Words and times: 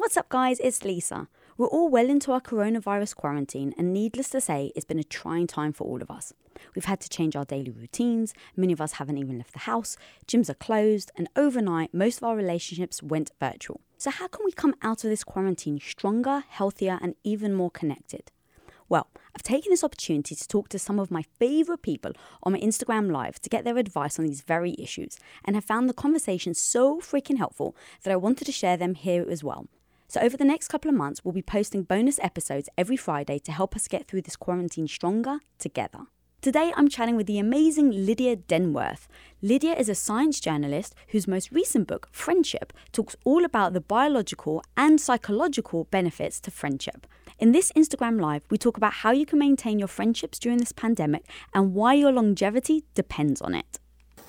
What's 0.00 0.16
up, 0.16 0.30
guys? 0.30 0.58
It's 0.60 0.82
Lisa. 0.82 1.28
We're 1.58 1.66
all 1.66 1.90
well 1.90 2.08
into 2.08 2.32
our 2.32 2.40
coronavirus 2.40 3.14
quarantine, 3.16 3.74
and 3.76 3.92
needless 3.92 4.30
to 4.30 4.40
say, 4.40 4.72
it's 4.74 4.86
been 4.86 4.98
a 4.98 5.04
trying 5.04 5.46
time 5.46 5.74
for 5.74 5.84
all 5.86 6.00
of 6.00 6.10
us. 6.10 6.32
We've 6.74 6.86
had 6.86 7.02
to 7.02 7.08
change 7.10 7.36
our 7.36 7.44
daily 7.44 7.70
routines, 7.70 8.32
many 8.56 8.72
of 8.72 8.80
us 8.80 8.92
haven't 8.92 9.18
even 9.18 9.36
left 9.36 9.52
the 9.52 9.58
house, 9.58 9.98
gyms 10.26 10.48
are 10.48 10.54
closed, 10.54 11.10
and 11.16 11.28
overnight, 11.36 11.92
most 11.92 12.16
of 12.16 12.24
our 12.24 12.34
relationships 12.34 13.02
went 13.02 13.32
virtual. 13.38 13.82
So, 13.98 14.10
how 14.10 14.26
can 14.26 14.46
we 14.46 14.52
come 14.52 14.74
out 14.80 15.04
of 15.04 15.10
this 15.10 15.22
quarantine 15.22 15.78
stronger, 15.78 16.44
healthier, 16.48 16.98
and 17.02 17.14
even 17.22 17.52
more 17.52 17.70
connected? 17.70 18.32
Well, 18.88 19.08
I've 19.36 19.42
taken 19.42 19.70
this 19.70 19.84
opportunity 19.84 20.34
to 20.34 20.48
talk 20.48 20.70
to 20.70 20.78
some 20.78 20.98
of 20.98 21.10
my 21.10 21.24
favourite 21.38 21.82
people 21.82 22.12
on 22.42 22.52
my 22.52 22.60
Instagram 22.60 23.12
Live 23.12 23.38
to 23.42 23.50
get 23.50 23.64
their 23.64 23.76
advice 23.76 24.18
on 24.18 24.24
these 24.24 24.40
very 24.40 24.74
issues, 24.78 25.18
and 25.44 25.56
have 25.56 25.64
found 25.66 25.90
the 25.90 25.94
conversation 25.94 26.54
so 26.54 27.00
freaking 27.00 27.36
helpful 27.36 27.76
that 28.02 28.12
I 28.12 28.16
wanted 28.16 28.46
to 28.46 28.52
share 28.52 28.78
them 28.78 28.94
here 28.94 29.26
as 29.28 29.44
well. 29.44 29.68
So, 30.10 30.20
over 30.20 30.36
the 30.36 30.44
next 30.44 30.66
couple 30.66 30.88
of 30.88 30.96
months, 30.96 31.24
we'll 31.24 31.30
be 31.30 31.40
posting 31.40 31.84
bonus 31.84 32.18
episodes 32.18 32.68
every 32.76 32.96
Friday 32.96 33.38
to 33.38 33.52
help 33.52 33.76
us 33.76 33.86
get 33.86 34.08
through 34.08 34.22
this 34.22 34.34
quarantine 34.34 34.88
stronger 34.88 35.38
together. 35.60 36.00
Today, 36.40 36.72
I'm 36.76 36.88
chatting 36.88 37.14
with 37.14 37.28
the 37.28 37.38
amazing 37.38 37.92
Lydia 37.92 38.34
Denworth. 38.34 39.06
Lydia 39.40 39.72
is 39.76 39.88
a 39.88 39.94
science 39.94 40.40
journalist 40.40 40.96
whose 41.10 41.28
most 41.28 41.52
recent 41.52 41.86
book, 41.86 42.08
Friendship, 42.10 42.72
talks 42.90 43.14
all 43.24 43.44
about 43.44 43.72
the 43.72 43.80
biological 43.80 44.64
and 44.76 45.00
psychological 45.00 45.84
benefits 45.92 46.40
to 46.40 46.50
friendship. 46.50 47.06
In 47.38 47.52
this 47.52 47.70
Instagram 47.76 48.20
Live, 48.20 48.42
we 48.50 48.58
talk 48.58 48.76
about 48.76 48.94
how 49.04 49.12
you 49.12 49.24
can 49.24 49.38
maintain 49.38 49.78
your 49.78 49.86
friendships 49.86 50.40
during 50.40 50.58
this 50.58 50.72
pandemic 50.72 51.24
and 51.54 51.72
why 51.72 51.94
your 51.94 52.10
longevity 52.10 52.82
depends 52.96 53.40
on 53.40 53.54
it 53.54 53.79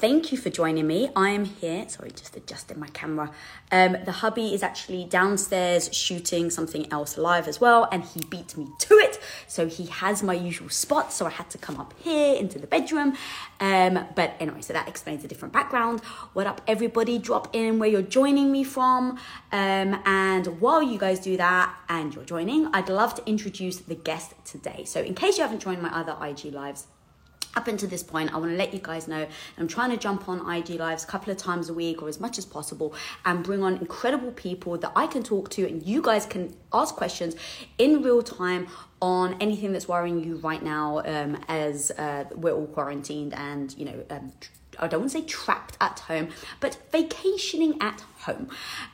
thank 0.01 0.31
you 0.31 0.37
for 0.37 0.49
joining 0.49 0.87
me. 0.87 1.11
I 1.15 1.29
am 1.29 1.45
here. 1.45 1.87
Sorry, 1.87 2.09
just 2.09 2.35
adjusting 2.35 2.79
my 2.79 2.87
camera. 2.87 3.31
Um, 3.71 3.97
the 4.03 4.11
hubby 4.11 4.51
is 4.51 4.63
actually 4.63 5.05
downstairs 5.05 5.93
shooting 5.93 6.49
something 6.49 6.91
else 6.91 7.19
live 7.19 7.47
as 7.47 7.61
well, 7.61 7.87
and 7.91 8.03
he 8.03 8.21
beat 8.21 8.57
me 8.57 8.67
to 8.79 8.95
it. 8.95 9.19
So 9.47 9.67
he 9.67 9.85
has 9.85 10.23
my 10.23 10.33
usual 10.33 10.69
spot. 10.69 11.13
So 11.13 11.27
I 11.27 11.29
had 11.29 11.51
to 11.51 11.59
come 11.59 11.79
up 11.79 11.93
here 11.99 12.35
into 12.35 12.57
the 12.57 12.65
bedroom. 12.65 13.15
Um, 13.59 14.07
but 14.15 14.33
anyway, 14.39 14.61
so 14.61 14.73
that 14.73 14.87
explains 14.87 15.23
a 15.23 15.27
different 15.27 15.53
background. 15.53 15.99
What 16.33 16.47
up, 16.47 16.61
everybody? 16.67 17.19
Drop 17.19 17.55
in 17.55 17.77
where 17.77 17.89
you're 17.89 18.01
joining 18.01 18.51
me 18.51 18.63
from. 18.63 19.19
Um, 19.51 20.01
and 20.03 20.59
while 20.59 20.81
you 20.81 20.97
guys 20.97 21.19
do 21.19 21.37
that 21.37 21.75
and 21.89 22.15
you're 22.15 22.25
joining, 22.25 22.73
I'd 22.73 22.89
love 22.89 23.13
to 23.15 23.29
introduce 23.29 23.77
the 23.77 23.95
guest 23.95 24.33
today. 24.45 24.83
So 24.83 24.99
in 24.99 25.13
case 25.13 25.37
you 25.37 25.43
haven't 25.43 25.59
joined 25.59 25.83
my 25.83 25.95
other 25.95 26.17
IG 26.25 26.51
lives, 26.51 26.87
up 27.55 27.67
until 27.67 27.89
this 27.89 28.03
point, 28.03 28.33
I 28.33 28.37
want 28.37 28.51
to 28.51 28.57
let 28.57 28.73
you 28.73 28.79
guys 28.79 29.07
know 29.07 29.27
I'm 29.57 29.67
trying 29.67 29.91
to 29.91 29.97
jump 29.97 30.29
on 30.29 30.49
IG 30.49 30.79
Lives 30.79 31.03
a 31.03 31.07
couple 31.07 31.31
of 31.31 31.37
times 31.37 31.69
a 31.69 31.73
week 31.73 32.01
or 32.01 32.07
as 32.07 32.19
much 32.19 32.37
as 32.37 32.45
possible 32.45 32.93
and 33.25 33.43
bring 33.43 33.63
on 33.63 33.77
incredible 33.77 34.31
people 34.31 34.77
that 34.77 34.91
I 34.95 35.07
can 35.07 35.23
talk 35.23 35.49
to 35.51 35.67
and 35.67 35.83
you 35.83 36.01
guys 36.01 36.25
can 36.25 36.55
ask 36.73 36.95
questions 36.95 37.35
in 37.77 38.01
real 38.01 38.21
time 38.21 38.67
on 39.01 39.35
anything 39.41 39.73
that's 39.73 39.87
worrying 39.87 40.23
you 40.23 40.37
right 40.37 40.63
now 40.63 40.99
um, 41.05 41.37
as 41.47 41.91
uh, 41.91 42.25
we're 42.35 42.53
all 42.53 42.67
quarantined 42.67 43.33
and, 43.33 43.75
you 43.77 43.85
know, 43.85 44.03
um, 44.09 44.31
I 44.81 44.87
don't 44.87 45.01
want 45.01 45.11
to 45.11 45.19
say 45.19 45.25
trapped 45.25 45.77
at 45.79 45.99
home, 45.99 46.29
but 46.59 46.77
vacationing 46.91 47.77
at 47.81 48.03
home. 48.21 48.49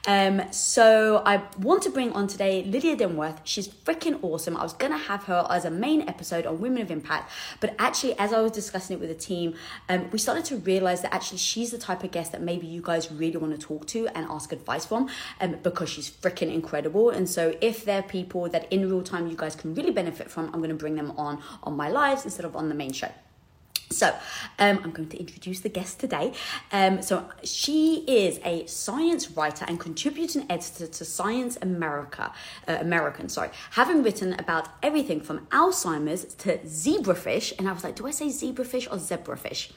Um, 0.07 0.41
so 0.51 1.21
I 1.25 1.43
want 1.59 1.83
to 1.83 1.89
bring 1.89 2.13
on 2.13 2.27
today 2.27 2.63
Lydia 2.63 2.95
Denworth. 2.95 3.39
She's 3.43 3.67
freaking 3.67 4.23
awesome. 4.23 4.55
I 4.57 4.63
was 4.63 4.73
to 4.73 4.97
have 4.97 5.23
her 5.23 5.45
as 5.49 5.65
a 5.65 5.71
main 5.71 6.07
episode 6.07 6.45
on 6.45 6.59
Women 6.59 6.81
of 6.81 6.91
Impact, 6.91 7.31
but 7.59 7.75
actually, 7.77 8.17
as 8.17 8.33
I 8.33 8.41
was 8.41 8.51
discussing 8.51 8.97
it 8.97 8.99
with 8.99 9.09
the 9.09 9.15
team, 9.15 9.55
um, 9.89 10.09
we 10.11 10.19
started 10.19 10.45
to 10.45 10.57
realize 10.57 11.01
that 11.01 11.13
actually 11.13 11.39
she's 11.39 11.71
the 11.71 11.77
type 11.77 12.03
of 12.03 12.11
guest 12.11 12.31
that 12.31 12.41
maybe 12.41 12.67
you 12.67 12.81
guys 12.81 13.11
really 13.11 13.37
want 13.37 13.59
to 13.59 13.59
talk 13.59 13.85
to 13.87 14.07
and 14.09 14.25
ask 14.29 14.51
advice 14.51 14.85
from 14.85 15.09
um, 15.41 15.57
because 15.63 15.89
she's 15.89 16.09
freaking 16.09 16.53
incredible. 16.53 17.09
And 17.09 17.29
so, 17.29 17.55
if 17.61 17.85
there 17.85 17.99
are 17.99 18.03
people 18.03 18.49
that 18.49 18.71
in 18.71 18.89
real 18.89 19.03
time 19.03 19.27
you 19.27 19.35
guys 19.35 19.55
can 19.55 19.73
really 19.73 19.91
benefit 19.91 20.29
from, 20.29 20.47
I'm 20.53 20.67
to 20.67 20.75
bring 20.75 20.95
them 20.95 21.11
on 21.11 21.41
on 21.63 21.75
my 21.75 21.89
lives 21.89 22.25
instead 22.25 22.45
of 22.45 22.55
on 22.55 22.69
the 22.69 22.75
main 22.75 22.91
show. 22.91 23.11
So, 23.89 24.07
um, 24.59 24.79
I'm 24.83 24.91
going 24.91 25.09
to 25.09 25.17
introduce 25.17 25.61
the 25.61 25.69
guest 25.69 25.99
today. 25.99 26.33
Um, 26.71 27.01
so, 27.01 27.29
she 27.43 28.03
is 28.07 28.39
a 28.43 28.65
science 28.65 29.31
writer 29.31 29.65
and 29.67 29.79
contributing 29.79 30.45
editor 30.49 30.87
to 30.87 31.05
Science 31.05 31.57
America, 31.61 32.33
uh, 32.67 32.77
American, 32.81 33.29
sorry, 33.29 33.49
having 33.71 34.03
written 34.03 34.33
about 34.33 34.67
everything 34.83 35.21
from 35.21 35.45
Alzheimer's 35.47 36.25
to 36.35 36.57
zebrafish. 36.59 37.53
And 37.57 37.69
I 37.69 37.71
was 37.71 37.83
like, 37.83 37.95
do 37.95 38.05
I 38.07 38.11
say 38.11 38.27
zebrafish 38.27 38.87
or 38.87 38.97
zebrafish? 38.97 39.71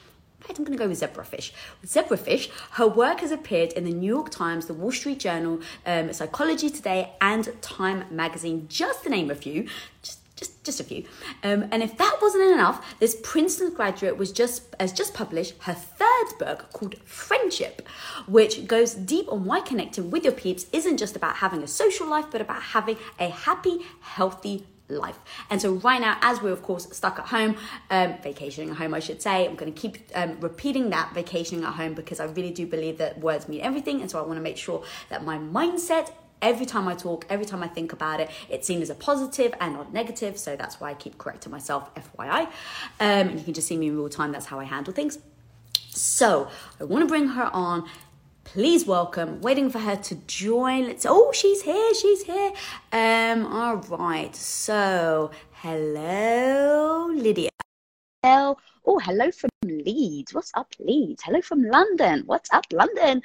Right, 0.47 0.57
I'm 0.57 0.65
going 0.65 0.75
to 0.75 0.83
go 0.83 0.89
with 0.89 0.99
zebrafish. 0.99 1.51
With 1.81 1.91
zebrafish, 1.91 2.49
her 2.71 2.87
work 2.87 3.19
has 3.19 3.31
appeared 3.31 3.73
in 3.73 3.83
the 3.83 3.91
New 3.91 4.07
York 4.07 4.31
Times, 4.31 4.65
the 4.65 4.73
Wall 4.73 4.91
Street 4.91 5.19
Journal, 5.19 5.61
um, 5.85 6.11
Psychology 6.11 6.69
Today, 6.69 7.11
and 7.21 7.49
Time 7.61 8.05
Magazine, 8.09 8.65
just 8.67 9.03
to 9.03 9.09
name 9.09 9.29
a 9.29 9.35
few. 9.35 9.67
Just 10.01 10.20
just 10.63 10.79
a 10.79 10.83
few. 10.83 11.03
Um, 11.43 11.67
and 11.71 11.81
if 11.81 11.97
that 11.97 12.19
wasn't 12.21 12.51
enough, 12.51 12.99
this 12.99 13.17
Princeton 13.23 13.73
graduate 13.73 14.17
was 14.17 14.31
just 14.31 14.75
has 14.79 14.93
just 14.93 15.13
published 15.13 15.55
her 15.61 15.73
third 15.73 16.37
book 16.37 16.71
called 16.73 16.95
Friendship, 17.03 17.87
which 18.27 18.67
goes 18.67 18.93
deep 18.93 19.31
on 19.31 19.45
why 19.45 19.61
connecting 19.61 20.11
with 20.11 20.23
your 20.23 20.33
peeps 20.33 20.67
isn't 20.71 20.97
just 20.97 21.15
about 21.15 21.37
having 21.37 21.63
a 21.63 21.67
social 21.67 22.07
life, 22.07 22.25
but 22.31 22.41
about 22.41 22.61
having 22.61 22.97
a 23.19 23.29
happy, 23.29 23.79
healthy 24.01 24.65
life. 24.91 25.17
And 25.49 25.61
so 25.61 25.73
right 25.75 26.01
now, 26.01 26.17
as 26.21 26.41
we're 26.41 26.51
of 26.51 26.61
course 26.61 26.87
stuck 26.91 27.17
at 27.17 27.27
home, 27.27 27.55
um, 27.89 28.15
vacationing 28.21 28.69
at 28.71 28.77
home, 28.77 28.93
I 28.93 28.99
should 28.99 29.21
say, 29.21 29.47
I'm 29.47 29.55
going 29.55 29.73
to 29.73 29.79
keep 29.79 29.97
um, 30.13 30.39
repeating 30.39 30.89
that 30.91 31.13
vacationing 31.13 31.63
at 31.63 31.73
home 31.73 31.93
because 31.93 32.19
I 32.19 32.25
really 32.25 32.51
do 32.51 32.67
believe 32.67 32.97
that 32.99 33.19
words 33.19 33.47
mean 33.47 33.61
everything. 33.61 34.01
And 34.01 34.11
so 34.11 34.19
I 34.19 34.27
want 34.27 34.37
to 34.37 34.41
make 34.41 34.57
sure 34.57 34.83
that 35.09 35.23
my 35.23 35.37
mindset 35.37 36.11
every 36.41 36.65
time 36.65 36.87
I 36.87 36.95
talk, 36.95 37.25
every 37.29 37.45
time 37.45 37.63
I 37.63 37.67
think 37.67 37.93
about 37.93 38.19
it, 38.19 38.29
it's 38.49 38.67
seen 38.67 38.81
as 38.81 38.89
a 38.89 38.95
positive 38.95 39.53
and 39.59 39.73
not 39.73 39.93
negative. 39.93 40.37
So 40.37 40.55
that's 40.55 40.79
why 40.79 40.91
I 40.91 40.93
keep 40.93 41.17
correcting 41.17 41.51
myself, 41.51 41.93
FYI. 41.95 42.41
Um, 42.41 42.49
and 42.99 43.39
you 43.39 43.45
can 43.45 43.53
just 43.53 43.67
see 43.67 43.77
me 43.77 43.87
in 43.87 43.97
real 43.97 44.09
time. 44.09 44.31
That's 44.31 44.47
how 44.47 44.59
I 44.59 44.65
handle 44.65 44.93
things. 44.93 45.19
So 45.89 46.49
I 46.79 46.85
want 46.85 47.03
to 47.03 47.07
bring 47.07 47.29
her 47.29 47.49
on. 47.53 47.87
Please 48.43 48.87
welcome, 48.87 49.39
waiting 49.41 49.69
for 49.69 49.79
her 49.79 49.95
to 49.95 50.15
join. 50.27 50.85
Let's. 50.87 51.05
Oh, 51.07 51.31
she's 51.31 51.61
here. 51.61 51.93
She's 51.93 52.23
here. 52.23 52.51
Um. 52.91 53.45
All 53.45 53.75
right. 53.75 54.35
So, 54.35 55.31
hello, 55.51 57.11
Lydia. 57.13 57.49
Hello. 58.23 58.57
Oh, 58.83 58.97
hello 58.97 59.29
from 59.31 59.51
Leeds. 59.63 60.33
What's 60.33 60.51
up, 60.55 60.73
Leeds? 60.79 61.21
Hello 61.23 61.39
from 61.41 61.63
London. 61.63 62.23
What's 62.25 62.51
up, 62.51 62.65
London? 62.73 63.21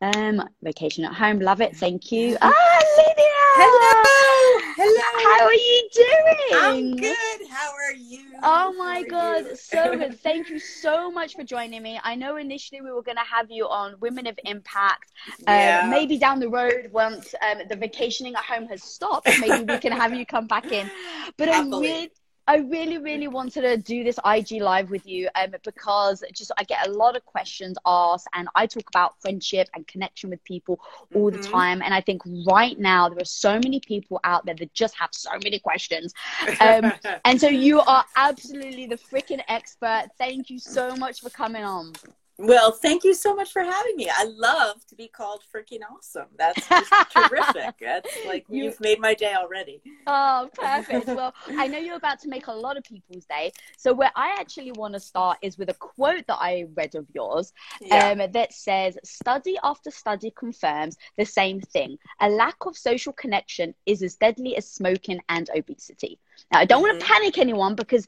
Um, 0.00 0.42
vacation 0.60 1.04
at 1.04 1.14
home. 1.14 1.38
Love 1.38 1.60
it. 1.60 1.76
Thank 1.76 2.10
you. 2.10 2.36
Ah, 2.42 2.52
Lydia. 2.96 3.36
Hello. 3.58 4.72
Hello. 4.76 5.38
How 5.38 5.44
are 5.46 5.54
you 5.54 5.88
doing? 5.94 6.60
I'm 6.60 6.96
good. 6.96 7.48
How 7.48 7.70
are 7.72 7.94
you? 7.94 8.20
Oh 8.42 8.72
my 8.76 9.04
god, 9.04 9.44
you? 9.46 9.56
so 9.56 9.96
good. 9.98 10.18
Thank 10.20 10.50
you 10.50 10.58
so 10.58 11.10
much 11.10 11.34
for 11.36 11.44
joining 11.44 11.82
me. 11.82 12.00
I 12.02 12.16
know 12.16 12.36
initially 12.36 12.80
we 12.80 12.90
were 12.90 13.02
going 13.02 13.16
to 13.16 13.22
have 13.22 13.50
you 13.50 13.66
on 13.68 13.94
Women 14.00 14.26
of 14.26 14.38
Impact. 14.44 15.12
Yeah. 15.46 15.82
Um, 15.84 15.90
maybe 15.90 16.18
down 16.18 16.40
the 16.40 16.48
road, 16.48 16.90
once 16.92 17.34
um, 17.48 17.62
the 17.68 17.76
vacationing 17.76 18.34
at 18.34 18.44
home 18.44 18.66
has 18.68 18.82
stopped, 18.82 19.28
maybe 19.40 19.72
we 19.72 19.78
can 19.78 19.92
have 19.92 20.12
you 20.14 20.26
come 20.26 20.46
back 20.46 20.72
in. 20.72 20.90
But 21.36 21.48
I 21.48 21.52
Happily. 21.58 21.88
really, 21.88 22.10
I 22.48 22.58
really, 22.58 22.98
really 22.98 23.28
wanted 23.28 23.62
to 23.62 23.76
do 23.76 24.04
this 24.04 24.18
IG 24.24 24.60
live 24.60 24.90
with 24.90 25.04
you 25.06 25.28
um, 25.34 25.50
because 25.64 26.22
just 26.32 26.52
I 26.56 26.64
get 26.64 26.86
a 26.86 26.90
lot 26.90 27.16
of 27.16 27.24
questions 27.24 27.76
asked, 27.86 28.28
and 28.34 28.48
I 28.54 28.66
talk 28.66 28.88
about 28.88 29.20
friendship 29.20 29.68
and 29.74 29.86
connection 29.86 30.30
with 30.30 30.42
people 30.44 30.80
all 31.14 31.30
the 31.30 31.38
Mhm. 31.38 31.50
time. 31.50 31.82
And 31.82 31.92
I 31.92 32.00
think 32.00 32.22
right 32.46 32.78
now 32.78 33.08
there 33.08 33.20
are 33.20 33.24
so 33.24 33.58
many 33.58 33.80
people 33.80 34.20
out 34.24 34.46
there 34.46 34.54
that 34.54 34.72
just 34.74 34.94
have 34.96 35.10
so 35.12 35.30
many 35.42 35.58
questions. 35.58 36.14
Um, 36.60 36.92
and 37.24 37.40
so 37.40 37.48
you 37.48 37.80
are 37.80 38.04
absolutely 38.16 38.86
the 38.86 38.96
freaking 38.96 39.42
expert. 39.48 40.08
Thank 40.18 40.50
you 40.50 40.58
so 40.58 40.96
much 40.96 41.20
for 41.20 41.30
coming 41.30 41.64
on. 41.64 41.92
Well, 42.38 42.70
thank 42.72 43.02
you 43.04 43.14
so 43.14 43.34
much 43.34 43.50
for 43.50 43.62
having 43.62 43.96
me. 43.96 44.10
I 44.14 44.24
love 44.24 44.84
to 44.88 44.94
be 44.94 45.08
called 45.08 45.42
freaking 45.54 45.80
awesome. 45.90 46.26
That's 46.38 46.68
just 46.68 46.92
terrific. 47.10 47.76
That's 47.80 48.14
like 48.26 48.44
You- 48.50 48.64
you've 48.64 48.80
made 48.80 49.00
my 49.00 49.14
day 49.14 49.34
already. 49.34 49.80
Oh, 50.06 50.50
perfect. 50.58 51.06
Well, 51.06 51.32
I 51.56 51.66
know 51.66 51.78
you're 51.78 51.96
about 51.96 52.20
to 52.20 52.28
make 52.28 52.46
a 52.48 52.52
lot 52.52 52.76
of 52.76 52.84
people's 52.84 53.24
day. 53.24 53.52
So 53.78 53.92
where 53.94 54.12
I 54.14 54.36
actually 54.38 54.72
want 54.72 54.94
to 54.94 55.00
start 55.00 55.38
is 55.40 55.56
with 55.56 55.70
a 55.70 55.74
quote 55.74 56.26
that 56.26 56.36
I 56.38 56.66
read 56.74 56.94
of 56.94 57.06
yours 57.14 57.52
Yeah. 57.80 58.10
um, 58.10 58.30
that 58.32 58.52
says, 58.52 58.98
Study 59.04 59.56
after 59.62 59.90
study 59.90 60.30
confirms 60.36 60.96
the 61.16 61.24
same 61.24 61.60
thing. 61.60 61.96
A 62.20 62.28
lack 62.28 62.66
of 62.66 62.76
social 62.76 63.12
connection 63.14 63.74
is 63.86 64.02
as 64.02 64.16
deadly 64.16 64.56
as 64.56 64.68
smoking 64.70 65.20
and 65.30 65.48
obesity. 65.56 66.18
Now, 66.52 66.60
I 66.60 66.64
don't 66.64 66.82
mm-hmm. 66.82 66.90
want 66.90 67.00
to 67.00 67.06
panic 67.06 67.38
anyone 67.38 67.74
because 67.74 68.06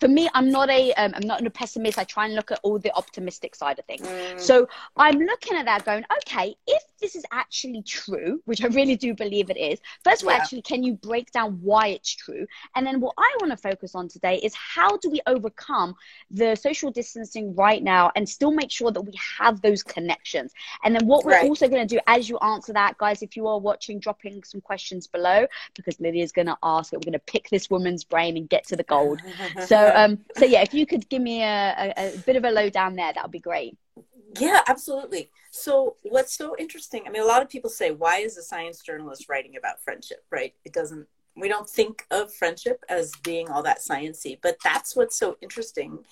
for 0.00 0.08
me, 0.08 0.28
I'm 0.34 0.50
not 0.50 0.70
a 0.70 0.92
am 0.92 1.14
um, 1.14 1.26
not 1.26 1.44
a 1.44 1.50
pessimist. 1.50 1.98
I 1.98 2.04
try 2.04 2.26
and 2.26 2.34
look 2.34 2.50
at 2.50 2.60
all 2.62 2.78
the 2.78 2.94
optimistic 2.94 3.54
side 3.54 3.78
of 3.78 3.84
things. 3.86 4.06
Mm. 4.06 4.40
So 4.40 4.68
I'm 4.96 5.18
looking 5.18 5.56
at 5.56 5.64
that, 5.64 5.84
going, 5.84 6.04
okay, 6.18 6.54
if 6.66 6.82
this 7.00 7.16
is 7.16 7.24
actually 7.32 7.82
true, 7.82 8.40
which 8.44 8.62
I 8.62 8.68
really 8.68 8.96
do 8.96 9.14
believe 9.14 9.50
it 9.50 9.56
is. 9.56 9.80
First 10.04 10.22
of 10.22 10.28
all, 10.28 10.34
yeah. 10.34 10.40
actually, 10.40 10.62
can 10.62 10.82
you 10.82 10.94
break 10.94 11.30
down 11.32 11.58
why 11.62 11.88
it's 11.88 12.14
true? 12.14 12.46
And 12.74 12.86
then 12.86 13.00
what 13.00 13.14
I 13.18 13.36
want 13.40 13.52
to 13.52 13.56
focus 13.56 13.94
on 13.94 14.08
today 14.08 14.36
is 14.36 14.54
how 14.54 14.96
do 14.98 15.10
we 15.10 15.20
overcome 15.26 15.94
the 16.30 16.54
social 16.54 16.90
distancing 16.90 17.54
right 17.54 17.82
now 17.82 18.10
and 18.16 18.28
still 18.28 18.50
make 18.50 18.70
sure 18.70 18.90
that 18.90 19.00
we 19.00 19.14
have 19.38 19.60
those 19.62 19.82
connections? 19.82 20.52
And 20.84 20.94
then 20.94 21.06
what 21.06 21.24
we're 21.24 21.32
right. 21.32 21.48
also 21.48 21.68
going 21.68 21.86
to 21.86 21.94
do 21.94 22.00
as 22.06 22.28
you 22.28 22.38
answer 22.38 22.72
that, 22.72 22.98
guys, 22.98 23.22
if 23.22 23.36
you 23.36 23.46
are 23.46 23.58
watching, 23.58 23.98
dropping 23.98 24.42
some 24.44 24.60
questions 24.60 25.06
below 25.06 25.46
because 25.74 26.00
Lydia's 26.00 26.32
going 26.32 26.46
to 26.46 26.58
ask 26.62 26.92
it. 26.92 26.96
We're 26.96 27.10
going 27.10 27.12
to 27.12 27.32
pick 27.32 27.48
this 27.50 27.57
woman's 27.70 28.04
brain 28.04 28.36
and 28.36 28.48
get 28.48 28.66
to 28.68 28.76
the 28.76 28.82
gold. 28.82 29.20
so, 29.66 29.92
um, 29.94 30.18
so 30.36 30.44
yeah, 30.44 30.62
if 30.62 30.74
you 30.74 30.86
could 30.86 31.08
give 31.08 31.22
me 31.22 31.42
a, 31.42 31.92
a, 31.96 32.14
a 32.14 32.18
bit 32.18 32.36
of 32.36 32.44
a 32.44 32.50
lowdown 32.50 32.96
there, 32.96 33.12
that 33.12 33.22
would 33.22 33.32
be 33.32 33.38
great. 33.38 33.76
Yeah, 34.38 34.60
absolutely. 34.66 35.30
So, 35.50 35.96
what's 36.02 36.36
so 36.36 36.54
interesting? 36.58 37.04
I 37.06 37.10
mean, 37.10 37.22
a 37.22 37.26
lot 37.26 37.42
of 37.42 37.48
people 37.48 37.70
say, 37.70 37.90
why 37.90 38.18
is 38.18 38.36
a 38.36 38.42
science 38.42 38.80
journalist 38.80 39.28
writing 39.28 39.56
about 39.56 39.82
friendship, 39.82 40.24
right? 40.30 40.54
It 40.64 40.72
doesn't, 40.72 41.06
we 41.34 41.48
don't 41.48 41.68
think 41.68 42.04
of 42.10 42.32
friendship 42.32 42.84
as 42.88 43.12
being 43.22 43.48
all 43.48 43.62
that 43.62 43.78
sciency, 43.78 44.38
but 44.42 44.58
that's 44.62 44.94
what's 44.94 45.18
so 45.18 45.38
interesting 45.40 46.04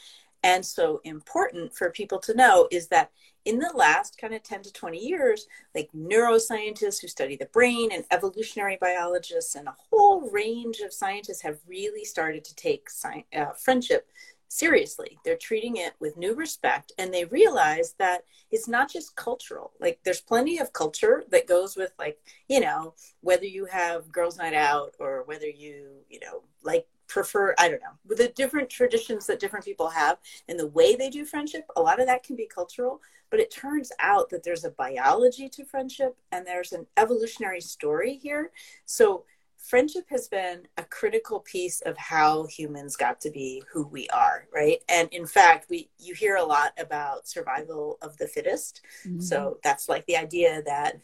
and 0.47 0.65
so 0.65 1.01
important 1.03 1.75
for 1.75 1.91
people 1.91 2.21
to 2.21 2.33
know 2.33 2.69
is 2.71 2.87
that 2.87 3.11
in 3.45 3.59
the 3.59 3.73
last 3.75 4.17
kind 4.17 4.33
of 4.33 4.45
10 4.45 4.63
to 4.63 4.73
20 4.73 4.97
years, 4.97 5.49
like 5.75 5.91
neuroscientists 5.93 7.01
who 7.01 7.09
study 7.09 7.35
the 7.35 7.47
brain 7.47 7.91
and 7.93 8.05
evolutionary 8.13 8.79
biologists 8.81 9.57
and 9.57 9.67
a 9.67 9.75
whole 9.91 10.31
range 10.31 10.79
of 10.79 10.93
scientists 10.93 11.43
have 11.43 11.59
really 11.67 12.05
started 12.05 12.45
to 12.45 12.55
take 12.55 12.89
science, 12.89 13.27
uh, 13.35 13.47
friendship 13.59 14.09
seriously. 14.47 15.19
They're 15.25 15.37
treating 15.37 15.79
it 15.79 15.95
with 15.99 16.17
new 16.17 16.37
respect 16.37 16.93
and 16.97 17.13
they 17.13 17.25
realize 17.25 17.95
that 17.99 18.23
it's 18.53 18.69
not 18.69 18.89
just 18.89 19.17
cultural. 19.17 19.73
Like 19.81 19.99
there's 20.05 20.21
plenty 20.21 20.61
of 20.61 20.73
culture 20.73 21.25
that 21.31 21.49
goes 21.49 21.77
with 21.77 21.91
like, 21.99 22.19
you 22.49 22.61
know, 22.61 22.95
whether 23.21 23.47
you 23.47 23.65
have 23.65 24.13
girls 24.13 24.39
night 24.39 24.55
out 24.55 24.95
or 25.01 25.25
whether 25.25 25.49
you, 25.49 26.05
you 26.09 26.21
know, 26.21 26.43
like 26.63 26.87
prefer 27.09 27.55
i 27.59 27.69
don't 27.69 27.83
know 27.83 27.97
with 28.07 28.19
the 28.19 28.29
different 28.29 28.69
traditions 28.69 29.27
that 29.27 29.41
different 29.41 29.65
people 29.65 29.89
have 29.89 30.19
and 30.49 30.59
the 30.59 30.67
way 30.69 30.97
they 30.97 31.09
do 31.09 31.25
friendship 31.25 31.65
a 31.77 31.81
lot 31.81 32.01
of 32.01 32.07
that 32.07 32.23
can 32.23 32.37
be 32.37 32.47
cultural 32.47 33.01
but 33.31 33.41
it 33.41 33.51
turns 33.51 33.93
out 33.99 34.31
that 34.31 34.43
there's 34.43 34.65
a 34.65 34.71
biology 34.71 35.49
to 35.51 35.65
friendship 35.65 36.17
and 36.33 36.47
there's 36.47 36.73
an 36.73 36.87
evolutionary 36.97 37.61
story 37.61 38.15
here. 38.15 38.51
So 38.85 39.25
friendship 39.57 40.05
has 40.11 40.29
been 40.29 40.63
a 40.77 40.85
critical 40.85 41.41
piece 41.41 41.81
of 41.83 41.97
how 41.97 42.47
humans 42.47 42.95
got 42.95 43.21
to 43.21 43.31
be 43.31 43.63
who 43.73 43.87
we 43.89 44.09
are 44.09 44.47
right? 44.55 44.79
And 44.89 45.09
in 45.13 45.27
fact 45.27 45.69
we 45.69 45.91
you 45.99 46.15
hear 46.15 46.37
a 46.37 46.45
lot 46.45 46.73
about 46.79 47.27
survival 47.27 47.99
of 48.01 48.17
the 48.19 48.29
fittest. 48.29 48.83
Mm-hmm. 49.05 49.21
so 49.21 49.59
that's 49.65 49.89
like 49.89 50.07
the 50.07 50.17
idea 50.17 50.63
that 50.63 51.01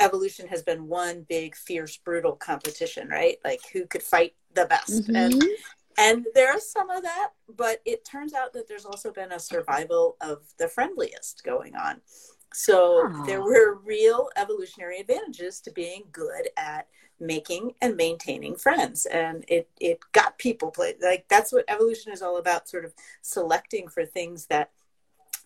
evolution 0.00 0.46
has 0.48 0.62
been 0.62 0.86
one 0.86 1.24
big 1.28 1.56
fierce 1.56 1.96
brutal 1.96 2.32
competition 2.36 3.08
right? 3.08 3.38
Like 3.44 3.60
who 3.72 3.86
could 3.86 4.02
fight 4.02 4.34
the 4.54 4.66
best. 4.66 5.08
Mm-hmm. 5.08 5.16
and 5.16 5.44
and 5.96 6.26
there's 6.34 6.68
some 6.68 6.90
of 6.90 7.02
that 7.04 7.30
but 7.56 7.80
it 7.84 8.04
turns 8.04 8.34
out 8.34 8.52
that 8.52 8.68
there's 8.68 8.84
also 8.84 9.12
been 9.12 9.32
a 9.32 9.38
survival 9.38 10.16
of 10.20 10.42
the 10.58 10.68
friendliest 10.68 11.42
going 11.44 11.76
on. 11.76 12.00
So 12.52 13.02
oh. 13.06 13.26
there 13.26 13.42
were 13.42 13.80
real 13.84 14.28
evolutionary 14.36 15.00
advantages 15.00 15.60
to 15.62 15.72
being 15.72 16.04
good 16.12 16.48
at 16.56 16.86
making 17.20 17.74
and 17.80 17.96
maintaining 17.96 18.56
friends. 18.56 19.06
And 19.06 19.44
it 19.48 19.68
it 19.80 19.98
got 20.12 20.38
people 20.38 20.70
play 20.70 20.94
like 21.02 21.26
that's 21.28 21.52
what 21.52 21.64
evolution 21.68 22.12
is 22.12 22.22
all 22.22 22.38
about 22.38 22.68
sort 22.68 22.84
of 22.84 22.94
selecting 23.22 23.88
for 23.88 24.04
things 24.04 24.46
that 24.46 24.70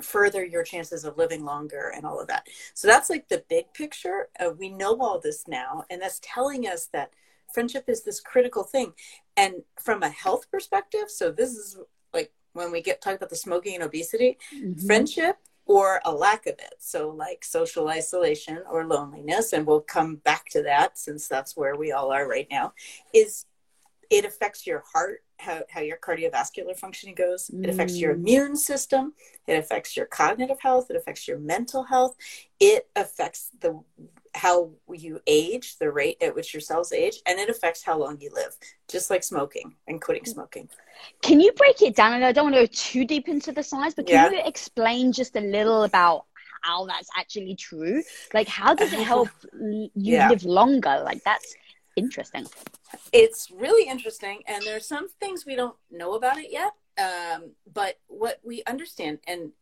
further 0.02 0.44
your 0.44 0.62
chances 0.62 1.04
of 1.04 1.16
living 1.16 1.44
longer 1.44 1.92
and 1.94 2.04
all 2.04 2.20
of 2.20 2.28
that. 2.28 2.46
So 2.74 2.86
that's 2.86 3.10
like 3.10 3.28
the 3.28 3.42
big 3.48 3.72
picture. 3.74 4.28
Uh, 4.38 4.50
we 4.56 4.68
know 4.68 4.98
all 5.00 5.18
this 5.18 5.48
now 5.48 5.84
and 5.90 6.00
that's 6.00 6.20
telling 6.22 6.66
us 6.66 6.88
that 6.92 7.10
friendship 7.52 7.84
is 7.88 8.04
this 8.04 8.20
critical 8.20 8.64
thing 8.64 8.92
and 9.36 9.54
from 9.80 10.02
a 10.02 10.08
health 10.10 10.50
perspective 10.50 11.08
so 11.08 11.30
this 11.30 11.50
is 11.50 11.78
like 12.12 12.32
when 12.52 12.72
we 12.72 12.82
get 12.82 13.00
talk 13.00 13.16
about 13.16 13.30
the 13.30 13.36
smoking 13.36 13.74
and 13.74 13.84
obesity 13.84 14.38
mm-hmm. 14.54 14.86
friendship 14.86 15.36
or 15.68 16.00
a 16.06 16.12
lack 16.12 16.46
of 16.46 16.54
it. 16.54 16.74
So, 16.78 17.10
like 17.10 17.44
social 17.44 17.88
isolation 17.88 18.62
or 18.68 18.86
loneliness, 18.86 19.52
and 19.52 19.66
we'll 19.66 19.82
come 19.82 20.16
back 20.16 20.48
to 20.50 20.62
that 20.62 20.98
since 20.98 21.28
that's 21.28 21.56
where 21.56 21.76
we 21.76 21.92
all 21.92 22.10
are 22.10 22.26
right 22.26 22.48
now, 22.50 22.72
is 23.14 23.44
it 24.10 24.24
affects 24.24 24.66
your 24.66 24.82
heart, 24.92 25.22
how, 25.38 25.62
how 25.70 25.80
your 25.80 25.96
cardiovascular 25.96 26.76
functioning 26.76 27.14
goes. 27.14 27.48
Mm. 27.48 27.64
It 27.64 27.70
affects 27.70 27.96
your 27.96 28.14
mm. 28.14 28.18
immune 28.18 28.56
system. 28.56 29.14
It 29.46 29.54
affects 29.54 29.96
your 29.96 30.06
cognitive 30.06 30.60
health. 30.60 30.90
It 30.90 30.96
affects 30.96 31.26
your 31.26 31.38
mental 31.38 31.84
health. 31.84 32.16
It 32.60 32.88
affects 32.96 33.50
the 33.60 33.80
how 34.34 34.70
you 34.92 35.20
age, 35.26 35.76
the 35.78 35.90
rate 35.90 36.16
at 36.22 36.34
which 36.34 36.54
your 36.54 36.60
cells 36.60 36.92
age, 36.92 37.20
and 37.26 37.38
it 37.38 37.48
affects 37.48 37.82
how 37.82 37.98
long 37.98 38.20
you 38.20 38.30
live, 38.32 38.54
just 38.88 39.10
like 39.10 39.24
smoking 39.24 39.74
and 39.86 40.00
quitting 40.00 40.24
smoking. 40.24 40.68
Can 41.22 41.40
you 41.40 41.52
break 41.52 41.82
it 41.82 41.96
down? 41.96 42.14
And 42.14 42.24
I 42.24 42.32
don't 42.32 42.50
want 42.50 42.54
to 42.56 42.62
go 42.62 42.72
too 42.72 43.04
deep 43.04 43.28
into 43.28 43.52
the 43.52 43.62
science, 43.62 43.94
but 43.94 44.06
can 44.06 44.32
yeah. 44.32 44.38
you 44.38 44.46
explain 44.46 45.12
just 45.12 45.36
a 45.36 45.40
little 45.40 45.84
about 45.84 46.26
how 46.62 46.86
that's 46.86 47.08
actually 47.16 47.56
true? 47.56 48.02
Like, 48.34 48.48
how 48.48 48.74
does 48.74 48.92
it 48.92 49.00
help 49.14 49.28
you 49.52 49.90
yeah. 49.94 50.28
live 50.28 50.44
longer? 50.44 51.02
Like, 51.04 51.22
that's 51.24 51.54
interesting. 51.98 52.46
It's 53.12 53.50
really 53.50 53.88
interesting, 53.88 54.42
and 54.46 54.62
there's 54.64 54.86
some 54.86 55.08
things 55.08 55.44
we 55.44 55.56
don't 55.56 55.76
know 55.90 56.14
about 56.14 56.38
it 56.38 56.50
yet. 56.50 56.72
Um, 56.98 57.52
but 57.72 57.98
what 58.08 58.40
we 58.42 58.62
understand, 58.66 59.18
and 59.26 59.52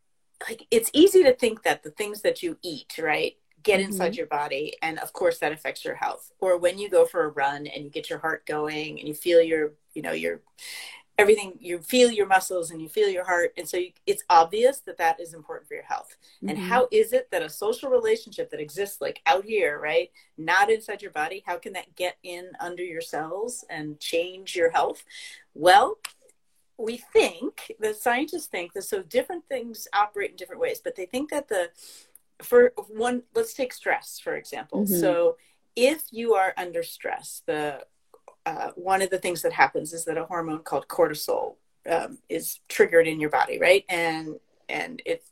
like, 0.49 0.67
it's 0.71 0.91
easy 0.93 1.23
to 1.23 1.33
think 1.33 1.63
that 1.65 1.83
the 1.83 1.91
things 1.91 2.23
that 2.23 2.43
you 2.43 2.59
eat, 2.63 2.95
right, 2.99 3.35
get 3.67 3.81
mm-hmm. 3.81 3.91
inside 3.91 4.17
your 4.17 4.29
body 4.29 4.75
and 4.81 4.99
of 5.01 5.13
course 5.13 5.39
that 5.39 5.51
affects 5.51 5.85
your 5.85 5.97
health 5.97 6.31
or 6.39 6.57
when 6.57 6.79
you 6.79 6.89
go 6.89 7.05
for 7.05 7.25
a 7.25 7.29
run 7.31 7.67
and 7.67 7.83
you 7.85 7.91
get 7.91 8.09
your 8.09 8.21
heart 8.21 8.47
going 8.47 8.99
and 9.01 9.09
you 9.09 9.15
feel 9.15 9.43
your 9.43 9.73
you 9.93 10.03
know 10.03 10.13
your 10.13 10.41
everything 11.19 11.55
you 11.61 11.79
feel 11.79 12.11
your 12.11 12.27
muscles 12.27 12.71
and 12.71 12.81
you 12.83 12.89
feel 12.89 13.09
your 13.09 13.25
heart 13.25 13.53
and 13.57 13.69
so 13.69 13.77
you, 13.77 13.91
it's 14.07 14.23
obvious 14.29 14.81
that 14.81 14.99
that 14.99 15.19
is 15.19 15.33
important 15.33 15.67
for 15.67 15.75
your 15.75 15.83
health 15.85 16.17
mm-hmm. 16.37 16.51
and 16.51 16.59
how 16.59 16.87
is 16.91 17.13
it 17.13 17.31
that 17.31 17.43
a 17.43 17.49
social 17.49 17.91
relationship 17.91 18.51
that 18.51 18.61
exists 18.61 19.01
like 19.01 19.21
out 19.27 19.45
here 19.45 19.81
right 19.81 20.11
not 20.37 20.71
inside 20.71 21.01
your 21.01 21.11
body 21.11 21.43
how 21.47 21.57
can 21.57 21.73
that 21.73 21.95
get 21.97 22.17
in 22.23 22.51
under 22.61 22.83
your 22.83 23.01
cells 23.01 23.65
and 23.71 23.99
change 23.99 24.55
your 24.55 24.71
health 24.71 25.05
well 25.55 25.99
we 26.79 26.99
think 26.99 27.73
the 27.81 27.95
scientists 27.95 28.47
think 28.47 28.75
that 28.75 28.83
so 28.83 29.03
different 29.03 29.45
things 29.49 29.89
operate 29.95 30.31
in 30.33 30.37
different 30.37 30.61
ways 30.61 30.81
but 30.83 30.97
they 30.97 31.07
think 31.07 31.31
that 31.31 31.49
the 31.49 31.71
for 32.43 32.73
one 32.89 33.23
let's 33.35 33.55
take 33.55 33.73
stress 33.73 34.21
for 34.23 34.37
example 34.37 34.85
mm-hmm. 34.85 35.01
so 35.01 35.37
if 35.75 36.05
you 36.11 36.35
are 36.35 36.53
under 36.59 36.83
stress 36.83 37.43
the 37.47 37.81
uh, 38.47 38.71
one 38.77 39.03
of 39.03 39.11
the 39.11 39.19
things 39.19 39.43
that 39.43 39.53
happens 39.53 39.93
is 39.93 40.05
that 40.07 40.17
a 40.17 40.25
hormone 40.25 40.61
called 40.61 40.89
cortisol 40.89 41.57
um, 41.91 42.19
is 42.29 42.61
triggered 42.69 43.07
in 43.07 43.21
your 43.21 43.31
body 43.31 43.59
right? 43.59 43.85
And 43.89 44.37
and 44.69 45.03
it 45.05 45.25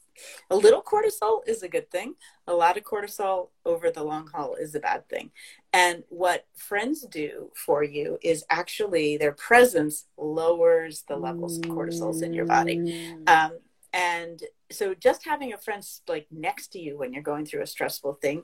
a 0.50 0.56
little 0.56 0.82
cortisol 0.82 1.40
is 1.46 1.62
a 1.62 1.69
good 1.69 1.90
thing 1.90 2.14
a 2.46 2.52
lot 2.52 2.76
of 2.76 2.84
cortisol 2.84 3.49
over 3.64 3.90
the 3.90 4.02
long 4.02 4.28
haul 4.28 4.55
is 4.55 4.75
a 4.75 4.81
bad 4.81 5.08
thing. 5.08 5.31
And 5.72 6.05
what 6.08 6.46
friends 6.56 7.02
do 7.02 7.50
for 7.54 7.83
you 7.83 8.18
is 8.23 8.44
actually 8.50 9.16
their 9.16 9.33
presence 9.33 10.06
lowers 10.16 11.04
the 11.09 11.16
levels 11.16 11.59
of 11.59 11.64
cortisols 11.64 12.23
in 12.23 12.33
your 12.33 12.47
body. 12.47 12.76
Mm. 12.76 13.28
um, 13.28 13.59
and 13.92 14.42
so 14.73 14.92
just 14.92 15.25
having 15.25 15.52
a 15.52 15.59
friend 15.59 15.85
like 16.09 16.26
next 16.30 16.68
to 16.73 16.80
you 16.80 16.99
when 16.99 17.12
you're 17.12 17.23
going 17.23 17.47
through 17.47 17.62
a 17.62 17.66
stressful 17.66 18.14
thing 18.14 18.42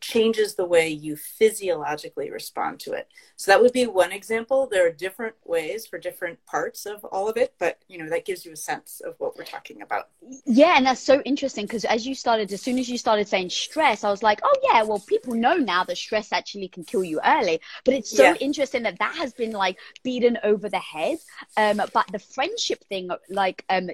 changes 0.00 0.54
the 0.54 0.64
way 0.64 0.88
you 0.88 1.16
physiologically 1.16 2.30
respond 2.30 2.80
to 2.80 2.92
it. 2.92 3.08
So 3.36 3.50
that 3.50 3.60
would 3.62 3.72
be 3.72 3.86
one 3.86 4.12
example. 4.12 4.66
There 4.66 4.86
are 4.86 4.92
different 4.92 5.36
ways 5.44 5.86
for 5.86 5.98
different 5.98 6.44
parts 6.46 6.86
of 6.86 7.04
all 7.04 7.28
of 7.28 7.36
it, 7.36 7.54
but 7.58 7.78
you 7.88 7.98
know 7.98 8.08
that 8.10 8.24
gives 8.24 8.44
you 8.44 8.52
a 8.52 8.56
sense 8.56 9.00
of 9.04 9.14
what 9.18 9.36
we're 9.36 9.44
talking 9.44 9.82
about. 9.82 10.08
Yeah, 10.44 10.76
and 10.76 10.86
that's 10.86 11.00
so 11.00 11.20
interesting 11.22 11.66
because 11.66 11.84
as 11.84 12.06
you 12.06 12.14
started, 12.14 12.52
as 12.52 12.62
soon 12.62 12.78
as 12.78 12.88
you 12.88 12.98
started 12.98 13.28
saying 13.28 13.50
stress, 13.50 14.04
I 14.04 14.10
was 14.10 14.22
like, 14.22 14.40
oh 14.42 14.54
yeah, 14.62 14.82
well 14.82 15.00
people 15.00 15.34
know 15.34 15.54
now 15.54 15.84
that 15.84 15.96
stress 15.96 16.32
actually 16.32 16.68
can 16.68 16.84
kill 16.84 17.04
you 17.04 17.20
early. 17.24 17.60
But 17.84 17.94
it's 17.94 18.16
so 18.16 18.24
yeah. 18.24 18.34
interesting 18.40 18.82
that 18.82 18.98
that 18.98 19.14
has 19.16 19.32
been 19.32 19.52
like 19.52 19.78
beaten 20.02 20.38
over 20.42 20.68
the 20.68 20.78
head. 20.78 21.18
Um, 21.56 21.82
but 21.92 22.06
the 22.10 22.18
friendship 22.18 22.84
thing, 22.88 23.10
like 23.28 23.64
um, 23.68 23.90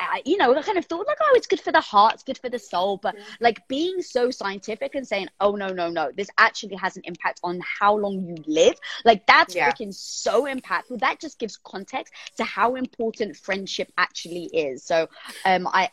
I, 0.00 0.22
you 0.24 0.36
know, 0.36 0.54
I 0.54 0.62
kind 0.62 0.78
of 0.78 0.86
thought 0.86 1.06
like, 1.06 1.18
oh, 1.20 1.32
it's 1.34 1.46
good 1.46 1.60
for 1.60 1.72
the 1.72 1.80
heart, 1.80 2.14
it's 2.14 2.22
good 2.22 2.38
for 2.38 2.48
the 2.48 2.58
soul, 2.58 2.96
but 2.96 3.14
yeah. 3.16 3.24
like 3.40 3.66
being 3.68 4.02
so 4.02 4.30
scientific 4.30 4.94
and 4.94 5.06
saying, 5.06 5.28
oh 5.40 5.52
no, 5.56 5.68
no, 5.68 5.90
no, 5.90 6.10
this 6.16 6.28
actually 6.38 6.76
has 6.76 6.96
an 6.96 7.02
impact 7.04 7.40
on 7.42 7.60
how 7.60 7.96
long 7.96 8.20
you 8.20 8.36
live. 8.46 8.74
Like 9.04 9.26
that's 9.26 9.54
yeah. 9.54 9.70
freaking 9.70 9.92
so 9.94 10.44
impactful. 10.44 11.00
That 11.00 11.20
just 11.20 11.38
gives 11.38 11.56
context 11.56 12.14
to 12.36 12.44
how 12.44 12.74
important 12.74 13.36
friendship 13.36 13.92
actually 13.98 14.44
is. 14.44 14.82
So, 14.82 15.08
um, 15.44 15.66
I. 15.66 15.90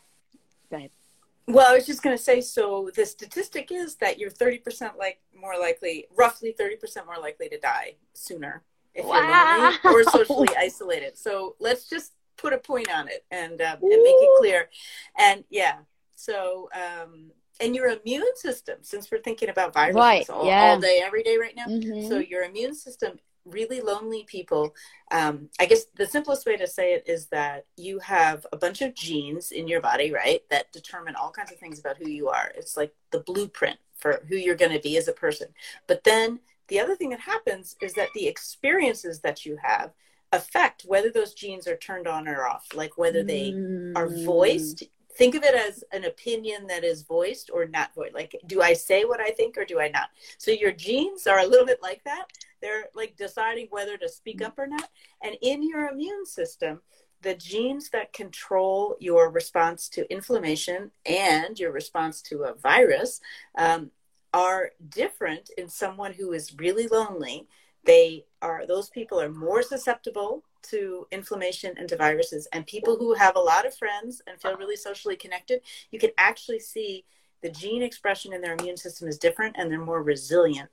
Well, 1.46 1.72
I 1.72 1.76
was 1.76 1.86
just 1.86 2.02
going 2.02 2.14
to 2.14 2.22
say, 2.22 2.42
so 2.42 2.90
the 2.94 3.06
statistic 3.06 3.72
is 3.72 3.94
that 3.96 4.18
you're 4.18 4.30
30% 4.30 4.98
like 4.98 5.20
more 5.34 5.58
likely, 5.58 6.06
roughly 6.14 6.54
30% 6.60 7.06
more 7.06 7.16
likely 7.18 7.48
to 7.48 7.58
die 7.58 7.94
sooner 8.12 8.62
if 8.94 9.06
Wow. 9.06 9.72
you're 9.82 9.94
lonely 9.94 10.06
or 10.06 10.10
socially 10.10 10.48
isolated. 10.58 11.16
So 11.16 11.56
let's 11.58 11.88
just 11.88 12.12
put 12.38 12.52
a 12.52 12.58
point 12.58 12.90
on 12.92 13.08
it 13.08 13.24
and 13.30 13.60
um, 13.60 13.78
and 13.82 14.02
make 14.02 14.16
it 14.18 14.38
clear. 14.38 14.70
And 15.18 15.44
yeah, 15.50 15.78
so 16.14 16.70
um, 16.74 17.30
and 17.60 17.74
your 17.74 17.88
immune 17.88 18.36
system, 18.36 18.78
since 18.82 19.10
we're 19.10 19.20
thinking 19.20 19.50
about 19.50 19.74
viruses 19.74 19.96
Right, 19.96 20.30
all, 20.30 20.46
yeah. 20.46 20.62
all 20.62 20.80
day, 20.80 21.02
every 21.04 21.22
day, 21.22 21.36
right 21.36 21.54
now. 21.56 21.66
Mhm. 21.66 22.08
So 22.08 22.18
your 22.18 22.44
immune 22.44 22.74
system, 22.74 23.18
really 23.44 23.80
lonely 23.80 24.24
people. 24.24 24.74
Um, 25.10 25.48
I 25.58 25.66
guess 25.66 25.86
the 25.96 26.06
simplest 26.06 26.46
way 26.46 26.56
to 26.56 26.66
say 26.66 26.94
it 26.94 27.04
is 27.06 27.26
that 27.26 27.66
you 27.76 27.98
have 27.98 28.46
a 28.52 28.56
bunch 28.56 28.82
of 28.82 28.94
genes 28.94 29.50
in 29.52 29.66
your 29.66 29.80
body, 29.80 30.12
right, 30.12 30.42
that 30.50 30.70
determine 30.72 31.16
all 31.16 31.30
kinds 31.30 31.50
of 31.50 31.58
things 31.58 31.78
about 31.78 31.96
who 31.98 32.08
you 32.08 32.28
are. 32.28 32.52
It's 32.54 32.76
like 32.76 32.94
the 33.10 33.20
blueprint 33.20 33.78
for 33.96 34.22
who 34.28 34.36
you're 34.36 34.54
going 34.54 34.72
to 34.72 34.80
be 34.80 34.96
as 34.96 35.08
a 35.08 35.12
person. 35.12 35.48
But 35.86 36.04
then 36.04 36.40
the 36.68 36.78
other 36.78 36.94
thing 36.94 37.10
that 37.10 37.20
happens 37.20 37.74
is 37.80 37.94
that 37.94 38.10
the 38.14 38.28
experiences 38.28 39.20
that 39.20 39.44
you 39.46 39.56
have 39.62 39.92
affect 40.32 40.82
whether 40.82 41.10
those 41.10 41.34
genes 41.34 41.66
are 41.66 41.76
turned 41.76 42.06
on 42.06 42.28
or 42.28 42.46
off, 42.46 42.66
like 42.74 42.98
whether 42.98 43.22
they 43.22 43.52
are 43.96 44.08
Mm. 44.08 44.24
voiced. 44.24 44.82
Think 45.14 45.34
of 45.34 45.42
it 45.42 45.54
as 45.54 45.82
an 45.90 46.04
opinion 46.04 46.66
that 46.68 46.84
is 46.84 47.02
voiced 47.02 47.50
or 47.50 47.66
not 47.66 47.92
voiced. 47.94 48.14
Like, 48.14 48.36
do 48.46 48.62
I 48.62 48.72
say 48.72 49.04
what 49.04 49.20
I 49.20 49.30
think 49.30 49.56
or 49.58 49.64
do 49.64 49.80
I 49.80 49.88
not? 49.88 50.10
So 50.36 50.50
your 50.52 50.70
genes 50.70 51.26
are 51.26 51.40
a 51.40 51.46
little 51.46 51.66
bit 51.66 51.82
like 51.82 52.04
that. 52.04 52.26
They're 52.60 52.88
like 52.94 53.16
deciding 53.16 53.66
whether 53.70 53.96
to 53.96 54.08
speak 54.08 54.42
up 54.42 54.58
or 54.58 54.66
not. 54.66 54.90
And 55.22 55.36
in 55.42 55.62
your 55.68 55.88
immune 55.88 56.24
system, 56.24 56.82
the 57.22 57.34
genes 57.34 57.90
that 57.90 58.12
control 58.12 58.96
your 59.00 59.28
response 59.30 59.88
to 59.88 60.08
inflammation 60.12 60.92
and 61.04 61.58
your 61.58 61.72
response 61.72 62.22
to 62.22 62.44
a 62.44 62.54
virus 62.54 63.20
um, 63.56 63.90
are 64.32 64.70
different 64.88 65.50
in 65.58 65.68
someone 65.68 66.12
who 66.12 66.32
is 66.32 66.54
really 66.56 66.86
lonely. 66.86 67.48
They 67.88 68.26
are 68.42 68.66
those 68.66 68.90
people 68.90 69.18
are 69.18 69.30
more 69.30 69.62
susceptible 69.62 70.44
to 70.64 71.06
inflammation 71.10 71.72
and 71.78 71.88
to 71.88 71.96
viruses. 71.96 72.46
And 72.52 72.66
people 72.66 72.98
who 72.98 73.14
have 73.14 73.34
a 73.34 73.40
lot 73.40 73.66
of 73.66 73.74
friends 73.74 74.20
and 74.26 74.38
feel 74.38 74.56
really 74.56 74.76
socially 74.76 75.16
connected, 75.16 75.62
you 75.90 75.98
can 75.98 76.10
actually 76.18 76.60
see 76.60 77.06
the 77.40 77.48
gene 77.48 77.82
expression 77.82 78.34
in 78.34 78.42
their 78.42 78.52
immune 78.52 78.76
system 78.76 79.08
is 79.08 79.16
different 79.16 79.56
and 79.58 79.70
they're 79.70 79.80
more 79.80 80.02
resilient 80.02 80.68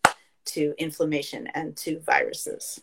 to 0.48 0.74
inflammation 0.78 1.48
and 1.56 1.78
to 1.78 2.02
viruses. 2.02 2.82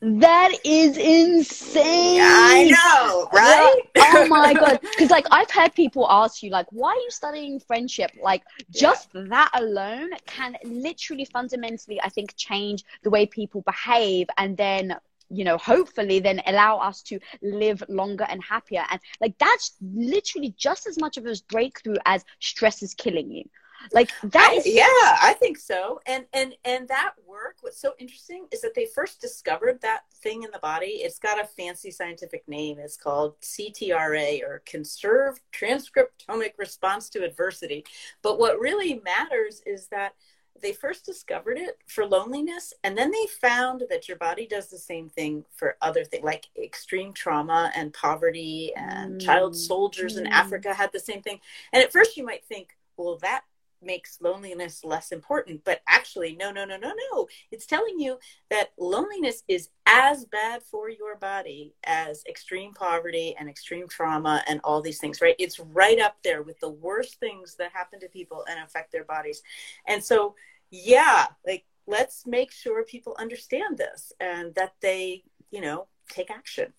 That 0.00 0.52
is 0.64 0.96
insane. 0.96 2.20
I 2.22 2.70
know, 2.70 3.28
right? 3.32 3.80
oh 3.96 4.26
my 4.28 4.54
god. 4.62 4.80
Because 4.80 5.10
like 5.10 5.26
i've 5.30 5.50
had 5.50 5.74
people 5.74 6.06
ask 6.10 6.42
you 6.42 6.50
like 6.50 6.66
why 6.70 6.90
are 6.90 7.00
you 7.00 7.10
studying 7.10 7.60
friendship? 7.60 8.10
Like 8.22 8.42
just 8.70 9.08
that 9.12 9.50
alone 9.54 10.10
can 10.26 10.56
literally 10.64 11.24
fundamentally 11.24 12.00
i 12.00 12.08
think 12.08 12.34
change 12.36 12.84
the 13.02 13.10
way 13.10 13.26
people 13.26 13.62
behave 13.62 14.26
and 14.38 14.56
then 14.56 14.96
you 15.30 15.44
know 15.44 15.58
hopefully 15.58 16.18
then 16.20 16.40
allow 16.46 16.78
us 16.78 17.02
to 17.02 17.18
live 17.42 17.82
longer 17.88 18.26
and 18.28 18.42
happier. 18.42 18.84
And 18.90 19.00
like 19.20 19.36
that's 19.38 19.74
literally 19.82 20.54
just 20.56 20.86
as 20.86 20.98
much 20.98 21.16
of 21.16 21.26
a 21.26 21.34
breakthrough 21.48 21.96
as 22.06 22.24
stress 22.40 22.82
is 22.82 22.94
killing 22.94 23.30
you 23.30 23.44
like 23.92 24.10
that 24.22 24.50
I- 24.52 24.62
yeah 24.64 25.18
i 25.22 25.34
think 25.38 25.58
so. 25.58 26.00
And 26.06 26.24
and 26.32 26.54
and 26.64 26.88
that 26.88 27.12
work 27.26 27.56
what's 27.60 27.80
so 27.80 27.94
interesting 27.98 28.46
is 28.52 28.60
that 28.62 28.74
they 28.74 28.86
first 28.86 29.20
discovered 29.20 29.80
that 29.82 30.02
thing 30.22 30.42
in 30.42 30.50
the 30.52 30.58
body. 30.58 31.02
It's 31.04 31.18
got 31.18 31.40
a 31.42 31.46
fancy 31.46 31.90
scientific 31.90 32.46
name. 32.48 32.78
It's 32.78 32.96
called 32.96 33.40
ctra 33.40 34.42
or 34.42 34.62
conserved 34.66 35.40
transcriptomic 35.52 36.52
response 36.58 37.08
to 37.10 37.24
adversity. 37.24 37.84
But 38.22 38.38
what 38.38 38.58
really 38.60 39.00
matters 39.04 39.62
is 39.66 39.88
that 39.88 40.14
they 40.62 40.72
first 40.72 41.04
discovered 41.04 41.58
it 41.58 41.78
for 41.86 42.06
loneliness 42.06 42.72
and 42.84 42.96
then 42.96 43.10
they 43.10 43.26
found 43.40 43.82
that 43.90 44.06
your 44.08 44.16
body 44.16 44.46
does 44.46 44.68
the 44.70 44.78
same 44.78 45.08
thing 45.10 45.44
for 45.52 45.76
other 45.82 46.04
things 46.04 46.22
like 46.24 46.46
extreme 46.56 47.12
trauma 47.12 47.72
and 47.74 47.92
poverty 47.92 48.72
and 48.76 49.20
child 49.20 49.52
Mm. 49.52 49.56
soldiers 49.56 50.16
in 50.16 50.24
Mm. 50.26 50.30
africa 50.30 50.72
had 50.72 50.92
the 50.92 51.00
same 51.00 51.22
thing. 51.22 51.40
And 51.72 51.82
at 51.82 51.90
first 51.92 52.16
you 52.16 52.24
might 52.24 52.44
think 52.44 52.76
well 52.96 53.16
that 53.18 53.42
makes 53.84 54.20
loneliness 54.20 54.84
less 54.84 55.12
important 55.12 55.62
but 55.64 55.80
actually 55.88 56.36
no 56.36 56.50
no 56.50 56.64
no 56.64 56.76
no 56.76 56.92
no. 57.12 57.28
It's 57.50 57.66
telling 57.66 57.98
you 57.98 58.18
that 58.50 58.72
loneliness 58.78 59.42
is 59.48 59.70
as 59.86 60.24
bad 60.24 60.62
for 60.62 60.88
your 60.88 61.16
body 61.16 61.74
as 61.84 62.22
extreme 62.28 62.72
poverty 62.72 63.34
and 63.38 63.48
extreme 63.48 63.88
trauma 63.88 64.42
and 64.46 64.60
all 64.64 64.80
these 64.80 64.98
things 64.98 65.20
right? 65.20 65.36
It's 65.38 65.58
right 65.60 66.00
up 66.00 66.16
there 66.22 66.42
with 66.42 66.58
the 66.60 66.70
worst 66.70 67.20
things 67.20 67.56
that 67.56 67.72
happen 67.72 68.00
to 68.00 68.08
people 68.08 68.44
and 68.48 68.58
affect 68.64 68.92
their 68.92 69.04
bodies. 69.04 69.42
And 69.86 70.02
so 70.02 70.34
yeah 70.70 71.26
like 71.46 71.64
let's 71.86 72.26
make 72.26 72.50
sure 72.50 72.84
people 72.84 73.14
understand 73.18 73.78
this 73.78 74.12
and 74.20 74.54
that 74.54 74.74
they 74.80 75.22
you 75.50 75.60
know 75.60 75.86
take 76.08 76.30
action 76.30 76.72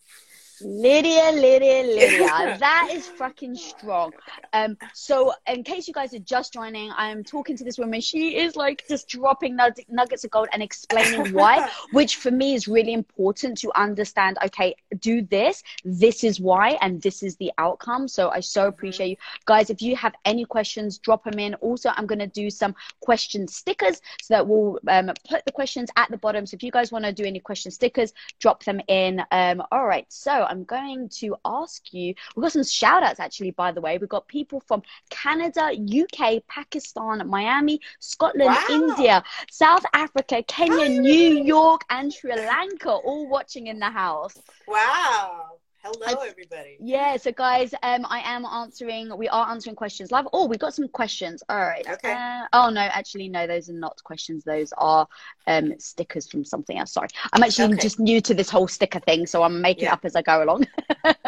Lydia, 0.62 1.32
Lydia, 1.34 1.84
Lydia. 1.84 2.58
that 2.60 2.90
is 2.92 3.08
fucking 3.08 3.56
strong. 3.56 4.12
Um, 4.54 4.78
so 4.94 5.34
in 5.48 5.64
case 5.64 5.88
you 5.88 5.94
guys 5.94 6.14
are 6.14 6.20
just 6.20 6.54
joining, 6.54 6.92
I 6.92 7.10
am 7.10 7.24
talking 7.24 7.58
to 7.58 7.64
this 7.64 7.78
woman. 7.78 8.02
She 8.02 8.38
is 8.38 8.56
like 8.56 8.84
just 8.88 9.08
dropping 9.08 9.56
nuggets 9.56 10.24
of 10.24 10.32
gold 10.32 10.48
and 10.54 10.64
explaining 10.64 11.34
why, 11.34 11.70
which 11.92 12.18
for 12.18 12.32
me 12.32 12.54
is 12.54 12.68
really 12.68 12.94
important 12.94 13.58
to 13.60 13.72
understand. 13.76 14.38
Okay, 14.46 14.76
do 15.00 15.22
this. 15.22 15.64
This 15.84 16.24
is 16.24 16.40
why, 16.40 16.78
and 16.82 17.02
this 17.02 17.24
is 17.24 17.36
the 17.38 17.52
outcome. 17.58 18.08
So 18.08 18.30
I 18.30 18.40
so 18.40 18.68
appreciate 18.68 19.10
you 19.10 19.18
guys. 19.46 19.70
If 19.70 19.82
you 19.82 19.96
have 19.96 20.14
any 20.24 20.46
questions, 20.46 20.98
drop 21.00 21.24
them 21.26 21.40
in. 21.40 21.56
Also, 21.56 21.92
I'm 21.96 22.06
gonna 22.06 22.28
do 22.28 22.50
some 22.50 22.76
question 23.02 23.48
stickers 23.48 24.02
so 24.22 24.34
that 24.36 24.48
we'll 24.48 24.80
um, 24.88 25.12
put 25.30 25.44
the 25.46 25.52
questions 25.52 25.90
at 25.96 26.10
the 26.10 26.18
bottom. 26.18 26.46
So 26.46 26.56
if 26.56 26.64
you 26.64 26.72
guys 26.72 26.92
want 26.92 27.06
to 27.06 27.12
do 27.12 27.24
any 27.24 27.40
question 27.40 27.72
stickers, 27.72 28.14
drop 28.40 28.64
them 28.64 28.80
in. 28.88 29.22
Um, 29.32 29.62
all 29.72 29.86
right, 29.86 30.06
so 30.10 30.45
I'm 30.50 30.64
going 30.64 31.10
to 31.20 31.36
ask 31.46 31.94
you. 31.94 32.14
We've 32.36 32.42
got 32.44 32.52
some 32.52 32.64
shout 32.64 33.04
outs 33.04 33.20
actually, 33.20 33.52
by 33.52 33.72
the 33.72 33.82
way. 33.82 33.98
We've 33.98 34.10
got 34.10 34.28
people 34.28 34.62
from 34.62 34.82
Canada, 35.10 35.72
UK, 35.74 36.46
Pakistan, 36.48 37.28
Miami, 37.28 37.80
Scotland, 38.00 38.46
Wow. 38.50 38.66
India, 38.70 39.24
South 39.52 39.84
Africa, 39.94 40.44
Kenya, 40.44 40.90
New 40.90 41.44
York, 41.44 41.82
and 41.90 42.14
Sri 42.14 42.36
Lanka 42.36 42.92
all 42.92 43.28
watching 43.28 43.68
in 43.68 43.80
the 43.80 43.90
house. 43.90 44.38
wow 44.68 45.58
hello 45.86 46.22
everybody 46.27 46.77
Yeah, 46.80 47.15
so 47.18 47.32
guys, 47.32 47.74
um, 47.84 48.06
I 48.10 48.20
am 48.25 48.46
answering. 48.46 49.15
We 49.18 49.30
are 49.30 49.50
answering 49.50 49.75
questions 49.75 50.12
live. 50.12 50.27
Oh, 50.34 50.48
we 50.48 50.58
got 50.58 50.74
some 50.74 50.88
questions. 50.88 51.44
All 51.50 51.60
right. 51.60 51.88
Okay. 51.88 52.13
Uh, 52.13 52.46
oh 52.54 52.70
no, 52.70 52.82
actually, 52.82 53.30
no, 53.30 53.46
those 53.48 53.70
are 53.70 53.74
not 53.74 54.01
questions. 54.04 54.44
Those 54.44 54.74
are 54.77 55.08
um 55.48 55.74
stickers 55.80 56.30
from 56.30 56.44
something 56.44 56.77
else. 56.77 56.94
Sorry, 56.94 57.08
I'm 57.34 57.44
actually 57.44 57.74
Okay. 57.74 57.82
just 57.84 58.00
new 58.00 58.20
to 58.22 58.34
this 58.34 58.50
whole 58.50 58.68
sticker 58.68 59.00
thing, 59.00 59.25
so 59.27 59.44
I'm 59.44 59.62
making 59.62 59.84
Yeah. 59.84 59.92
it 59.92 59.94
up 59.94 60.06
as 60.06 60.15
I 60.15 60.22
go 60.22 60.44
along. 60.44 60.65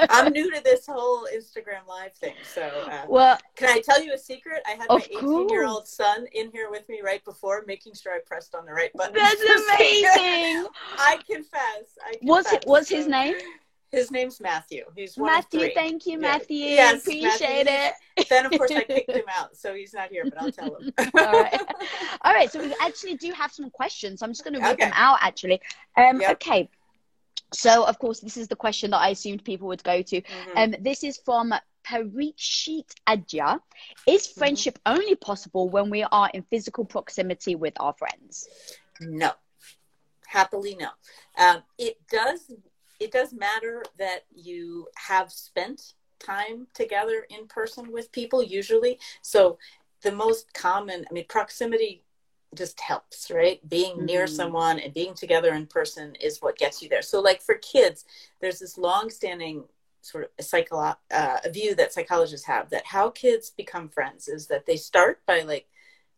i'm 0.10 0.32
new 0.32 0.52
to 0.54 0.62
this 0.64 0.86
whole 0.88 1.28
instagram 1.36 1.86
live 1.88 2.14
thing 2.16 2.34
so 2.42 2.62
uh, 2.92 3.04
well, 3.08 3.38
Can 3.56 3.70
I 3.70 3.80
tell 3.82 4.02
you 4.02 4.14
a 4.14 4.18
secret? 4.18 4.62
I 4.68 4.72
had 4.72 4.88
my 4.90 5.06
18 5.12 5.50
year 5.50 5.66
old 5.66 5.88
son 5.88 6.26
in 6.34 6.50
here 6.52 6.70
with 6.72 6.88
me 6.90 7.02
right 7.04 7.24
before, 7.26 7.64
making 7.68 7.94
sure 7.94 8.14
I 8.14 8.20
pressed 8.26 8.56
on 8.56 8.66
the 8.66 8.74
right 8.74 8.92
button. 8.94 9.14
that's 9.14 9.42
amazing. 9.42 10.68
I 10.98 11.20
confess. 11.30 11.98
I 12.06 12.12
confess. 12.12 12.20
What's 12.22 12.54
it? 12.54 12.64
What's 12.66 12.90
his 12.90 13.08
name? 13.08 13.36
His 13.91 14.12
name's 14.12 14.41
Matthew. 14.41 14.84
He's 14.96 15.15
one 15.17 15.32
Matthew. 15.32 15.70
Thank 15.74 16.06
you, 16.06 16.13
Yeah. 16.13 16.17
Matthew. 16.17 16.58
Yes, 16.58 17.01
Appreciate 17.01 17.65
Matthew. 17.65 17.94
it. 18.17 18.27
Then 18.29 18.46
of 18.46 18.51
course 18.51 18.72
I 18.72 18.84
kicked 18.84 19.12
him 19.12 19.24
out, 19.34 19.56
so 19.56 19.74
he's 19.74 19.94
not 19.94 20.10
here. 20.10 20.25
But 20.25 20.41
I'll 20.41 20.51
tell 20.51 20.75
him. 20.75 20.91
All 21.17 21.32
right. 21.41 21.62
All 22.24 22.34
right, 22.34 22.51
so 22.51 22.60
we 22.62 22.75
actually 22.82 23.15
do 23.15 23.32
have 23.32 23.51
some 23.51 23.70
questions. 23.70 24.22
I'm 24.22 24.32
just 24.32 24.44
going 24.44 24.56
to 24.56 24.60
read 24.60 24.74
Okay. 24.74 24.86
them 24.86 24.94
out 24.96 25.20
actually. 25.22 25.62
Um, 25.96 26.20
Yep. 26.20 26.32
Okay. 26.34 26.70
So, 27.53 27.86
of 27.86 27.98
course, 27.98 28.20
this 28.20 28.36
is 28.36 28.50
the 28.50 28.58
question 28.58 28.91
that 28.91 28.98
I 28.98 29.10
assumed 29.10 29.46
people 29.46 29.70
would 29.70 29.84
go 29.84 30.01
to. 30.01 30.22
Mhm. 30.22 30.58
Um, 30.58 30.75
this 30.84 31.01
is 31.06 31.17
from 31.24 31.53
Parikshit 31.86 32.94
Adya. 33.08 33.62
Is 34.06 34.27
Mm-hmm. 34.27 34.39
friendship 34.39 34.79
only 34.86 35.15
possible 35.15 35.70
when 35.70 35.89
we 35.89 36.03
are 36.03 36.29
in 36.34 36.41
physical 36.44 36.84
proximity 36.84 37.56
with 37.56 37.74
our 37.79 37.94
friends? 37.94 38.50
No, 39.00 39.32
happily 40.25 40.75
no. 40.77 40.89
Um, 41.38 41.63
it 41.77 41.98
does. 42.12 42.51
It 43.00 43.12
does 43.12 43.34
matter 43.34 43.84
that 43.98 44.25
you 44.34 44.88
have 44.96 45.32
spent 45.32 45.94
time 46.20 46.68
together 46.74 47.25
in 47.30 47.48
person 47.48 47.92
with 47.92 48.12
people. 48.12 48.42
Usually, 48.42 49.00
so 49.22 49.58
the 50.01 50.12
most 50.12 50.54
common. 50.54 51.06
I 51.10 51.13
mean, 51.13 51.25
proximity 51.27 52.04
just 52.56 52.80
helps, 52.80 53.30
right? 53.30 53.68
Being 53.70 54.06
near 54.06 54.25
Mhm. 54.25 54.30
someone 54.30 54.80
and 54.80 54.94
being 54.94 55.13
together 55.13 55.54
in 55.54 55.68
person 55.68 56.16
is 56.16 56.42
what 56.42 56.58
gets 56.58 56.82
you 56.82 56.89
there. 56.89 57.01
So, 57.01 57.20
like 57.20 57.42
for 57.42 57.56
kids, 57.56 58.06
there's 58.39 58.60
this 58.60 58.77
long-standing 58.77 59.68
sort 60.01 60.24
of 60.24 60.30
a 60.39 60.44
psycho 60.44 60.77
uh, 60.77 60.96
a 61.12 61.50
view 61.50 61.75
that 61.75 61.92
psychologists 61.94 62.46
have 62.48 62.70
that 62.70 62.86
how 62.86 63.10
kids 63.10 63.50
become 63.50 63.89
friends 63.89 64.27
is 64.27 64.48
that 64.48 64.66
they 64.66 64.77
start 64.77 65.22
by 65.25 65.42
like 65.42 65.68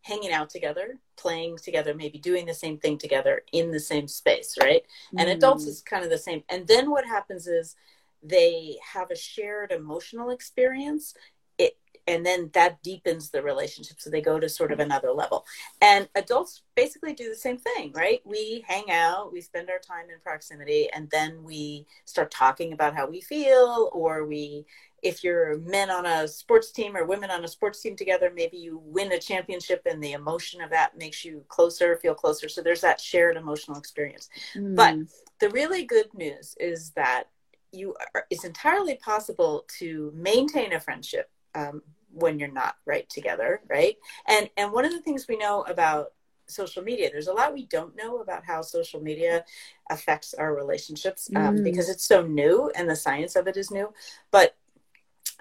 hanging 0.02 0.32
out 0.32 0.50
together, 0.50 0.98
playing 1.18 1.58
together, 1.58 1.94
maybe 1.94 2.18
doing 2.18 2.46
the 2.46 2.54
same 2.54 2.78
thing 2.78 2.98
together 2.98 3.44
in 3.52 3.72
the 3.72 3.80
same 3.80 4.08
space, 4.08 4.56
right? 4.62 4.84
And 5.18 5.30
adults 5.30 5.66
Mm. 5.66 5.70
is 5.70 5.82
kind 5.82 6.04
of 6.04 6.10
the 6.10 6.18
same. 6.18 6.44
And 6.50 6.68
then 6.68 6.90
what 6.90 7.06
happens 7.06 7.48
is 7.48 7.76
they 8.24 8.78
have 8.94 9.12
a 9.12 9.16
shared 9.16 9.72
emotional 9.72 10.30
experience. 10.30 11.14
It 11.58 11.78
and 12.08 12.26
then 12.26 12.50
that 12.54 12.82
deepens 12.82 13.30
the 13.30 13.44
relationship 13.44 14.00
so 14.00 14.10
they 14.10 14.22
go 14.22 14.40
to 14.40 14.50
sort 14.50 14.72
of 14.72 14.80
another 14.80 15.12
level 15.12 15.46
and 15.82 16.10
adults 16.16 16.64
basically 16.74 17.14
do 17.14 17.30
the 17.30 17.36
same 17.36 17.58
thing 17.58 17.92
right 17.94 18.22
we 18.26 18.64
hang 18.68 18.90
out 18.90 19.32
we 19.32 19.42
spend 19.42 19.70
our 19.70 19.78
time 19.80 20.10
in 20.10 20.20
proximity 20.22 20.90
and 20.92 21.10
then 21.12 21.44
we 21.44 21.86
start 22.06 22.32
talking 22.32 22.74
about 22.74 22.96
how 22.96 23.08
we 23.08 23.22
feel 23.22 23.90
or 23.94 24.26
we 24.26 24.66
if 25.04 25.24
you're 25.24 25.58
men 25.60 25.90
on 25.90 26.06
a 26.06 26.28
sports 26.28 26.72
team 26.72 26.96
or 26.96 27.06
women 27.06 27.30
on 27.30 27.44
a 27.44 27.48
sports 27.48 27.82
team 27.82 27.96
together 27.96 28.32
maybe 28.36 28.58
you 28.58 28.82
win 28.84 29.12
a 29.12 29.20
championship 29.20 29.82
and 29.86 30.04
the 30.04 30.14
emotion 30.14 30.62
of 30.62 30.70
that 30.70 30.98
makes 30.98 31.24
you 31.24 31.44
closer 31.48 31.98
feel 31.98 32.16
closer 32.16 32.50
so 32.50 32.62
there's 32.62 32.82
that 32.82 33.00
shared 33.00 33.38
emotional 33.38 33.78
experience 33.78 34.30
mm. 34.56 34.76
but 34.76 34.96
the 35.40 35.50
really 35.50 35.84
good 35.84 36.14
news 36.14 36.56
is 36.60 36.92
that 36.92 37.26
you 37.72 37.96
are, 38.16 38.26
it's 38.30 38.46
entirely 38.46 38.96
possible 38.96 39.66
to 39.80 40.12
maintain 40.16 40.74
a 40.74 40.80
friendship 40.80 41.30
um, 41.56 41.82
when 42.12 42.40
you're 42.40 42.52
not 42.52 42.76
right 42.86 43.10
together 43.10 43.62
right 43.70 43.98
and 44.28 44.50
and 44.58 44.72
one 44.72 44.86
of 44.86 44.92
the 44.92 45.02
things 45.02 45.28
we 45.28 45.38
know 45.38 45.64
about 45.64 46.14
social 46.48 46.82
media 46.82 47.10
there's 47.12 47.28
a 47.28 47.34
lot 47.34 47.54
we 47.54 47.66
don't 47.68 47.96
know 47.96 48.22
about 48.22 48.44
how 48.44 48.62
social 48.62 49.00
media 49.00 49.46
affects 49.92 50.34
our 50.34 50.56
relationships 50.56 51.30
um, 51.36 51.58
mm. 51.58 51.64
because 51.64 51.90
it's 51.90 52.06
so 52.06 52.26
new 52.26 52.72
and 52.76 52.90
the 52.90 52.96
science 52.96 53.36
of 53.36 53.48
it 53.48 53.56
is 53.56 53.70
new 53.70 53.94
but 54.32 54.56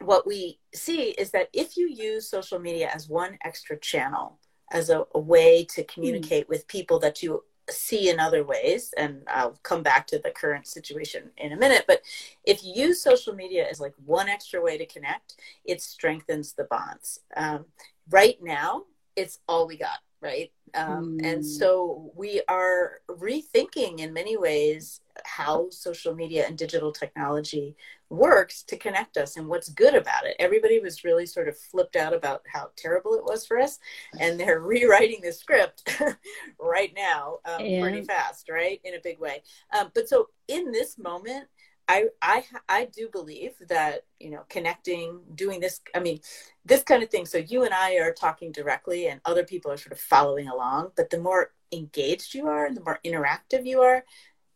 what 0.01 0.27
we 0.27 0.59
see 0.75 1.11
is 1.11 1.31
that 1.33 1.49
if 1.53 1.77
you 1.77 1.89
use 1.89 2.29
social 2.29 2.59
media 2.59 2.91
as 2.95 3.09
one 3.09 3.39
extra 3.45 3.79
channel 3.79 4.39
as 4.71 4.91
a, 4.91 5.05
a 5.15 5.19
way 5.19 5.65
to 5.65 5.85
communicate 5.85 6.47
mm. 6.47 6.51
with 6.51 6.69
people 6.69 6.99
that 6.99 7.23
you 7.23 7.43
see 7.71 8.09
in 8.09 8.19
other 8.19 8.45
ways 8.45 8.95
and 8.97 9.23
i'll 9.29 9.59
come 9.63 9.83
back 9.83 10.07
to 10.07 10.19
the 10.19 10.31
current 10.31 10.67
situation 10.67 11.31
in 11.37 11.53
a 11.53 11.57
minute 11.57 11.85
but 11.87 12.01
if 12.45 12.65
you 12.65 12.73
use 12.75 13.03
social 13.03 13.35
media 13.35 13.67
as 13.69 13.79
like 13.79 13.93
one 14.07 14.29
extra 14.29 14.61
way 14.61 14.79
to 14.79 14.87
connect 14.87 15.37
it 15.67 15.83
strengthens 15.83 16.55
the 16.55 16.65
bonds 16.65 17.21
um, 17.37 17.67
right 18.11 18.43
now 18.43 18.85
it's 19.17 19.41
all 19.49 19.67
we 19.67 19.77
got 19.77 19.99
right 20.23 20.51
um, 20.75 21.19
mm. 21.19 21.27
and 21.27 21.45
so 21.45 22.11
we 22.15 22.41
are 22.49 23.01
rethinking 23.11 23.99
in 23.99 24.13
many 24.13 24.37
ways 24.37 25.01
how 25.25 25.69
social 25.71 26.15
media 26.15 26.47
and 26.47 26.57
digital 26.57 26.93
technology 26.93 27.77
works 28.11 28.63
to 28.63 28.77
connect 28.77 29.17
us 29.17 29.37
and 29.37 29.47
what's 29.49 29.69
good 29.69 29.95
about 29.95 30.25
it. 30.25 30.37
Everybody 30.39 30.81
was 30.81 31.05
really 31.05 31.27
sort 31.27 31.49
of 31.49 31.59
flipped 31.59 31.97
out 31.97 32.15
about 32.15 32.43
how 32.53 32.71
terrible 32.77 33.15
it 33.15 33.25
was 33.25 33.47
for 33.47 33.59
us, 33.59 33.79
and 34.19 34.39
they're 34.39 34.61
rewriting 34.75 35.21
the 35.23 35.33
script 35.33 36.01
right 36.61 36.93
now 36.97 37.39
um, 37.45 37.65
yeah. 37.65 37.81
pretty 37.81 38.03
fast, 38.03 38.49
right, 38.49 38.81
in 38.85 38.95
a 38.95 39.01
big 39.03 39.19
way. 39.19 39.43
Um, 39.79 39.91
but 39.95 40.09
so 40.09 40.29
in 40.49 40.73
this 40.73 40.99
moment, 40.99 41.49
I, 41.89 42.09
I 42.21 42.45
I 42.69 42.85
do 42.85 43.09
believe 43.11 43.53
that 43.69 44.05
you 44.21 44.31
know 44.31 44.45
connecting, 44.51 45.21
doing 45.35 45.59
this. 45.59 45.81
I 45.95 46.01
mean, 46.01 46.21
this 46.65 46.83
kind 46.83 47.03
of 47.03 47.09
thing. 47.09 47.25
So 47.25 47.39
you 47.39 47.65
and 47.65 47.73
I 47.73 47.95
are 47.97 48.13
talking 48.13 48.53
directly, 48.53 49.09
and 49.09 49.21
other 49.25 49.45
people 49.45 49.73
are 49.73 49.79
sort 49.79 49.93
of 49.93 50.01
following 50.01 50.49
along. 50.49 50.93
But 50.97 51.09
the 51.09 51.19
more 51.19 51.53
engaged 51.73 52.35
you 52.35 52.47
are, 52.47 52.67
and 52.67 52.77
the 52.77 52.83
more 52.83 53.01
interactive 53.05 53.67
you 53.67 53.81
are, 53.81 54.05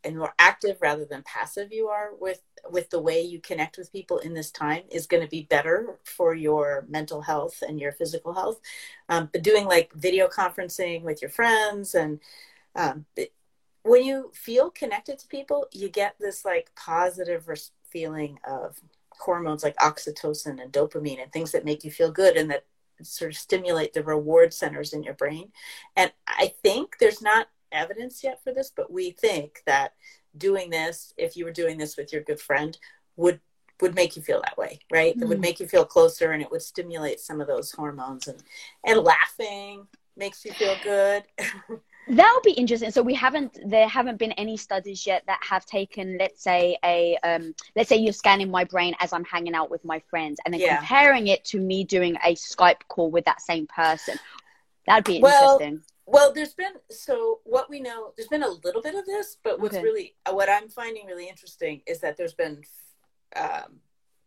and 0.05 0.19
more 0.19 0.35
active 0.39 0.77
rather 0.81 1.05
than 1.05 1.23
passive 1.23 1.73
you 1.73 1.89
are 1.89 2.11
with 2.21 2.41
with 2.71 2.91
the 2.91 3.01
way 3.01 3.21
you 3.21 3.41
connect 3.41 3.77
with 3.77 3.93
people 3.93 4.19
in 4.19 4.35
this 4.35 4.51
time 4.51 4.83
is 4.91 5.07
going 5.07 5.23
to 5.23 5.29
be 5.29 5.43
better 5.43 5.99
for 6.05 6.35
your 6.35 6.85
mental 6.89 7.23
health 7.23 7.63
and 7.67 7.81
your 7.81 7.93
physical 7.93 8.33
health. 8.33 8.61
Um, 9.09 9.29
but 9.33 9.43
doing 9.43 9.67
like 9.67 9.93
video 9.95 10.29
conferencing 10.29 11.03
with 11.03 11.21
your 11.21 11.31
friends 11.31 11.95
and 11.95 12.21
um, 12.75 13.05
it, 13.17 13.33
when 13.83 14.05
you 14.05 14.31
feel 14.33 14.71
connected 14.71 15.19
to 15.19 15.27
people 15.27 15.67
you 15.73 15.89
get 15.89 16.15
this 16.21 16.45
like 16.45 16.71
positive 16.77 17.49
feeling 17.91 18.39
of 18.49 18.81
hormones 19.11 19.63
like 19.63 19.77
oxytocin 19.77 20.63
and 20.63 20.73
dopamine 20.73 21.23
and 21.23 21.33
things 21.33 21.53
that 21.53 21.65
make 21.65 21.85
you 21.85 21.91
feel 21.91 22.11
good 22.11 22.37
and 22.37 22.51
that 22.51 22.65
sort 23.03 23.33
of 23.33 23.37
stimulate 23.37 23.93
the 23.93 24.03
reward 24.03 24.55
centers 24.55 24.93
in 24.93 25.03
your 25.03 25.15
brain. 25.15 25.51
And 25.97 26.13
i 26.27 26.53
think 26.63 26.97
there's 26.99 27.21
not 27.21 27.49
evidence 27.73 28.23
yet 28.23 28.43
for 28.43 28.53
this, 28.53 28.71
but 28.75 28.93
we 28.93 29.11
think 29.11 29.63
that 29.67 29.95
doing 30.37 30.71
this, 30.71 31.13
if 31.17 31.37
you 31.37 31.45
were 31.45 31.53
doing 31.53 31.79
this 31.79 31.97
with 31.97 32.13
your 32.13 32.23
good 32.23 32.41
friend, 32.41 32.77
would 33.17 33.41
would 33.81 33.95
make 33.97 34.15
you 34.15 34.23
feel 34.23 34.41
that 34.43 34.57
way, 34.57 34.79
right? 34.93 35.13
Mm-hmm. 35.13 35.23
It 35.23 35.29
would 35.29 35.39
mm. 35.39 35.43
make 35.43 35.59
you 35.59 35.67
feel 35.67 35.85
closer 35.85 36.31
and 36.31 36.41
it 36.41 36.51
would 36.53 36.63
stimulate 36.63 37.19
some 37.19 37.41
of 37.41 37.49
those 37.49 37.73
hormones 37.73 38.29
and 38.29 38.43
and 38.87 39.01
laughing 39.01 39.87
makes 40.17 40.45
you 40.45 40.53
feel 40.53 40.77
good. 40.85 41.25
that 42.09 42.33
would 42.35 42.43
be 42.43 42.53
interesting. 42.53 42.91
So 42.91 43.03
we 43.03 43.15
haven't 43.15 43.59
there 43.67 43.89
haven't 43.89 44.19
been 44.19 44.33
any 44.33 44.57
studies 44.57 45.07
yet 45.07 45.25
that 45.27 45.41
have 45.49 45.65
taken, 45.67 46.17
let's 46.19 46.43
say, 46.43 46.77
a 46.85 47.17
um, 47.23 47.55
let's 47.77 47.89
say 47.89 47.97
you're 47.97 48.13
scanning 48.13 48.51
my 48.51 48.65
brain 48.65 48.95
as 49.01 49.13
I'm 49.13 49.25
hanging 49.25 49.55
out 49.55 49.71
with 49.71 49.85
my 49.85 50.01
friends, 50.11 50.39
and 50.45 50.53
then 50.53 50.61
yeah. 50.61 50.79
comparing 50.79 51.29
it 51.29 51.45
to 51.47 51.61
me 51.61 51.85
doing 51.85 52.17
a 52.25 52.35
Skype 52.35 52.83
call 52.89 53.11
with 53.11 53.25
that 53.27 53.41
same 53.41 53.67
person. 53.67 54.19
That'd 54.87 55.05
be 55.05 55.21
well, 55.21 55.59
interesting. 55.59 55.83
Well, 56.13 56.31
there's 56.35 56.53
been 56.53 56.75
so 56.91 57.41
what 57.45 57.71
we 57.71 57.81
know. 57.81 58.13
There's 58.15 58.29
been 58.29 58.43
a 58.43 58.49
little 58.49 58.83
bit 58.83 58.95
of 58.95 59.07
this, 59.07 59.39
but 59.43 59.59
what's 59.59 59.77
okay. 59.77 59.83
really 59.83 60.15
what 60.31 60.51
I'm 60.51 60.69
finding 60.69 61.07
really 61.07 61.27
interesting 61.27 61.81
is 61.87 62.01
that 62.01 62.19
there's 62.19 62.35
been 62.35 62.61
um, 63.35 63.81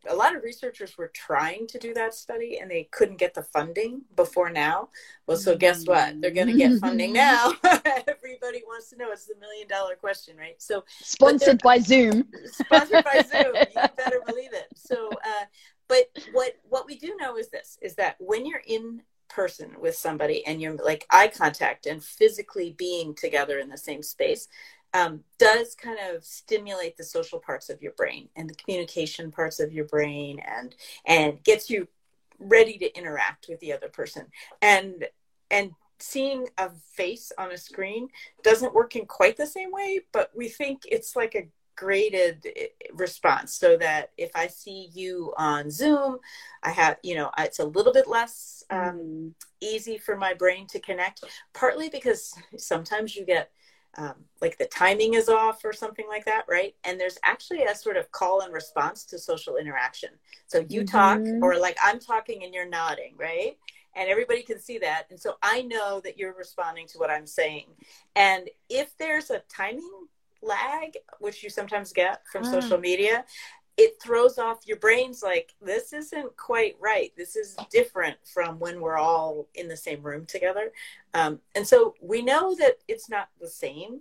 a 0.09 0.15
lot 0.15 0.35
of 0.35 0.41
researchers 0.41 0.97
were 0.97 1.11
trying 1.13 1.67
to 1.67 1.77
do 1.77 1.93
that 1.93 2.15
study 2.15 2.57
and 2.59 2.71
they 2.71 2.87
couldn't 2.91 3.17
get 3.17 3.35
the 3.35 3.43
funding 3.43 4.01
before 4.15 4.49
now. 4.49 4.89
Well, 5.27 5.37
so 5.37 5.55
guess 5.55 5.85
what? 5.85 6.19
They're 6.21 6.31
going 6.31 6.47
to 6.47 6.53
get 6.53 6.79
funding 6.79 7.13
now. 7.13 7.53
Everybody 7.63 8.63
wants 8.65 8.89
to 8.89 8.97
know. 8.97 9.11
It's 9.11 9.27
the 9.27 9.35
million 9.39 9.67
dollar 9.67 9.93
question, 9.93 10.37
right? 10.37 10.59
So 10.59 10.85
sponsored 10.87 11.61
by 11.61 11.77
Zoom. 11.77 12.27
Sponsored 12.45 13.03
by 13.03 13.23
Zoom. 13.29 13.55
You 13.55 13.81
better 13.97 14.21
believe 14.25 14.53
it. 14.53 14.69
So, 14.75 15.09
uh, 15.11 15.45
but 15.87 16.05
what 16.33 16.53
what 16.67 16.87
we 16.87 16.97
do 16.97 17.15
know 17.19 17.37
is 17.37 17.49
this: 17.49 17.77
is 17.79 17.93
that 17.95 18.15
when 18.19 18.47
you're 18.47 18.63
in 18.65 19.01
person 19.29 19.71
with 19.79 19.95
somebody 19.95 20.45
and 20.45 20.61
you're 20.61 20.75
like 20.75 21.05
eye 21.09 21.27
contact 21.27 21.85
and 21.85 22.03
physically 22.03 22.75
being 22.77 23.13
together 23.15 23.59
in 23.59 23.69
the 23.69 23.77
same 23.77 24.03
space 24.03 24.47
um, 24.93 25.21
does 25.39 25.75
kind 25.75 25.97
of 26.09 26.23
stimulate 26.23 26.95
the 26.95 27.03
social 27.03 27.39
parts 27.39 27.69
of 27.69 27.81
your 27.81 27.91
brain 27.93 28.29
and 28.35 28.49
the 28.49 28.55
communication 28.55 29.31
parts 29.31 29.59
of 29.59 29.73
your 29.73 29.85
brain 29.85 30.39
and 30.39 30.75
and 31.05 31.43
gets 31.43 31.69
you 31.69 31.87
ready 32.39 32.77
to 32.77 32.97
interact 32.97 33.47
with 33.49 33.59
the 33.59 33.73
other 33.73 33.89
person. 33.89 34.27
And 34.61 35.05
and 35.51 35.71
seeing 35.99 36.47
a 36.57 36.69
face 36.69 37.31
on 37.37 37.51
a 37.51 37.57
screen 37.57 38.07
doesn't 38.43 38.73
work 38.73 38.95
in 38.95 39.05
quite 39.05 39.37
the 39.37 39.47
same 39.47 39.71
way 39.71 40.01
but 40.11 40.29
we 40.35 40.49
think 40.49 40.81
it's 40.85 41.15
like 41.15 41.35
a 41.35 41.47
graded 41.75 42.45
eh, 42.55 42.67
response 42.93 43.53
so 43.55 43.77
that 43.77 44.11
if 44.17 44.31
I 44.35 44.47
see 44.47 44.89
you 44.93 45.33
on 45.37 45.69
Zoom, 45.69 46.19
I 46.63 46.71
have, 46.71 46.97
you 47.03 47.15
know, 47.15 47.31
it's 47.37 47.59
a 47.59 47.65
little 47.65 47.93
bit 47.93 48.07
less 48.07 48.63
um, 48.69 48.97
mm. 48.99 49.31
easy 49.61 49.97
for 49.97 50.15
my 50.15 50.33
brain 50.33 50.67
to 50.67 50.79
connect, 50.79 51.23
partly 51.53 51.89
because 51.89 52.33
sometimes 52.57 53.15
you 53.15 53.25
get 53.25 53.51
um, 53.97 54.15
like 54.41 54.57
the 54.57 54.65
timing 54.65 55.13
is 55.13 55.29
off 55.29 55.63
or 55.63 55.71
something 55.71 56.05
like 56.07 56.25
that, 56.25 56.45
right? 56.49 56.75
And 56.83 56.99
there's 56.99 57.17
actually 57.23 57.63
a 57.63 57.75
sort 57.75 57.97
of 57.97 58.11
call 58.11 58.41
and 58.41 58.53
response 58.53 59.05
to 59.05 59.19
social 59.19 59.55
interaction. 59.55 60.09
So 60.47 60.65
you 60.67 60.81
mm-hmm. 60.81 60.97
talk, 60.97 61.21
or 61.41 61.57
like 61.57 61.77
I'm 61.83 61.99
talking 61.99 62.43
and 62.43 62.53
you're 62.53 62.67
nodding, 62.67 63.13
right? 63.17 63.57
And 63.95 64.09
everybody 64.09 64.41
can 64.41 64.59
see 64.59 64.77
that. 64.79 65.05
And 65.09 65.19
so 65.19 65.35
I 65.41 65.61
know 65.61 66.01
that 66.03 66.17
you're 66.17 66.33
responding 66.33 66.87
to 66.87 66.97
what 66.97 67.09
I'm 67.09 67.25
saying. 67.25 67.67
And 68.15 68.49
if 68.69 68.95
there's 68.97 69.29
a 69.29 69.41
timing 69.47 70.07
lag, 70.41 70.97
which 71.19 71.43
you 71.43 71.49
sometimes 71.49 71.93
get 71.93 72.21
from 72.31 72.43
mm. 72.43 72.51
social 72.51 72.77
media, 72.77 73.25
it 73.77 74.01
throws 74.01 74.37
off 74.37 74.65
your 74.65 74.77
brain's 74.77 75.21
like, 75.21 75.53
this 75.61 75.91
isn't 75.91 76.35
quite 76.37 76.75
right. 76.79 77.11
This 77.17 77.35
is 77.35 77.57
different 77.69 78.17
from 78.23 78.57
when 78.59 78.79
we're 78.79 78.97
all 78.97 79.47
in 79.53 79.67
the 79.67 79.75
same 79.75 80.01
room 80.01 80.25
together. 80.25 80.71
Um, 81.13 81.39
and 81.55 81.67
so 81.67 81.95
we 82.01 82.21
know 82.21 82.55
that 82.55 82.77
it's 82.87 83.09
not 83.09 83.29
the 83.41 83.49
same 83.49 83.99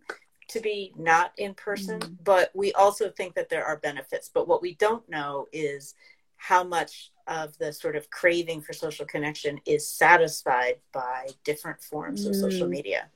to 0.49 0.61
be 0.61 0.93
not 0.97 1.33
in 1.39 1.55
person, 1.55 1.99
mm. 1.99 2.17
but 2.23 2.51
we 2.55 2.73
also 2.75 3.11
think 3.11 3.35
that 3.35 3.49
there 3.49 3.65
are 3.65 3.79
benefits. 3.79 4.31
But 4.33 4.47
what 4.47 4.63
we 4.63 4.75
don't 4.75 5.09
know 5.09 5.49
is 5.53 5.95
how 6.37 6.63
much 6.63 7.11
of 7.27 7.57
the 7.59 7.73
sort 7.73 7.97
of 7.97 8.11
craving 8.11 8.61
for 8.61 8.75
social 8.75 9.07
connection 9.07 9.59
is 9.67 9.89
satisfied 9.89 10.77
by 10.93 11.29
different 11.43 11.83
forms 11.83 12.27
mm. 12.27 12.31
of 12.31 12.37
social 12.37 12.67
mm. 12.67 12.71
media. 12.71 13.09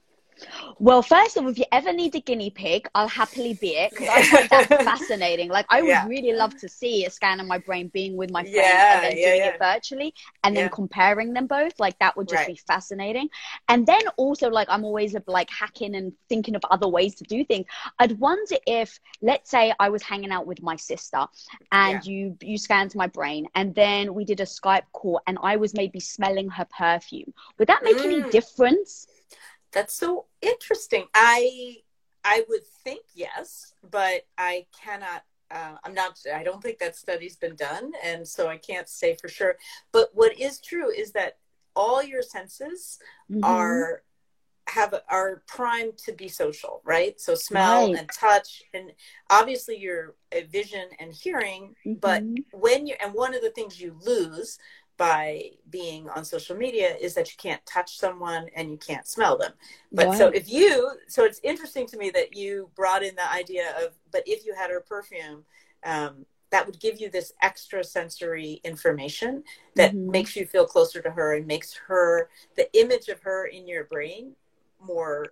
Well, 0.78 1.02
first 1.02 1.36
of 1.36 1.44
all, 1.44 1.50
if 1.50 1.58
you 1.58 1.64
ever 1.72 1.92
need 1.92 2.14
a 2.14 2.20
guinea 2.20 2.50
pig, 2.50 2.88
I'll 2.94 3.08
happily 3.08 3.54
be 3.54 3.70
it 3.70 3.90
because 3.90 4.08
I 4.08 4.22
find 4.22 4.48
that 4.50 4.68
fascinating. 4.84 5.48
Like, 5.48 5.66
I 5.68 5.82
would 5.82 5.88
yeah. 5.88 6.06
really 6.06 6.32
love 6.32 6.56
to 6.58 6.68
see 6.68 7.04
a 7.04 7.10
scan 7.10 7.40
of 7.40 7.46
my 7.46 7.58
brain 7.58 7.88
being 7.88 8.16
with 8.16 8.30
my 8.30 8.42
friend 8.42 8.56
yeah, 8.56 8.94
and 8.94 9.04
then 9.04 9.18
yeah, 9.18 9.30
doing 9.30 9.42
it 9.42 9.58
virtually 9.58 10.14
and 10.44 10.56
then 10.56 10.68
comparing 10.70 11.32
them 11.32 11.46
both. 11.46 11.78
Like, 11.80 11.98
that 11.98 12.16
would 12.16 12.28
just 12.28 12.40
right. 12.40 12.48
be 12.48 12.56
fascinating. 12.56 13.28
And 13.68 13.86
then 13.86 14.02
also, 14.16 14.48
like, 14.48 14.68
I'm 14.70 14.84
always 14.84 15.16
like 15.26 15.50
hacking 15.50 15.94
and 15.94 16.12
thinking 16.28 16.54
of 16.54 16.62
other 16.70 16.88
ways 16.88 17.14
to 17.16 17.24
do 17.24 17.44
things. 17.44 17.66
I'd 17.98 18.18
wonder 18.18 18.56
if, 18.66 18.98
let's 19.22 19.50
say, 19.50 19.72
I 19.78 19.88
was 19.88 20.02
hanging 20.02 20.30
out 20.30 20.46
with 20.46 20.62
my 20.62 20.76
sister 20.76 21.26
and 21.72 22.04
you 22.04 22.36
you 22.40 22.58
scanned 22.58 22.94
my 22.94 23.06
brain 23.06 23.48
and 23.54 23.74
then 23.74 24.14
we 24.14 24.24
did 24.24 24.40
a 24.40 24.44
Skype 24.44 24.84
call 24.92 25.20
and 25.26 25.38
I 25.42 25.56
was 25.56 25.74
maybe 25.74 26.00
smelling 26.00 26.48
her 26.50 26.66
perfume. 26.76 27.32
Would 27.58 27.68
that 27.68 27.82
make 27.82 27.98
mm. 27.98 28.04
any 28.04 28.30
difference? 28.30 29.06
That's 29.72 29.94
so 29.94 30.26
interesting. 30.40 31.06
I 31.14 31.76
I 32.24 32.44
would 32.48 32.66
think 32.84 33.04
yes, 33.14 33.74
but 33.90 34.22
I 34.36 34.66
cannot 34.82 35.22
uh, 35.50 35.76
I'm 35.84 35.94
not, 35.94 36.18
I 36.34 36.42
don't 36.42 36.62
think 36.62 36.78
that 36.78 36.96
study's 36.96 37.36
been 37.36 37.56
done. 37.56 37.92
And 38.04 38.26
so 38.26 38.48
I 38.48 38.58
can't 38.58 38.88
say 38.88 39.16
for 39.20 39.28
sure. 39.28 39.56
But 39.92 40.10
what 40.12 40.38
is 40.38 40.60
true 40.60 40.90
is 40.90 41.12
that 41.12 41.38
all 41.74 42.02
your 42.02 42.22
senses 42.22 42.98
mm-hmm. 43.30 43.44
are 43.44 44.02
have 44.68 44.94
are 45.08 45.42
primed 45.46 45.96
to 45.96 46.12
be 46.12 46.28
social 46.28 46.82
right 46.84 47.18
so 47.18 47.34
smell 47.34 47.86
right. 47.86 48.00
and 48.00 48.10
touch 48.12 48.62
and 48.74 48.92
obviously 49.30 49.78
your 49.78 50.14
uh, 50.36 50.40
vision 50.50 50.86
and 51.00 51.10
hearing 51.14 51.74
mm-hmm. 51.86 51.94
but 51.94 52.22
when 52.52 52.86
you 52.86 52.94
and 53.00 53.14
one 53.14 53.34
of 53.34 53.40
the 53.40 53.50
things 53.52 53.80
you 53.80 53.96
lose 54.04 54.58
by 54.98 55.44
being 55.70 56.08
on 56.10 56.24
social 56.24 56.56
media 56.56 56.94
is 57.00 57.14
that 57.14 57.30
you 57.30 57.36
can't 57.38 57.64
touch 57.64 57.96
someone 57.96 58.48
and 58.54 58.70
you 58.70 58.76
can't 58.76 59.06
smell 59.06 59.38
them. 59.38 59.52
But 59.92 60.08
right. 60.08 60.18
so 60.18 60.28
if 60.28 60.52
you, 60.52 60.90
so 61.06 61.24
it's 61.24 61.40
interesting 61.42 61.86
to 61.86 61.96
me 61.96 62.10
that 62.10 62.36
you 62.36 62.68
brought 62.74 63.02
in 63.02 63.14
the 63.14 63.32
idea 63.32 63.74
of, 63.82 63.92
but 64.12 64.24
if 64.26 64.44
you 64.44 64.54
had 64.54 64.70
her 64.70 64.80
perfume, 64.80 65.44
um, 65.84 66.26
that 66.50 66.66
would 66.66 66.80
give 66.80 67.00
you 67.00 67.10
this 67.10 67.32
extra 67.42 67.84
sensory 67.84 68.60
information 68.64 69.44
that 69.76 69.92
mm-hmm. 69.92 70.10
makes 70.10 70.34
you 70.34 70.46
feel 70.46 70.66
closer 70.66 71.00
to 71.00 71.10
her 71.10 71.34
and 71.34 71.46
makes 71.46 71.74
her, 71.86 72.28
the 72.56 72.68
image 72.78 73.08
of 73.08 73.20
her 73.22 73.46
in 73.46 73.68
your 73.68 73.84
brain 73.84 74.34
more 74.84 75.28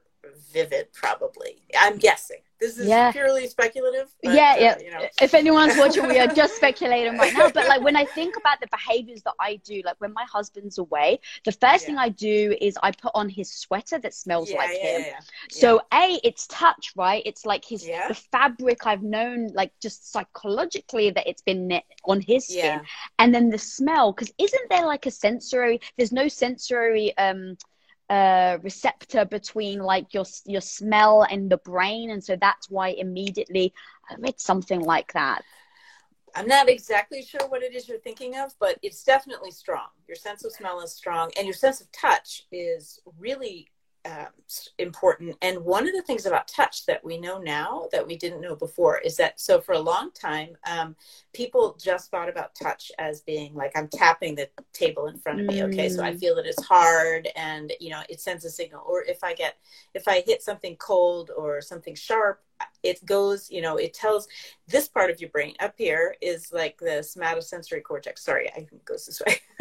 vivid, 0.53 0.93
probably. 0.93 1.63
I'm 1.79 1.99
guessing. 1.99 2.41
This 2.59 2.79
is 2.79 2.89
yeah. 2.89 3.13
purely 3.13 3.47
speculative. 3.49 4.09
But, 4.23 4.35
yeah, 4.35 4.55
uh, 4.57 4.61
yeah. 4.61 4.79
You 4.79 4.91
know. 4.91 5.07
If 5.21 5.35
anyone's 5.35 5.77
watching, 5.77 6.07
we 6.07 6.19
are 6.19 6.27
just 6.27 6.57
speculating 6.61 7.19
right 7.19 7.33
now. 7.35 7.51
But 7.51 7.69
like 7.69 7.83
when 7.83 7.97
I 7.97 8.05
think 8.07 8.37
about 8.37 8.61
the 8.61 8.67
behaviors 8.69 9.23
that 9.23 9.35
I 9.39 9.57
do, 9.57 9.83
like 9.85 9.97
when 9.99 10.13
my 10.15 10.25
husband's 10.25 10.79
away, 10.79 11.21
the 11.45 11.53
first 11.53 11.83
yeah. 11.83 11.87
thing 11.87 11.99
I 11.99 12.09
do 12.09 12.57
is 12.61 12.79
I 12.83 12.93
put 12.93 13.13
on 13.15 13.29
his 13.29 13.53
sweater 13.53 13.99
that 13.99 14.15
smells 14.15 14.51
yeah, 14.51 14.57
like 14.57 14.71
him. 14.71 15.05
So 15.51 15.83
a, 15.93 16.19
it's 16.25 16.47
touch, 16.47 16.93
right? 16.97 17.23
It's 17.27 17.45
like 17.45 17.65
his 17.65 17.85
the 17.85 18.19
fabric 18.33 18.87
I've 18.87 19.03
known, 19.03 19.49
like 19.49 19.73
just 19.81 20.11
psychologically 20.11 21.11
that 21.11 21.27
it's 21.27 21.43
been 21.43 21.67
knit 21.67 21.85
on 22.05 22.23
his 22.23 22.49
skin, 22.49 22.81
and 23.19 23.35
then 23.35 23.51
the 23.51 23.59
smell. 23.59 24.13
Because 24.13 24.33
isn't 24.39 24.71
there 24.71 24.87
like 24.87 25.05
a 25.05 25.11
sensory? 25.11 25.81
There's 25.99 26.13
no 26.13 26.29
sensory. 26.29 27.17
um 27.19 27.57
uh, 28.09 28.59
receptor 28.63 29.25
between 29.25 29.81
like 29.81 30.15
your 30.15 30.25
your 30.45 30.61
smell 30.61 31.23
and 31.23 31.51
the 31.51 31.59
brain, 31.59 32.11
and 32.11 32.23
so 32.23 32.37
that's 32.37 32.71
why 32.71 32.89
immediately 32.89 33.73
I 34.09 34.15
read 34.19 34.41
something 34.41 34.81
like 34.81 35.13
that. 35.15 35.43
I'm 36.35 36.47
not 36.47 36.69
exactly 36.69 37.23
sure 37.23 37.49
what 37.49 37.63
it 37.63 37.75
is 37.75 37.89
you're 37.89 37.99
thinking 37.99 38.37
of, 38.37 38.55
but 38.61 38.79
it's 38.83 39.03
definitely 39.03 39.51
strong. 39.51 39.89
Your 40.07 40.17
sense 40.17 40.45
of 40.45 40.53
smell 40.53 40.81
is 40.81 40.93
strong, 40.93 41.31
and 41.37 41.47
your 41.47 41.55
sense 41.55 41.81
of 41.81 41.91
touch 41.93 42.47
is 42.53 43.01
really 43.19 43.69
um, 44.07 44.27
important. 44.79 45.37
And 45.43 45.65
one 45.65 45.89
of 45.89 45.95
the 45.95 46.03
things 46.03 46.27
about 46.27 46.49
touch 46.49 46.87
that 46.87 47.05
we 47.05 47.19
know 47.19 47.39
now 47.39 47.89
that 47.93 48.07
we 48.07 48.17
didn't 48.17 48.41
know 48.41 48.55
before 48.55 48.99
is 48.99 49.17
that 49.17 49.41
so 49.41 49.61
for 49.61 49.73
a 49.73 49.79
long 49.79 50.13
time, 50.13 50.57
um, 50.71 50.95
people 51.33 51.77
just 51.81 52.11
thought 52.11 52.29
about 52.29 52.55
touch 52.55 52.93
as 52.99 53.23
being 53.23 53.55
like 53.55 53.73
I'm 53.75 53.89
tapping 53.89 54.35
the 54.35 54.49
table 54.73 55.09
in 55.09 55.19
front 55.19 55.41
of 55.41 55.47
me. 55.47 55.63
Okay, 55.65 55.89
so 55.89 56.03
I 56.03 56.13
mm. 56.13 56.21
feel 56.21 56.37
that 56.37 56.47
it's 56.47 56.65
hard, 56.65 57.29
and 57.37 57.73
you 57.81 57.91
know 57.91 58.03
it 58.09 58.21
sends 58.21 58.45
a 58.45 58.51
signal. 58.51 58.85
Or 58.87 59.03
if 59.03 59.25
I 59.25 59.35
get 59.35 59.57
if 59.95 60.07
I 60.07 60.23
hit 60.25 60.43
something 60.43 60.77
cold 60.77 61.31
or 61.37 61.61
something 61.61 61.95
sharp, 61.95 62.43
it 62.83 63.05
goes, 63.05 63.51
you 63.51 63.61
know, 63.61 63.77
it 63.77 63.95
tells 63.95 64.29
this 64.69 64.89
part 64.89 65.11
of 65.11 65.21
your 65.21 65.31
brain 65.31 65.55
up 65.61 65.75
here 65.77 66.15
is 66.21 66.53
like 66.53 66.79
the 66.79 67.03
somatosensory 67.03 67.83
cortex. 67.83 68.25
Sorry, 68.25 68.49
I 68.51 68.55
think 68.55 68.73
it 68.73 68.85
goes 68.85 69.07
this 69.07 69.21
way. 69.27 69.41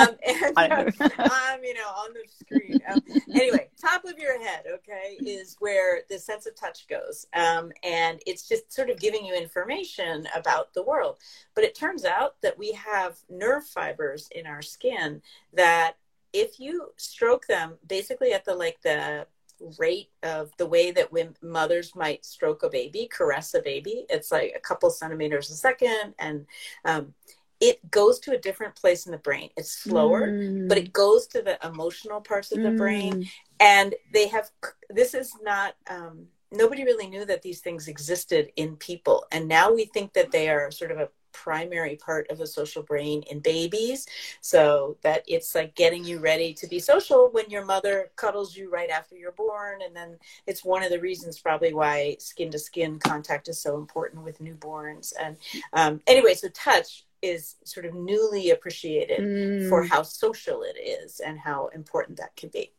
um, 0.00 0.16
and 0.26 0.58
um, 0.72 0.92
you 1.62 1.74
know, 1.74 1.88
on 1.96 2.14
the 2.14 2.24
screen. 2.28 2.80
Um, 2.90 3.00
anyway, 3.34 3.68
top 3.80 4.04
of 4.04 4.18
your 4.18 4.42
head, 4.42 4.64
okay, 4.74 5.16
is 5.20 5.56
where 5.60 6.02
the 6.08 6.18
sense 6.18 6.46
of 6.46 6.54
touch 6.56 6.86
goes. 6.88 7.26
Um, 7.34 7.72
and 7.82 8.20
it's 8.26 8.48
just 8.48 8.72
sort 8.72 8.90
of 8.90 8.98
giving 8.98 9.24
you 9.24 9.34
information 9.34 10.26
about 10.34 10.72
the 10.74 10.82
world. 10.82 11.18
But 11.54 11.64
it 11.64 11.74
turns 11.74 12.04
out 12.04 12.40
that 12.42 12.58
we 12.58 12.72
have 12.72 13.18
nerve 13.28 13.66
fibers 13.66 14.28
in 14.34 14.46
our 14.46 14.62
skin 14.62 15.22
that 15.52 15.96
if 16.32 16.58
you 16.58 16.88
stroke 16.96 17.46
them 17.46 17.74
basically 17.86 18.32
at 18.32 18.44
the 18.44 18.54
like 18.54 18.80
the 18.82 19.26
rate 19.78 20.10
of 20.22 20.50
the 20.56 20.66
way 20.66 20.90
that 20.90 21.12
when 21.12 21.34
mothers 21.42 21.94
might 21.94 22.24
stroke 22.24 22.62
a 22.62 22.68
baby, 22.68 23.08
caress 23.10 23.54
a 23.54 23.62
baby. 23.62 24.06
It's 24.08 24.30
like 24.30 24.52
a 24.56 24.60
couple 24.60 24.90
centimeters 24.90 25.50
a 25.50 25.54
second, 25.54 26.14
and 26.18 26.46
um, 26.84 27.14
it 27.60 27.90
goes 27.90 28.18
to 28.20 28.32
a 28.32 28.38
different 28.38 28.74
place 28.74 29.06
in 29.06 29.12
the 29.12 29.18
brain. 29.18 29.50
It's 29.56 29.70
slower, 29.70 30.28
mm. 30.28 30.68
but 30.68 30.78
it 30.78 30.92
goes 30.92 31.26
to 31.28 31.42
the 31.42 31.58
emotional 31.66 32.20
parts 32.20 32.52
of 32.52 32.62
the 32.62 32.68
mm. 32.68 32.78
brain. 32.78 33.28
And 33.60 33.94
they 34.12 34.28
have 34.28 34.50
this 34.90 35.14
is 35.14 35.32
not. 35.42 35.74
Um, 35.88 36.26
nobody 36.50 36.84
really 36.84 37.08
knew 37.08 37.24
that 37.24 37.42
these 37.42 37.60
things 37.60 37.88
existed 37.88 38.50
in 38.56 38.76
people, 38.76 39.26
and 39.32 39.48
now 39.48 39.72
we 39.72 39.86
think 39.86 40.12
that 40.14 40.30
they 40.30 40.48
are 40.48 40.70
sort 40.70 40.90
of 40.90 40.98
a 40.98 41.08
primary 41.34 41.96
part 41.96 42.30
of 42.30 42.38
the 42.38 42.46
social 42.46 42.82
brain 42.82 43.22
in 43.30 43.40
babies. 43.40 44.06
So 44.40 44.96
that 45.02 45.24
it's 45.26 45.54
like 45.54 45.74
getting 45.74 46.04
you 46.04 46.18
ready 46.18 46.54
to 46.54 46.66
be 46.66 46.78
social 46.78 47.28
when 47.32 47.50
your 47.50 47.64
mother 47.64 48.10
cuddles 48.16 48.56
you 48.56 48.70
right 48.70 48.90
after 48.90 49.16
you're 49.16 49.32
born. 49.32 49.82
And 49.82 49.94
then 49.94 50.16
it's 50.46 50.64
one 50.64 50.82
of 50.82 50.90
the 50.90 51.00
reasons 51.00 51.38
probably 51.38 51.74
why 51.74 52.16
skin 52.18 52.50
to 52.52 52.58
skin 52.58 52.98
contact 52.98 53.48
is 53.48 53.60
so 53.60 53.76
important 53.76 54.24
with 54.24 54.40
newborns. 54.40 55.12
And 55.20 55.36
um, 55.72 56.00
anyway, 56.06 56.34
so 56.34 56.48
touch 56.48 57.04
is 57.24 57.56
sort 57.64 57.86
of 57.86 57.94
newly 57.94 58.50
appreciated 58.50 59.20
mm. 59.20 59.68
for 59.68 59.82
how 59.82 60.02
social 60.02 60.62
it 60.62 60.78
is 60.78 61.20
and 61.20 61.38
how 61.38 61.68
important 61.68 62.18
that 62.18 62.36
can 62.36 62.50
be. 62.50 62.70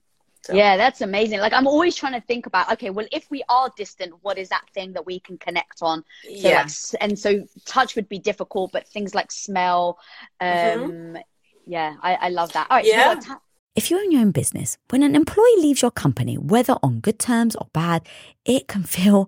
So. 0.45 0.53
Yeah, 0.53 0.77
that's 0.77 1.01
amazing. 1.01 1.39
Like 1.39 1.53
I'm 1.53 1.65
always 1.65 1.95
trying 1.95 2.13
to 2.13 2.21
think 2.21 2.45
about, 2.45 2.71
okay, 2.73 2.91
well, 2.91 3.07
if 3.11 3.31
we 3.31 3.41
are 3.49 3.71
distant, 3.75 4.13
what 4.21 4.37
is 4.37 4.49
that 4.49 4.63
thing 4.75 4.93
that 4.93 5.03
we 5.03 5.19
can 5.19 5.39
connect 5.39 5.81
on? 5.81 6.03
So 6.23 6.29
yeah. 6.29 6.61
Like, 6.61 6.71
and 7.01 7.17
so 7.17 7.47
touch 7.65 7.95
would 7.95 8.07
be 8.07 8.19
difficult, 8.19 8.71
but 8.71 8.87
things 8.87 9.15
like 9.15 9.31
smell, 9.31 9.97
mm-hmm. 10.39 10.83
um, 10.83 10.91
mm-hmm. 10.91 11.17
yeah, 11.65 11.95
I, 11.99 12.13
I 12.13 12.29
love 12.29 12.53
that. 12.53 12.67
All 12.69 12.77
right, 12.77 12.85
yeah. 12.85 13.19
So 13.19 13.37
if 13.75 13.89
you 13.89 13.97
own 13.97 14.11
your 14.11 14.21
own 14.21 14.29
business, 14.31 14.77
when 14.89 15.01
an 15.01 15.15
employee 15.15 15.57
leaves 15.57 15.81
your 15.81 15.89
company, 15.89 16.37
whether 16.37 16.75
on 16.83 16.99
good 16.99 17.17
terms 17.17 17.55
or 17.55 17.67
bad, 17.73 18.07
it 18.45 18.67
can 18.67 18.83
feel, 18.83 19.27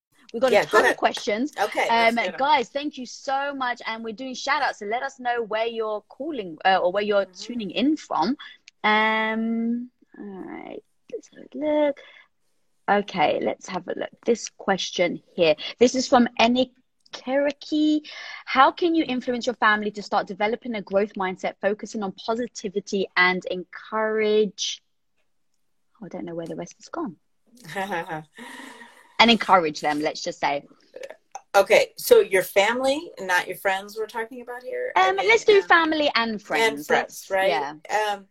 We've 0.33 0.41
got 0.41 0.51
yeah, 0.51 0.61
a 0.61 0.65
ton 0.65 0.85
of 0.85 0.97
questions. 0.97 1.53
Okay. 1.61 1.87
Um, 1.87 2.17
guys, 2.37 2.69
thank 2.69 2.97
you 2.97 3.05
so 3.05 3.53
much. 3.53 3.81
And 3.85 4.03
we're 4.03 4.13
doing 4.13 4.33
shout 4.33 4.61
outs. 4.61 4.79
So 4.79 4.85
let 4.85 5.03
us 5.03 5.19
know 5.19 5.43
where 5.43 5.65
you're 5.65 6.01
calling 6.01 6.57
uh, 6.63 6.77
or 6.77 6.91
where 6.91 7.03
you're 7.03 7.25
mm-hmm. 7.25 7.43
tuning 7.43 7.71
in 7.71 7.97
from. 7.97 8.37
Um, 8.83 9.89
all 10.17 10.25
right. 10.25 10.83
Let's 11.11 11.29
have 11.33 11.45
a 11.53 11.57
look. 11.57 11.97
Okay, 12.89 13.39
let's 13.41 13.67
have 13.67 13.87
a 13.87 13.93
look. 13.97 14.09
This 14.25 14.49
question 14.49 15.21
here. 15.35 15.55
This 15.79 15.95
is 15.95 16.07
from 16.07 16.27
Enik 16.39 16.71
Cherokee. 17.13 18.01
How 18.45 18.71
can 18.71 18.95
you 18.95 19.05
influence 19.07 19.45
your 19.45 19.55
family 19.55 19.91
to 19.91 20.01
start 20.01 20.27
developing 20.27 20.75
a 20.75 20.81
growth 20.81 21.13
mindset, 21.13 21.55
focusing 21.61 22.03
on 22.03 22.13
positivity 22.13 23.07
and 23.15 23.45
encourage? 23.45 24.81
Oh, 26.01 26.05
I 26.05 26.09
don't 26.09 26.25
know 26.25 26.35
where 26.35 26.47
the 26.47 26.55
rest 26.55 26.75
is 26.79 26.89
gone. 26.89 27.17
and 29.21 29.31
encourage 29.31 29.81
them, 29.81 30.01
let's 30.01 30.21
just 30.21 30.39
say. 30.39 30.65
Okay, 31.53 31.91
so 31.97 32.21
your 32.21 32.43
family, 32.43 33.11
not 33.19 33.47
your 33.47 33.57
friends, 33.57 33.97
we're 33.97 34.07
talking 34.07 34.41
about 34.41 34.63
here. 34.63 34.91
Um, 34.95 35.03
I 35.03 35.11
mean, 35.11 35.27
let's 35.27 35.43
do 35.43 35.57
um, 35.57 35.63
family 35.63 36.09
and 36.15 36.41
friends. 36.41 36.79
And 36.79 36.85
friends, 36.87 37.27
right? 37.29 37.49
Yeah. 37.49 37.73
Um, 38.13 38.25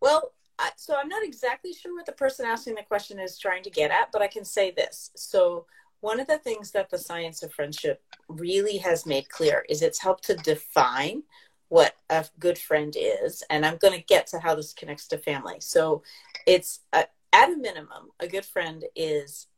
well, 0.00 0.32
I, 0.58 0.70
so 0.76 0.96
I'm 0.96 1.08
not 1.08 1.24
exactly 1.24 1.72
sure 1.72 1.94
what 1.94 2.06
the 2.06 2.12
person 2.12 2.46
asking 2.46 2.76
the 2.76 2.82
question 2.82 3.18
is 3.18 3.38
trying 3.38 3.62
to 3.64 3.70
get 3.70 3.90
at, 3.90 4.10
but 4.12 4.22
I 4.22 4.28
can 4.28 4.44
say 4.44 4.70
this. 4.70 5.10
So 5.16 5.66
one 6.00 6.20
of 6.20 6.28
the 6.28 6.38
things 6.38 6.70
that 6.70 6.88
the 6.88 6.98
science 6.98 7.42
of 7.42 7.52
friendship 7.52 8.02
really 8.28 8.78
has 8.78 9.06
made 9.06 9.28
clear 9.28 9.64
is 9.68 9.82
it's 9.82 10.00
helped 10.00 10.24
to 10.24 10.36
define 10.36 11.22
what 11.68 11.96
a 12.10 12.24
good 12.38 12.58
friend 12.58 12.94
is 12.96 13.42
and 13.50 13.66
i'm 13.66 13.76
going 13.78 13.92
to 13.92 14.04
get 14.06 14.26
to 14.28 14.38
how 14.38 14.54
this 14.54 14.72
connects 14.72 15.08
to 15.08 15.18
family 15.18 15.56
so 15.58 16.02
it's 16.46 16.80
a, 16.92 17.04
at 17.32 17.52
a 17.52 17.56
minimum 17.56 18.10
a 18.20 18.28
good 18.28 18.44
friend 18.44 18.84
is 18.94 19.48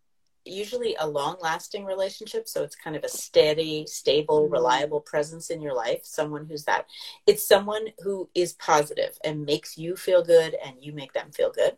usually 0.49 0.97
a 0.99 1.07
long 1.07 1.37
lasting 1.41 1.85
relationship 1.85 2.49
so 2.49 2.63
it's 2.63 2.77
kind 2.77 2.97
of 2.97 3.05
a 3.05 3.09
steady 3.09 3.85
stable 3.87 4.43
mm-hmm. 4.43 4.53
reliable 4.53 5.01
presence 5.01 5.51
in 5.51 5.61
your 5.61 5.75
life 5.75 6.01
someone 6.05 6.47
who's 6.47 6.65
that 6.65 6.87
it's 7.27 7.47
someone 7.47 7.87
who 8.01 8.29
is 8.35 8.53
positive 8.55 9.19
and 9.25 9.45
makes 9.45 9.79
you 9.79 9.97
feel 9.97 10.23
good 10.23 10.57
and 10.65 10.77
you 10.81 10.93
make 10.93 11.13
them 11.13 11.31
feel 11.33 11.53
good 11.53 11.77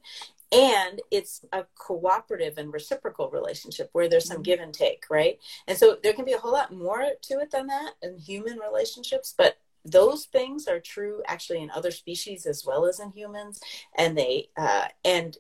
and 0.53 1.01
it's 1.13 1.45
a 1.53 1.65
cooperative 1.77 2.59
and 2.59 2.73
reciprocal 2.73 3.31
relationship 3.31 3.89
where 3.93 4.09
there's 4.09 4.27
some 4.27 4.39
mm-hmm. 4.39 4.43
give 4.43 4.61
and 4.61 4.75
take 4.75 5.05
right 5.11 5.39
and 5.67 5.77
so 5.77 5.97
there 6.03 6.13
can 6.13 6.25
be 6.25 6.33
a 6.33 6.39
whole 6.39 6.53
lot 6.53 6.73
more 6.73 7.05
to 7.23 7.39
it 7.41 7.51
than 7.51 7.67
that 7.67 7.93
in 8.03 8.19
human 8.19 8.59
relationships 8.59 9.35
but 9.37 9.59
those 9.85 10.27
things 10.27 10.67
are 10.67 10.81
true 10.81 11.23
actually 11.27 11.63
in 11.63 11.71
other 11.71 11.91
species 11.91 12.47
as 12.47 12.65
well 12.67 12.85
as 12.85 13.01
in 13.01 13.11
humans 13.13 13.61
and 13.97 14.17
they 14.17 14.49
uh, 14.57 14.87
and 15.05 15.39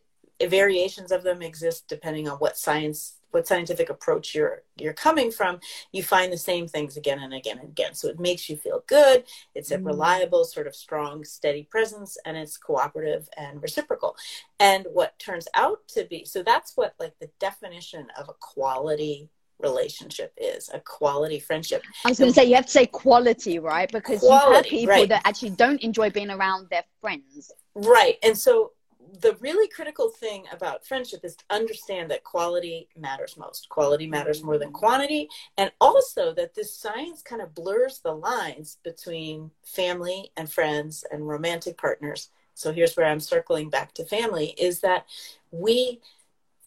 variations 0.49 1.12
of 1.12 1.23
them 1.23 1.43
exist 1.43 1.87
depending 1.88 2.29
on 2.29 2.38
what 2.38 2.57
science 2.57 3.16
what 3.31 3.47
scientific 3.47 3.90
approach 3.90 4.35
you're 4.35 4.62
you're 4.77 4.93
coming 4.93 5.31
from 5.31 5.59
you 5.93 6.03
find 6.03 6.33
the 6.33 6.38
same 6.38 6.66
things 6.66 6.97
again 6.97 7.19
and 7.19 7.35
again 7.35 7.59
and 7.59 7.69
again 7.69 7.95
so 7.95 8.09
it 8.09 8.19
makes 8.19 8.49
you 8.49 8.57
feel 8.57 8.83
good 8.87 9.25
it's 9.55 9.71
a 9.71 9.79
mm. 9.79 9.87
reliable 9.87 10.45
sort 10.45 10.66
of 10.66 10.75
strong 10.75 11.25
steady 11.25 11.64
presence 11.71 12.16
and 12.25 12.37
it's 12.37 12.57
cooperative 12.57 13.29
and 13.37 13.62
reciprocal 13.62 14.16
and 14.59 14.87
what 14.93 15.19
turns 15.19 15.49
out 15.55 15.79
to 15.88 16.05
be 16.05 16.25
so 16.25 16.43
that's 16.43 16.77
what 16.77 16.95
like 16.99 17.14
the 17.21 17.31
definition 17.38 18.07
of 18.16 18.29
a 18.29 18.35
quality 18.40 19.31
relationship 19.62 20.33
is 20.37 20.71
a 20.73 20.81
quality 20.81 21.38
friendship. 21.38 21.83
I 22.05 22.09
was 22.09 22.19
going 22.19 22.31
to 22.31 22.35
say 22.35 22.47
you 22.47 22.55
have 22.55 22.66
to 22.66 22.73
say 22.73 22.87
quality, 22.87 23.59
right? 23.59 23.90
Because 23.90 24.21
quality, 24.21 24.47
you 24.47 24.55
have 24.55 24.64
people 24.64 24.95
right. 24.95 25.09
that 25.09 25.23
actually 25.27 25.51
don't 25.51 25.81
enjoy 25.83 26.11
being 26.11 26.31
around 26.31 26.69
their 26.71 26.85
friends. 27.01 27.53
Right. 27.75 28.16
And 28.23 28.37
so 28.37 28.73
the 29.18 29.37
really 29.40 29.68
critical 29.68 30.09
thing 30.11 30.44
about 30.53 30.87
friendship 30.87 31.20
is 31.25 31.37
to 31.37 31.44
understand 31.51 32.11
that 32.11 32.25
quality 32.25 32.88
matters 32.96 33.37
most. 33.37 33.68
Quality 33.68 34.07
matters 34.07 34.42
more 34.42 34.59
than 34.59 34.73
quantity. 34.73 35.29
And 35.59 35.73
also 35.81 36.33
that 36.35 36.55
this 36.55 36.75
science 36.75 37.23
kind 37.23 37.42
of 37.42 37.55
blurs 37.55 38.01
the 38.01 38.12
lines 38.12 38.79
between 38.85 39.51
family 39.64 40.31
and 40.37 40.51
friends 40.51 41.05
and 41.11 41.27
romantic 41.27 41.79
partners. 41.79 42.29
So 42.55 42.73
here's 42.73 42.96
where 42.96 43.07
I'm 43.07 43.20
circling 43.20 43.70
back 43.70 43.94
to 43.94 44.05
family 44.05 44.55
is 44.59 44.81
that 44.81 45.07
we 45.51 46.01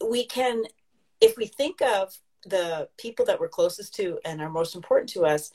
we 0.04 0.24
can 0.24 0.64
if 1.20 1.36
we 1.36 1.46
think 1.46 1.80
of 1.80 2.18
the 2.44 2.88
people 2.98 3.24
that 3.24 3.40
we're 3.40 3.48
closest 3.48 3.94
to 3.94 4.18
and 4.24 4.40
are 4.42 4.50
most 4.50 4.74
important 4.74 5.08
to 5.10 5.24
us, 5.24 5.50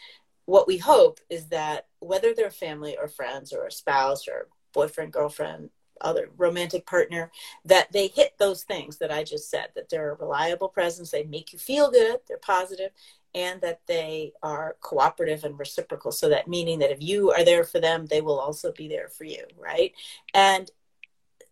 what 0.45 0.65
we 0.65 0.78
hope 0.78 1.19
is 1.30 1.47
that 1.47 1.88
whether 1.99 2.34
they're 2.34 2.49
family 2.49 2.97
or 2.97 3.08
friends 3.08 3.54
or 3.54 3.67
a 3.67 3.71
spouse 3.71 4.28
or 4.28 4.47
boyfriend, 4.73 5.13
girlfriend, 5.13 5.69
other 6.02 6.30
romantic 6.38 6.86
partner 6.86 7.32
that 7.66 7.92
they 7.92 8.08
hit 8.08 8.38
those 8.38 8.64
things 8.64 8.98
that 8.98 9.12
I 9.12 9.24
just 9.24 9.50
said 9.50 9.70
that 9.76 9.90
they're 9.90 10.12
a 10.12 10.16
reliable 10.16 10.70
presence, 10.70 11.12
they 11.12 11.24
make 11.24 11.54
you 11.54 11.60
feel 11.60 11.92
good, 11.92 12.20
they're 12.28 12.38
positive, 12.38 12.92
and 13.36 13.62
that 13.62 13.82
they 13.88 14.34
are 14.42 14.76
cooperative 14.82 15.44
and 15.44 15.58
reciprocal. 15.58 16.12
So 16.12 16.30
that 16.30 16.48
meaning 16.48 16.80
that 16.80 16.92
if 16.92 17.02
you 17.02 17.32
are 17.32 17.46
there 17.46 17.64
for 17.64 17.80
them, 17.80 18.06
they 18.06 18.22
will 18.22 18.40
also 18.40 18.72
be 18.72 18.88
there 18.88 19.10
for 19.10 19.24
you, 19.24 19.44
right? 19.58 19.94
And 20.34 20.70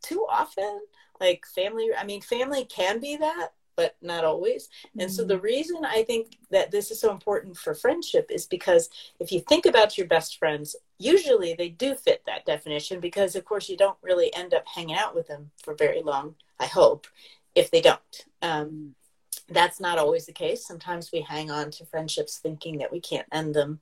too 0.01 0.25
often, 0.29 0.81
like 1.19 1.45
family, 1.45 1.89
I 1.97 2.03
mean, 2.03 2.21
family 2.21 2.65
can 2.65 2.99
be 2.99 3.17
that, 3.17 3.49
but 3.75 3.95
not 4.01 4.25
always. 4.25 4.69
And 4.99 5.11
so 5.11 5.23
the 5.23 5.35
mm-hmm. 5.35 5.43
reason 5.43 5.85
I 5.85 6.03
think 6.03 6.37
that 6.49 6.71
this 6.71 6.91
is 6.91 6.99
so 6.99 7.11
important 7.11 7.57
for 7.57 7.75
friendship 7.75 8.27
is 8.29 8.45
because 8.45 8.89
if 9.19 9.31
you 9.31 9.39
think 9.41 9.65
about 9.65 9.97
your 9.97 10.07
best 10.07 10.37
friends, 10.37 10.75
usually 10.97 11.53
they 11.53 11.69
do 11.69 11.95
fit 11.95 12.23
that 12.25 12.45
definition 12.45 12.99
because, 12.99 13.35
of 13.35 13.45
course, 13.45 13.69
you 13.69 13.77
don't 13.77 13.97
really 14.01 14.33
end 14.33 14.53
up 14.53 14.65
hanging 14.67 14.95
out 14.95 15.15
with 15.15 15.27
them 15.27 15.51
for 15.63 15.73
very 15.73 16.01
long, 16.01 16.35
I 16.59 16.65
hope, 16.65 17.07
if 17.55 17.71
they 17.71 17.81
don't. 17.81 18.25
Um, 18.41 18.95
that's 19.49 19.79
not 19.79 19.97
always 19.97 20.25
the 20.25 20.33
case. 20.33 20.65
Sometimes 20.65 21.11
we 21.11 21.21
hang 21.21 21.49
on 21.51 21.71
to 21.71 21.85
friendships 21.85 22.37
thinking 22.37 22.79
that 22.79 22.91
we 22.91 22.99
can't 22.99 23.27
end 23.31 23.53
them 23.53 23.79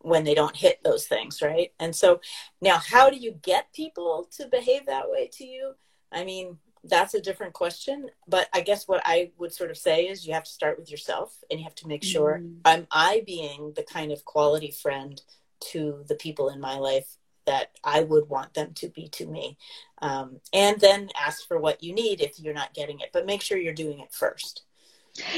when 0.00 0.24
they 0.24 0.34
don't 0.34 0.56
hit 0.56 0.82
those 0.82 1.06
things, 1.06 1.42
right? 1.42 1.72
And 1.78 1.94
so 1.94 2.20
now, 2.60 2.78
how 2.78 3.10
do 3.10 3.16
you 3.16 3.32
get 3.42 3.72
people 3.72 4.28
to 4.36 4.46
behave 4.46 4.86
that 4.86 5.10
way 5.10 5.28
to 5.34 5.44
you? 5.44 5.74
I 6.10 6.24
mean, 6.24 6.58
that's 6.84 7.14
a 7.14 7.20
different 7.20 7.52
question 7.52 8.08
but 8.26 8.48
i 8.54 8.60
guess 8.60 8.88
what 8.88 9.02
i 9.04 9.30
would 9.38 9.52
sort 9.52 9.70
of 9.70 9.76
say 9.76 10.06
is 10.08 10.26
you 10.26 10.32
have 10.32 10.44
to 10.44 10.50
start 10.50 10.78
with 10.78 10.90
yourself 10.90 11.36
and 11.50 11.60
you 11.60 11.64
have 11.64 11.74
to 11.74 11.86
make 11.86 12.02
sure 12.02 12.40
mm. 12.42 12.56
am 12.64 12.86
i 12.90 13.22
being 13.26 13.72
the 13.76 13.82
kind 13.82 14.10
of 14.10 14.24
quality 14.24 14.70
friend 14.70 15.20
to 15.60 16.04
the 16.08 16.14
people 16.14 16.48
in 16.48 16.60
my 16.60 16.76
life 16.76 17.16
that 17.46 17.70
i 17.84 18.02
would 18.02 18.28
want 18.28 18.52
them 18.54 18.72
to 18.74 18.88
be 18.88 19.08
to 19.08 19.26
me. 19.26 19.56
Um, 20.02 20.40
and 20.52 20.80
then 20.80 21.10
ask 21.18 21.46
for 21.46 21.58
what 21.58 21.82
you 21.82 21.92
need 21.94 22.20
if 22.20 22.38
you're 22.40 22.54
not 22.54 22.74
getting 22.74 23.00
it 23.00 23.10
but 23.12 23.26
make 23.26 23.42
sure 23.42 23.58
you're 23.58 23.74
doing 23.74 24.00
it 24.00 24.12
first. 24.12 24.62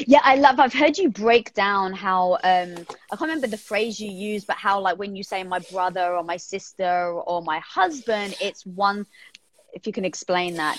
Yeah 0.06 0.20
i 0.22 0.35
love 0.37 0.61
i've 0.61 0.72
heard 0.72 0.98
you 0.98 1.11
break 1.11 1.54
down 1.54 1.92
how 1.92 2.35
um 2.44 2.74
i 3.11 3.16
can't 3.16 3.22
remember 3.22 3.46
the 3.46 3.56
phrase 3.56 3.98
you 3.98 4.11
use 4.11 4.44
but 4.44 4.56
how 4.56 4.80
like 4.80 4.98
when 4.98 5.16
you 5.16 5.24
say 5.24 5.42
my 5.42 5.61
brother 5.72 6.14
or 6.14 6.22
my 6.22 6.37
sister 6.37 7.12
or 7.12 7.42
my 7.42 7.58
husband 7.61 8.37
it's 8.40 8.64
one 8.66 9.06
if 9.72 9.87
you 9.87 9.92
can 9.92 10.04
explain 10.04 10.54
that 10.56 10.78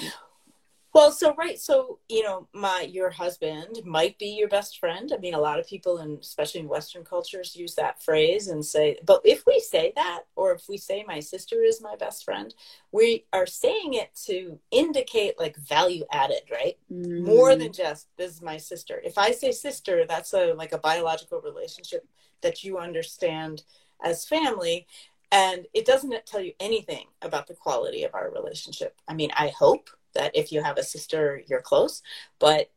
well, 0.93 1.11
so 1.11 1.33
right, 1.35 1.59
so 1.59 1.99
you 2.07 2.23
know, 2.23 2.47
my 2.53 2.81
your 2.81 3.09
husband 3.09 3.81
might 3.83 4.19
be 4.19 4.27
your 4.27 4.47
best 4.47 4.79
friend. 4.79 5.11
I 5.11 5.17
mean, 5.17 5.33
a 5.33 5.39
lot 5.39 5.59
of 5.59 5.67
people, 5.67 5.97
and 5.97 6.19
especially 6.19 6.61
in 6.61 6.67
Western 6.67 7.03
cultures, 7.03 7.55
use 7.55 7.73
that 7.75 8.01
phrase 8.01 8.47
and 8.47 8.63
say. 8.63 8.99
But 9.03 9.21
if 9.25 9.43
we 9.47 9.59
say 9.59 9.91
that, 9.95 10.21
or 10.35 10.51
if 10.53 10.69
we 10.69 10.77
say 10.77 11.03
my 11.07 11.19
sister 11.19 11.63
is 11.63 11.81
my 11.81 11.95
best 11.95 12.23
friend, 12.23 12.53
we 12.91 13.25
are 13.33 13.47
saying 13.47 13.95
it 13.95 14.11
to 14.25 14.59
indicate 14.69 15.39
like 15.39 15.57
value 15.57 16.05
added, 16.11 16.43
right? 16.51 16.77
Mm. 16.91 17.25
More 17.25 17.55
than 17.55 17.73
just 17.73 18.07
this 18.17 18.31
is 18.31 18.41
my 18.41 18.57
sister. 18.57 19.01
If 19.03 19.17
I 19.17 19.31
say 19.31 19.51
sister, 19.51 20.05
that's 20.07 20.33
a 20.33 20.53
like 20.53 20.73
a 20.73 20.77
biological 20.77 21.41
relationship 21.41 22.07
that 22.41 22.63
you 22.63 22.77
understand 22.77 23.63
as 24.03 24.25
family 24.25 24.85
and 25.31 25.65
it 25.73 25.85
doesn't 25.85 26.13
tell 26.27 26.41
you 26.41 26.53
anything 26.59 27.07
about 27.21 27.47
the 27.47 27.53
quality 27.53 28.03
of 28.03 28.13
our 28.13 28.29
relationship 28.31 28.95
i 29.07 29.13
mean 29.13 29.31
i 29.35 29.47
hope 29.47 29.89
that 30.13 30.31
if 30.35 30.51
you 30.51 30.61
have 30.61 30.77
a 30.77 30.83
sister 30.83 31.41
you're 31.47 31.61
close 31.61 32.01
but 32.39 32.69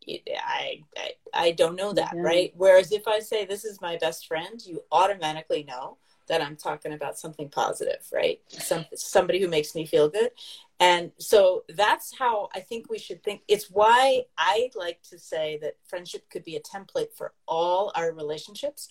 i 0.44 0.80
i, 0.96 1.10
I 1.34 1.50
don't 1.52 1.76
know 1.76 1.92
that 1.92 2.14
right? 2.16 2.52
Whereas 2.56 2.92
if 2.92 3.06
i 3.06 3.18
say 3.20 3.44
this 3.44 3.64
is 3.64 3.80
my 3.80 3.96
best 3.98 4.26
friend 4.26 4.60
you 4.64 4.82
automatically 4.92 5.64
know 5.64 5.98
that 6.28 6.42
i'm 6.42 6.56
talking 6.56 6.92
about 6.92 7.18
something 7.18 7.48
positive 7.48 8.06
right? 8.12 8.40
Some, 8.48 8.84
somebody 8.94 9.40
who 9.40 9.48
makes 9.48 9.74
me 9.74 9.86
feel 9.86 10.08
good. 10.08 10.30
And 10.78 11.12
so 11.18 11.64
that's 11.70 12.16
how 12.18 12.48
i 12.54 12.60
think 12.60 12.90
we 12.90 12.98
should 12.98 13.22
think. 13.22 13.42
It's 13.48 13.70
why 13.70 14.24
i 14.36 14.70
like 14.74 15.02
to 15.10 15.18
say 15.18 15.58
that 15.62 15.76
friendship 15.86 16.28
could 16.30 16.44
be 16.44 16.56
a 16.56 16.60
template 16.60 17.12
for 17.16 17.32
all 17.46 17.92
our 17.94 18.12
relationships 18.12 18.88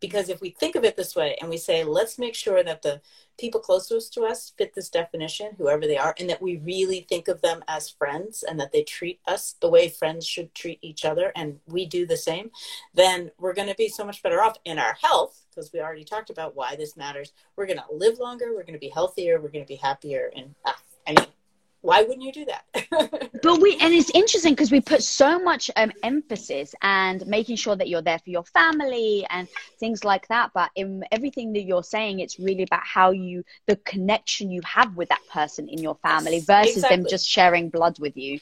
because 0.00 0.28
if 0.28 0.40
we 0.40 0.50
think 0.50 0.76
of 0.76 0.84
it 0.84 0.96
this 0.96 1.16
way 1.16 1.36
and 1.40 1.50
we 1.50 1.56
say 1.56 1.84
let's 1.84 2.18
make 2.18 2.34
sure 2.34 2.62
that 2.62 2.82
the 2.82 3.00
people 3.38 3.60
closest 3.60 4.12
to 4.12 4.22
us 4.22 4.52
fit 4.56 4.74
this 4.74 4.88
definition 4.88 5.52
whoever 5.58 5.86
they 5.86 5.96
are 5.96 6.14
and 6.18 6.28
that 6.28 6.42
we 6.42 6.56
really 6.58 7.06
think 7.08 7.28
of 7.28 7.40
them 7.42 7.62
as 7.68 7.88
friends 7.88 8.42
and 8.42 8.58
that 8.58 8.72
they 8.72 8.82
treat 8.82 9.20
us 9.26 9.56
the 9.60 9.68
way 9.68 9.88
friends 9.88 10.26
should 10.26 10.54
treat 10.54 10.78
each 10.82 11.04
other 11.04 11.32
and 11.36 11.58
we 11.66 11.86
do 11.86 12.06
the 12.06 12.16
same 12.16 12.50
then 12.94 13.30
we're 13.38 13.54
going 13.54 13.68
to 13.68 13.74
be 13.74 13.88
so 13.88 14.04
much 14.04 14.22
better 14.22 14.42
off 14.42 14.56
in 14.64 14.78
our 14.78 14.96
health 15.02 15.44
because 15.50 15.72
we 15.72 15.80
already 15.80 16.04
talked 16.04 16.30
about 16.30 16.54
why 16.54 16.76
this 16.76 16.96
matters. 16.96 17.32
We're 17.56 17.66
going 17.66 17.78
to 17.78 17.84
live 17.92 18.18
longer 18.18 18.54
we're 18.54 18.62
going 18.62 18.74
to 18.74 18.78
be 18.78 18.88
healthier 18.88 19.40
we're 19.40 19.50
going 19.50 19.64
to 19.64 19.68
be 19.68 19.76
happier 19.76 20.30
and 20.36 20.54
ah, 20.66 20.76
i 21.06 21.12
mean 21.12 21.26
why 21.80 22.02
wouldn't 22.02 22.22
you 22.22 22.32
do 22.32 22.46
that? 22.46 23.30
but 23.42 23.60
we, 23.60 23.78
and 23.80 23.94
it's 23.94 24.10
interesting 24.10 24.52
because 24.52 24.72
we 24.72 24.80
put 24.80 25.02
so 25.02 25.38
much 25.38 25.70
um, 25.76 25.92
emphasis 26.02 26.74
and 26.82 27.24
making 27.26 27.56
sure 27.56 27.76
that 27.76 27.88
you're 27.88 28.02
there 28.02 28.18
for 28.18 28.30
your 28.30 28.44
family 28.44 29.26
and 29.30 29.48
things 29.78 30.04
like 30.04 30.26
that. 30.28 30.50
But 30.54 30.70
in 30.74 31.04
everything 31.12 31.52
that 31.52 31.62
you're 31.62 31.84
saying, 31.84 32.20
it's 32.20 32.38
really 32.38 32.64
about 32.64 32.84
how 32.84 33.10
you, 33.10 33.44
the 33.66 33.76
connection 33.76 34.50
you 34.50 34.60
have 34.64 34.96
with 34.96 35.08
that 35.10 35.22
person 35.32 35.68
in 35.68 35.78
your 35.78 35.96
family 35.96 36.40
versus 36.40 36.78
exactly. 36.78 36.96
them 36.96 37.06
just 37.08 37.28
sharing 37.28 37.70
blood 37.70 37.98
with 38.00 38.16
you. 38.16 38.40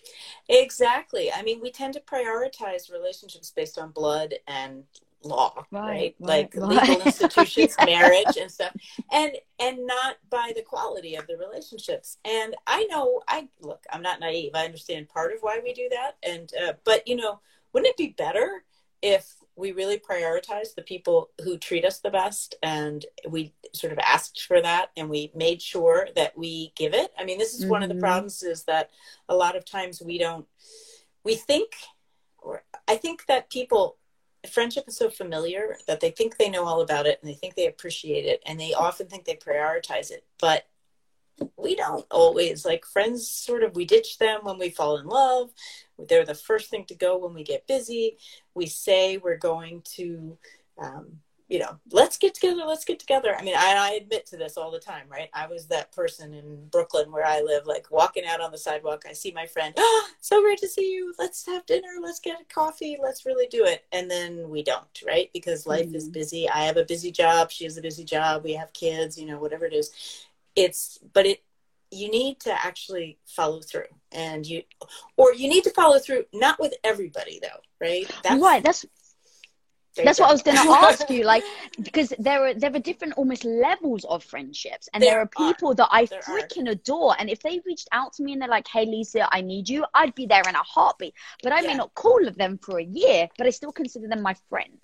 Exactly. 0.48 1.30
I 1.30 1.42
mean, 1.42 1.60
we 1.60 1.70
tend 1.70 1.94
to 1.94 2.00
prioritize 2.00 2.90
relationships 2.90 3.50
based 3.50 3.78
on 3.78 3.90
blood 3.90 4.34
and 4.46 4.84
law 5.26 5.64
right, 5.70 5.82
right? 5.82 6.14
like 6.18 6.54
right. 6.56 6.88
legal 6.88 7.02
institutions 7.06 7.74
yeah. 7.78 7.84
marriage 7.84 8.36
and 8.40 8.50
stuff 8.50 8.72
and 9.12 9.32
and 9.58 9.86
not 9.86 10.16
by 10.30 10.52
the 10.54 10.62
quality 10.62 11.16
of 11.16 11.26
the 11.26 11.36
relationships 11.36 12.18
and 12.24 12.54
i 12.66 12.84
know 12.84 13.20
i 13.28 13.48
look 13.60 13.84
i'm 13.92 14.02
not 14.02 14.20
naive 14.20 14.52
i 14.54 14.64
understand 14.64 15.08
part 15.08 15.32
of 15.32 15.38
why 15.40 15.60
we 15.62 15.72
do 15.72 15.88
that 15.90 16.16
and 16.22 16.52
uh, 16.62 16.72
but 16.84 17.06
you 17.06 17.16
know 17.16 17.40
wouldn't 17.72 17.90
it 17.90 17.96
be 17.96 18.14
better 18.16 18.64
if 19.02 19.34
we 19.56 19.72
really 19.72 19.98
prioritize 19.98 20.74
the 20.74 20.82
people 20.82 21.30
who 21.42 21.56
treat 21.56 21.84
us 21.84 22.00
the 22.00 22.10
best 22.10 22.54
and 22.62 23.06
we 23.28 23.54
sort 23.72 23.92
of 23.92 23.98
asked 23.98 24.44
for 24.44 24.60
that 24.60 24.90
and 24.96 25.08
we 25.08 25.32
made 25.34 25.60
sure 25.60 26.08
that 26.14 26.36
we 26.36 26.72
give 26.76 26.94
it 26.94 27.12
i 27.18 27.24
mean 27.24 27.38
this 27.38 27.54
is 27.54 27.62
mm-hmm. 27.62 27.70
one 27.70 27.82
of 27.82 27.88
the 27.88 27.94
mm-hmm. 27.94 28.02
problems 28.02 28.42
is 28.42 28.64
that 28.64 28.90
a 29.28 29.34
lot 29.34 29.56
of 29.56 29.64
times 29.64 30.02
we 30.04 30.18
don't 30.18 30.46
we 31.24 31.34
think 31.34 31.72
or 32.38 32.62
i 32.86 32.96
think 32.96 33.26
that 33.26 33.50
people 33.50 33.96
friendship 34.46 34.84
is 34.88 34.96
so 34.96 35.10
familiar 35.10 35.76
that 35.86 36.00
they 36.00 36.10
think 36.10 36.36
they 36.36 36.48
know 36.48 36.64
all 36.64 36.80
about 36.80 37.06
it 37.06 37.18
and 37.20 37.30
they 37.30 37.34
think 37.34 37.54
they 37.54 37.66
appreciate 37.66 38.24
it 38.24 38.42
and 38.46 38.58
they 38.58 38.72
often 38.72 39.06
think 39.06 39.24
they 39.24 39.36
prioritize 39.36 40.10
it 40.10 40.24
but 40.40 40.66
we 41.56 41.74
don't 41.74 42.06
always. 42.10 42.64
Like 42.64 42.84
friends 42.84 43.28
sort 43.28 43.62
of 43.62 43.74
we 43.74 43.84
ditch 43.84 44.18
them 44.18 44.40
when 44.42 44.58
we 44.58 44.70
fall 44.70 44.98
in 44.98 45.06
love. 45.06 45.50
They're 45.98 46.24
the 46.24 46.34
first 46.34 46.70
thing 46.70 46.84
to 46.86 46.94
go 46.94 47.18
when 47.18 47.34
we 47.34 47.44
get 47.44 47.66
busy. 47.66 48.18
We 48.54 48.66
say 48.66 49.18
we're 49.18 49.38
going 49.38 49.82
to 49.96 50.38
um, 50.82 51.20
you 51.48 51.60
know, 51.60 51.78
let's 51.92 52.18
get 52.18 52.34
together, 52.34 52.62
let's 52.66 52.84
get 52.84 52.98
together. 52.98 53.36
I 53.36 53.42
mean, 53.42 53.54
I, 53.56 53.74
I, 53.76 53.90
admit 54.02 54.26
to 54.26 54.36
this 54.36 54.56
all 54.56 54.72
the 54.72 54.80
time, 54.80 55.04
right? 55.08 55.28
I 55.32 55.46
was 55.46 55.66
that 55.68 55.92
person 55.92 56.34
in 56.34 56.66
Brooklyn 56.70 57.12
where 57.12 57.24
I 57.24 57.40
live, 57.40 57.66
like 57.66 57.88
walking 57.90 58.24
out 58.26 58.40
on 58.40 58.50
the 58.50 58.58
sidewalk. 58.58 59.04
I 59.08 59.12
see 59.12 59.30
my 59.30 59.46
friend, 59.46 59.72
oh, 59.76 60.08
so 60.20 60.42
great 60.42 60.58
to 60.58 60.68
see 60.68 60.92
you. 60.92 61.14
Let's 61.18 61.46
have 61.46 61.64
dinner, 61.66 61.88
let's 62.02 62.18
get 62.18 62.40
a 62.40 62.44
coffee, 62.52 62.98
let's 63.00 63.24
really 63.26 63.46
do 63.46 63.64
it. 63.64 63.84
And 63.92 64.10
then 64.10 64.48
we 64.48 64.64
don't, 64.64 65.02
right? 65.06 65.30
Because 65.32 65.66
life 65.66 65.86
mm-hmm. 65.86 65.94
is 65.94 66.08
busy. 66.08 66.48
I 66.48 66.64
have 66.64 66.78
a 66.78 66.84
busy 66.84 67.12
job, 67.12 67.52
she 67.52 67.64
has 67.64 67.76
a 67.76 67.82
busy 67.82 68.04
job, 68.04 68.42
we 68.42 68.54
have 68.54 68.72
kids, 68.72 69.16
you 69.16 69.26
know, 69.26 69.38
whatever 69.38 69.66
it 69.66 69.72
is. 69.72 69.92
It's, 70.56 70.98
but 71.12 71.26
it, 71.26 71.44
you 71.90 72.10
need 72.10 72.40
to 72.40 72.52
actually 72.52 73.18
follow 73.26 73.60
through 73.60 73.86
and 74.12 74.46
you 74.46 74.62
or 75.16 75.32
you 75.32 75.48
need 75.48 75.64
to 75.64 75.70
follow 75.70 75.98
through 75.98 76.24
not 76.32 76.58
with 76.58 76.74
everybody 76.82 77.38
though 77.40 77.60
right 77.80 78.10
that's, 78.22 78.42
right 78.42 78.64
that's 78.64 78.84
that's 80.04 80.20
what 80.20 80.28
I 80.28 80.32
was 80.32 80.42
going 80.42 80.56
to 80.56 80.70
ask 80.70 81.08
you, 81.10 81.24
like, 81.24 81.44
because 81.82 82.12
there 82.18 82.46
are 82.46 82.54
there 82.54 82.74
are 82.74 82.78
different 82.78 83.14
almost 83.14 83.44
levels 83.44 84.04
of 84.04 84.22
friendships, 84.22 84.88
and 84.92 85.02
there, 85.02 85.12
there 85.12 85.20
are 85.20 85.52
people 85.52 85.70
are. 85.70 85.74
that 85.74 85.88
I 85.90 86.06
there 86.06 86.20
freaking 86.20 86.68
are. 86.68 86.72
adore. 86.72 87.16
And 87.18 87.30
if 87.30 87.40
they 87.42 87.60
reached 87.64 87.88
out 87.92 88.12
to 88.14 88.22
me 88.22 88.32
and 88.32 88.42
they're 88.42 88.48
like, 88.48 88.68
"Hey, 88.68 88.86
Lisa, 88.86 89.28
I 89.32 89.40
need 89.40 89.68
you," 89.68 89.84
I'd 89.94 90.14
be 90.14 90.26
there 90.26 90.42
in 90.48 90.54
a 90.54 90.62
heartbeat. 90.62 91.14
But 91.42 91.52
I 91.52 91.60
yeah. 91.60 91.68
may 91.68 91.74
not 91.74 91.94
call 91.94 92.20
them 92.30 92.58
for 92.58 92.78
a 92.78 92.84
year, 92.84 93.28
but 93.38 93.46
I 93.46 93.50
still 93.50 93.72
consider 93.72 94.08
them 94.08 94.22
my 94.22 94.34
friend. 94.48 94.78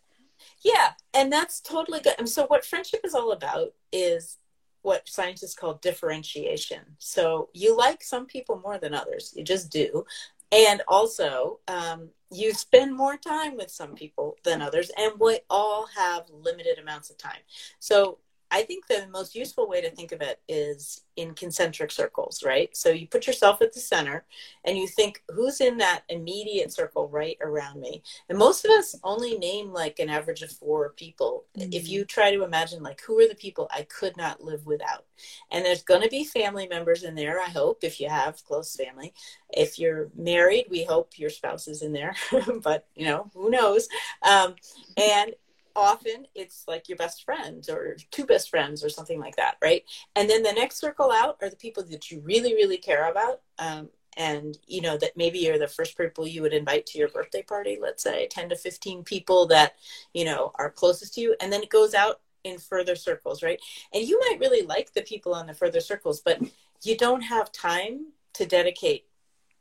Yeah, 0.62 0.92
and 1.14 1.32
that's 1.32 1.60
totally 1.60 2.00
good. 2.00 2.14
And 2.18 2.28
so, 2.28 2.46
what 2.46 2.64
friendship 2.64 3.00
is 3.04 3.14
all 3.14 3.32
about 3.32 3.74
is 3.92 4.38
what 4.82 5.08
scientists 5.08 5.54
call 5.54 5.74
differentiation. 5.74 6.80
So 6.98 7.50
you 7.52 7.76
like 7.76 8.02
some 8.02 8.26
people 8.26 8.60
more 8.64 8.78
than 8.78 8.94
others. 8.94 9.32
You 9.36 9.44
just 9.44 9.70
do 9.70 10.04
and 10.52 10.82
also 10.86 11.60
um, 11.66 12.10
you 12.32 12.52
spend 12.54 12.96
more 12.96 13.16
time 13.16 13.56
with 13.56 13.70
some 13.70 13.94
people 13.94 14.36
than 14.42 14.62
others 14.62 14.90
and 14.96 15.12
we 15.20 15.40
all 15.50 15.86
have 15.96 16.24
limited 16.30 16.78
amounts 16.78 17.10
of 17.10 17.18
time. 17.18 17.40
So 17.78 18.18
I 18.52 18.62
think 18.62 18.86
the 18.86 19.08
most 19.10 19.34
useful 19.34 19.66
way 19.66 19.80
to 19.80 19.90
think 19.90 20.12
of 20.12 20.20
it 20.20 20.40
is 20.46 21.00
in 21.16 21.34
concentric 21.34 21.90
circles, 21.90 22.42
right? 22.44 22.74
So 22.76 22.90
you 22.90 23.06
put 23.06 23.26
yourself 23.26 23.62
at 23.62 23.72
the 23.72 23.80
center 23.80 24.24
and 24.64 24.76
you 24.76 24.86
think, 24.86 25.22
who's 25.30 25.60
in 25.62 25.78
that 25.78 26.02
immediate 26.10 26.70
circle 26.70 27.08
right 27.08 27.38
around 27.40 27.80
me? 27.80 28.02
And 28.28 28.38
most 28.38 28.64
of 28.64 28.70
us 28.70 28.94
only 29.04 29.38
name 29.38 29.72
like 29.72 29.98
an 29.98 30.10
average 30.10 30.42
of 30.42 30.52
four 30.52 30.90
people. 30.90 31.44
Mm-hmm. 31.58 31.72
If 31.72 31.88
you 31.88 32.04
try 32.04 32.30
to 32.30 32.44
imagine, 32.44 32.82
like, 32.82 33.00
who 33.00 33.18
are 33.20 33.28
the 33.28 33.34
people 33.34 33.68
I 33.70 33.82
could 33.82 34.16
not 34.18 34.44
live 34.44 34.66
without? 34.66 35.06
And 35.50 35.64
there's 35.64 35.82
going 35.82 36.02
to 36.02 36.08
be 36.08 36.24
family 36.24 36.68
members 36.68 37.04
in 37.04 37.14
there, 37.14 37.40
I 37.40 37.48
hope, 37.48 37.82
if 37.82 38.00
you 38.00 38.08
have 38.10 38.44
close 38.44 38.76
family. 38.76 39.14
If 39.50 39.78
you're 39.78 40.10
married, 40.14 40.66
we 40.70 40.84
hope 40.84 41.18
your 41.18 41.30
spouse 41.30 41.68
is 41.68 41.82
in 41.82 41.92
there, 41.92 42.14
but 42.62 42.86
you 42.94 43.06
know, 43.06 43.30
who 43.34 43.50
knows? 43.50 43.88
Um, 44.22 44.56
and 44.96 45.34
often 45.76 46.26
it's 46.34 46.64
like 46.66 46.88
your 46.88 46.98
best 46.98 47.24
friends 47.24 47.68
or 47.68 47.96
two 48.10 48.24
best 48.24 48.50
friends 48.50 48.84
or 48.84 48.88
something 48.88 49.20
like 49.20 49.36
that, 49.36 49.56
right? 49.62 49.84
And 50.16 50.28
then 50.28 50.42
the 50.42 50.52
next 50.52 50.78
circle 50.78 51.10
out 51.10 51.38
are 51.42 51.50
the 51.50 51.56
people 51.56 51.82
that 51.84 52.10
you 52.10 52.20
really, 52.20 52.54
really 52.54 52.78
care 52.78 53.10
about. 53.10 53.40
Um, 53.58 53.88
and 54.16 54.58
you 54.66 54.80
know 54.80 54.96
that 54.98 55.16
maybe 55.16 55.38
you're 55.38 55.58
the 55.58 55.68
first 55.68 55.96
people 55.96 56.26
you 56.26 56.42
would 56.42 56.52
invite 56.52 56.86
to 56.86 56.98
your 56.98 57.08
birthday 57.08 57.42
party 57.42 57.78
let's 57.80 58.02
say 58.02 58.26
10 58.28 58.50
to 58.50 58.56
15 58.56 59.04
people 59.04 59.46
that 59.46 59.74
you 60.12 60.24
know 60.24 60.52
are 60.56 60.70
closest 60.70 61.14
to 61.14 61.20
you 61.20 61.36
and 61.40 61.52
then 61.52 61.62
it 61.62 61.70
goes 61.70 61.94
out 61.94 62.20
in 62.44 62.58
further 62.58 62.96
circles 62.96 63.42
right 63.42 63.60
and 63.94 64.06
you 64.06 64.18
might 64.20 64.40
really 64.40 64.66
like 64.66 64.92
the 64.92 65.02
people 65.02 65.34
on 65.34 65.46
the 65.46 65.54
further 65.54 65.80
circles 65.80 66.20
but 66.20 66.40
you 66.82 66.96
don't 66.96 67.22
have 67.22 67.50
time 67.52 68.06
to 68.34 68.44
dedicate 68.44 69.06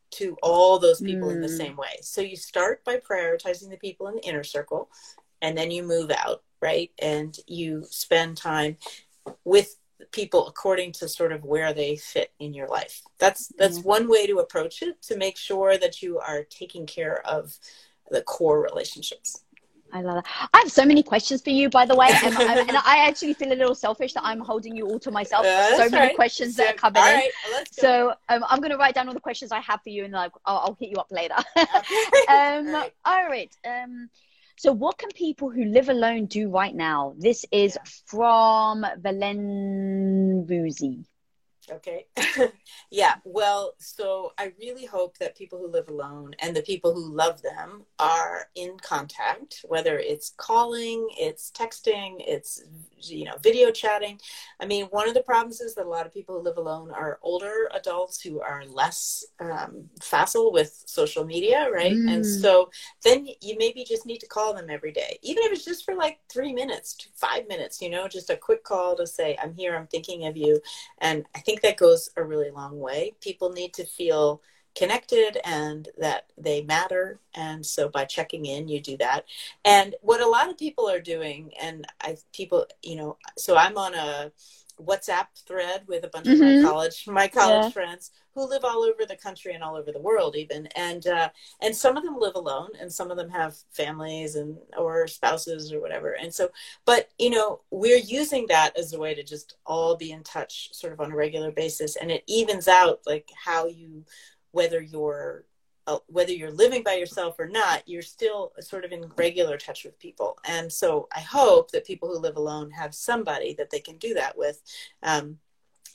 to 0.10 0.36
all 0.44 0.78
those 0.78 1.00
people 1.00 1.30
mm. 1.30 1.34
in 1.34 1.42
the 1.42 1.48
mm. 1.48 1.58
same 1.58 1.78
way 1.78 1.98
so 2.02 2.20
you 2.20 2.36
start 2.36 2.84
by 2.84 2.98
prioritizing 2.98 3.70
the 3.70 3.78
people 3.78 4.08
in 4.08 4.16
the 4.16 4.28
inner 4.28 4.44
circle 4.44 4.90
and 5.42 5.58
then 5.58 5.72
you 5.72 5.84
move 5.84 6.12
out, 6.12 6.44
right? 6.62 6.92
And 7.00 7.38
you 7.48 7.86
spend 7.90 8.38
time 8.38 8.78
with 9.44 9.76
people 10.12 10.48
according 10.48 10.92
to 10.92 11.08
sort 11.08 11.32
of 11.32 11.44
where 11.44 11.74
they 11.74 11.96
fit 11.96 12.32
in 12.40 12.54
your 12.54 12.68
life. 12.68 13.02
That's 13.20 13.52
that's 13.58 13.80
mm-hmm. 13.80 13.88
one 13.88 14.10
way 14.10 14.28
to 14.28 14.40
approach 14.40 14.82
it 14.82 15.02
to 15.04 15.18
make 15.18 15.38
sure 15.38 15.78
that 15.78 16.02
you 16.02 16.20
are 16.20 16.44
taking 16.44 16.86
care 16.86 17.26
of 17.26 17.58
the 18.10 18.22
core 18.22 18.62
relationships. 18.62 19.44
I 19.94 20.02
love 20.02 20.24
that. 20.24 20.50
I 20.54 20.60
have 20.60 20.72
so 20.72 20.86
many 20.86 21.04
questions 21.04 21.42
for 21.42 21.50
you, 21.50 21.70
by 21.70 21.86
the 21.86 21.96
way, 21.96 22.08
and, 22.24 22.36
I, 22.38 22.60
and 22.60 22.78
I 22.78 23.06
actually 23.08 23.34
feel 23.34 23.52
a 23.52 23.56
little 23.56 23.76
selfish 23.76 24.14
that 24.14 24.24
I'm 24.24 24.40
holding 24.40 24.76
you 24.76 24.88
all 24.88 25.00
to 25.00 25.12
myself. 25.12 25.44
Yeah, 25.46 25.76
so 25.76 25.90
many 25.90 26.08
right. 26.08 26.16
questions 26.16 26.56
so, 26.56 26.64
that 26.64 26.76
are 26.76 26.78
coming 26.92 27.04
in. 27.04 27.66
So 27.72 28.14
um, 28.30 28.46
I'm 28.48 28.60
going 28.60 28.72
to 28.72 28.78
write 28.78 28.96
down 28.96 29.08
all 29.10 29.14
the 29.14 29.20
questions 29.20 29.52
I 29.52 29.60
have 29.60 29.82
for 29.84 29.90
you, 29.90 30.06
and 30.06 30.14
like 30.14 30.32
I'll, 30.46 30.60
I'll 30.60 30.78
hit 30.80 30.92
you 30.92 30.96
up 30.98 31.12
later. 31.12 31.36
um, 31.58 32.68
all 32.68 32.74
right. 32.74 32.94
All 33.06 33.28
right. 33.28 33.56
Um, 33.66 34.10
so, 34.58 34.72
what 34.72 34.98
can 34.98 35.10
people 35.12 35.50
who 35.50 35.66
live 35.66 35.90
alone 35.90 36.26
do 36.26 36.50
right 36.50 36.76
now? 36.76 37.14
This 37.18 37.46
is 37.52 37.78
from 38.06 38.86
Valenbuzi. 39.00 41.06
Okay. 41.72 42.06
yeah. 42.92 43.16
Well, 43.24 43.76
so 43.78 44.34
I 44.38 44.54
really 44.60 44.86
hope 44.86 45.18
that 45.20 45.38
people 45.38 45.58
who 45.60 45.68
live 45.68 45.88
alone 45.88 46.36
and 46.40 46.56
the 46.56 46.62
people 46.62 46.94
who 46.94 47.14
love 47.14 47.42
them 47.42 47.84
are 47.98 48.48
in 48.56 48.78
contact, 48.78 49.64
whether 49.68 49.98
it's 49.98 50.34
calling, 50.36 51.08
it's 51.18 51.52
texting, 51.52 52.16
it's, 52.20 52.64
you 53.00 53.26
know, 53.26 53.36
video 53.42 53.72
chatting. 53.72 54.20
I 54.60 54.66
mean, 54.66 54.86
one 54.88 55.08
of 55.08 55.14
the 55.14 55.22
problems 55.22 55.62
is 55.62 55.76
that 55.76 55.86
a 55.86 55.90
lot 55.90 56.06
of 56.06 56.14
people 56.14 56.38
who 56.38 56.44
live 56.44 56.58
alone 56.58 56.92
are 56.92 57.20
older 57.22 57.70
adults 57.74 58.22
who 58.22 58.42
are 58.42 58.66
less 58.66 59.26
um, 59.40 59.90
facile 60.02 60.52
with 60.52 60.84
social 60.86 61.24
media, 61.26 61.70
right? 61.72 61.94
Mm. 61.94 62.16
And 62.16 62.26
so 62.26 62.70
then 63.04 63.28
you 63.42 63.56
maybe 63.58 63.86
just 63.86 64.06
need 64.06 64.20
to 64.20 64.28
call 64.28 64.54
them 64.54 64.70
every 64.70 64.92
day, 64.92 65.18
even 65.22 65.44
if 65.44 65.54
it's 65.54 65.66
just 65.66 65.86
for 65.86 65.96
like 65.96 66.20
three 66.30 66.54
minutes 66.54 66.96
to 66.96 67.08
five 67.16 67.48
minutes, 67.48 67.82
you 67.82 67.90
know, 67.90 68.08
just 68.08 68.30
a 68.30 68.36
quick 68.36 68.64
call 68.64 68.98
to 68.98 69.08
say, 69.08 69.38
I'm 69.42 69.54
here, 69.54 69.76
I'm 69.76 69.88
thinking 69.88 70.26
of 70.28 70.36
you. 70.36 70.62
And 71.00 71.26
I 71.36 71.40
think 71.40 71.61
that 71.62 71.78
goes 71.78 72.10
a 72.16 72.24
really 72.24 72.52
long 72.52 72.80
way. 72.80 73.14
People 73.22 73.52
need 73.52 73.74
to 73.76 73.86
feel 73.86 74.42
connected 74.76 75.38
and 75.44 75.90
that 75.98 76.32
they 76.38 76.62
matter. 76.62 77.20
And 77.36 77.66
so 77.66 77.90
by 77.90 78.06
checking 78.06 78.46
in, 78.46 78.68
you 78.68 78.80
do 78.80 78.98
that. 78.98 79.26
And 79.66 79.96
what 80.02 80.22
a 80.22 80.28
lot 80.28 80.50
of 80.50 80.58
people 80.58 80.90
are 80.90 81.02
doing, 81.02 81.52
and 81.62 81.86
I 82.02 82.18
people, 82.34 82.66
you 82.82 82.96
know, 82.96 83.18
so 83.38 83.58
I'm 83.58 83.78
on 83.78 83.94
a 83.94 84.32
WhatsApp 84.86 85.28
thread 85.48 85.84
with 85.88 86.04
a 86.04 86.08
bunch 86.08 86.26
mm-hmm. 86.26 86.34
of 86.34 86.40
my 86.40 86.46
mm-hmm. 86.48 86.68
college 86.68 87.08
my 87.08 87.28
college 87.28 87.66
yeah. 87.66 87.70
friends 87.70 88.12
who 88.34 88.48
live 88.48 88.64
all 88.64 88.84
over 88.84 89.06
the 89.06 89.16
country 89.16 89.54
and 89.54 89.64
all 89.64 89.76
over 89.76 89.92
the 89.92 90.02
world 90.02 90.36
even 90.36 90.68
and 90.76 91.08
uh, 91.08 91.30
and 91.62 91.76
some 91.76 91.98
of 91.98 92.04
them 92.04 92.18
live 92.18 92.36
alone 92.36 92.70
and 92.80 92.92
some 92.92 93.12
of 93.12 93.18
them 93.18 93.30
have 93.30 93.56
families 93.72 94.36
and 94.36 94.58
or 94.78 95.08
spouses 95.08 95.72
or 95.74 95.82
whatever 95.82 96.14
and 96.14 96.34
so 96.34 96.50
but 96.86 97.10
you 97.18 97.30
know 97.30 97.62
we're 97.72 97.98
using 97.98 98.46
that 98.48 98.78
as 98.78 98.94
a 98.94 99.00
way 99.00 99.14
to 99.14 99.24
just 99.24 99.56
all 99.66 99.96
be 99.96 100.12
in 100.12 100.24
touch 100.24 100.70
sort 100.74 100.94
of 100.94 101.00
on 101.00 101.12
a 101.12 101.16
regular 101.16 101.52
basis 101.52 101.96
and 101.96 102.12
it 102.12 102.24
evens 102.28 102.68
out 102.68 103.00
like 103.06 103.30
how 103.36 103.68
you 103.68 104.04
whether 104.52 104.82
you're 104.82 105.46
uh, 105.88 105.98
whether 106.08 106.32
you're 106.32 106.52
living 106.52 106.84
by 106.84 106.94
yourself 106.94 107.36
or 107.40 107.48
not, 107.48 107.84
you're 107.88 108.02
still 108.02 108.52
sort 108.60 108.86
of 108.86 108.92
in 108.92 109.12
regular 109.18 109.58
touch 109.58 109.84
with 109.84 109.98
people. 110.00 110.38
And 110.46 110.72
so 110.72 111.08
I 111.16 111.22
hope 111.22 111.72
that 111.72 111.86
people 111.86 112.10
who 112.10 112.20
live 112.20 112.38
alone 112.38 112.72
have 112.72 112.94
somebody 112.94 113.56
that 113.56 113.70
they 113.70 113.80
can 113.80 113.98
do 113.98 114.14
that 114.14 114.38
with 114.38 114.62
um, 115.04 115.38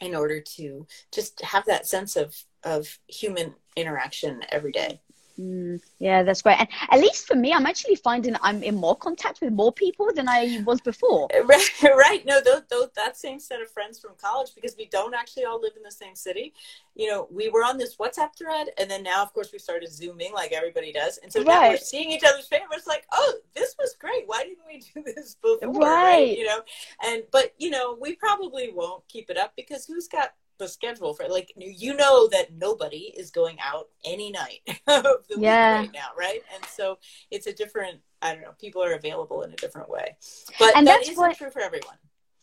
in 0.01 0.14
order 0.14 0.41
to 0.41 0.87
just 1.12 1.41
have 1.43 1.64
that 1.66 1.87
sense 1.87 2.16
of, 2.16 2.34
of 2.64 2.99
human 3.09 3.55
interaction 3.76 4.43
every 4.51 4.72
day. 4.72 5.01
Mm, 5.39 5.82
yeah, 5.99 6.22
that's 6.22 6.41
great. 6.41 6.59
And 6.59 6.68
at 6.91 6.99
least 6.99 7.26
for 7.26 7.34
me, 7.34 7.53
I'm 7.53 7.66
actually 7.66 7.97
finding 7.97 8.37
I'm 8.41 8.62
in 8.62 8.74
more 8.74 8.97
contact 8.97 9.41
with 9.43 9.53
more 9.53 9.72
people 9.72 10.11
than 10.14 10.28
I 10.28 10.62
was 10.64 10.80
before. 10.80 11.28
Right, 11.47 11.70
right. 11.82 12.26
No, 12.26 12.41
those, 12.41 12.62
those, 12.68 12.89
that 12.97 13.16
same 13.16 13.39
set 13.39 13.61
of 13.61 13.70
friends 13.70 13.99
from 13.99 14.12
college, 14.20 14.51
because 14.55 14.74
we 14.76 14.87
don't 14.87 15.14
actually 15.14 15.45
all 15.45 15.61
live 15.61 15.74
in 15.76 15.82
the 15.82 15.91
same 15.91 16.14
city. 16.16 16.55
You 16.95 17.09
know, 17.09 17.28
we 17.30 17.51
were 17.51 17.62
on 17.62 17.78
this 17.78 17.97
WhatsApp 17.97 18.37
thread, 18.37 18.68
and 18.78 18.91
then 18.91 19.03
now, 19.03 19.22
of 19.22 19.32
course, 19.32 19.53
we 19.53 19.59
started 19.59 19.93
Zooming 19.93 20.32
like 20.32 20.53
everybody 20.53 20.93
does. 20.93 21.18
And 21.18 21.32
so 21.32 21.41
right. 21.41 21.47
now 21.47 21.68
we're 21.68 21.76
seeing 21.76 22.11
each 22.11 22.24
other's 22.24 22.49
face. 22.49 22.62
It's 22.72 22.87
like, 22.87 23.07
oh, 23.12 23.34
this 23.55 23.76
was 23.78 23.95
great. 24.01 24.24
Why 24.26 24.43
didn't 24.43 24.66
we 24.66 24.82
do 24.95 25.12
this 25.14 25.37
before? 25.37 25.59
Right. 25.72 25.82
right. 25.82 26.39
You 26.39 26.47
know, 26.47 26.61
and, 27.05 27.22
but, 27.30 27.55
you 27.59 27.70
know, 27.70 27.97
we 28.01 28.16
probably 28.16 28.72
won't 28.72 29.07
keep 29.09 29.30
it 29.30 29.37
up 29.37 29.53
because 29.57 29.87
who's 29.87 30.09
got 30.09 30.32
the 30.59 30.68
schedule 30.68 31.14
for 31.14 31.28
like 31.28 31.52
you 31.57 31.94
know 31.94 32.28
that 32.28 32.52
nobody 32.54 33.12
is 33.16 33.30
going 33.30 33.59
out 33.61 33.88
any 34.04 34.30
night 34.30 34.61
of 34.86 35.26
the 35.28 35.36
yeah. 35.38 35.80
week 35.82 35.90
right 35.90 35.94
now, 35.94 36.09
right? 36.18 36.40
And 36.54 36.64
so 36.66 36.98
it's 37.30 37.46
a 37.46 37.52
different. 37.52 38.00
I 38.22 38.32
don't 38.32 38.42
know. 38.42 38.52
People 38.59 38.82
are 38.82 38.94
available 38.94 39.42
in 39.42 39.52
a 39.52 39.57
different 39.57 39.88
way, 39.88 40.16
but 40.59 40.76
and 40.76 40.86
that 40.86 41.02
isn't 41.02 41.16
what, 41.16 41.36
true 41.36 41.50
for 41.50 41.61
everyone. 41.61 41.96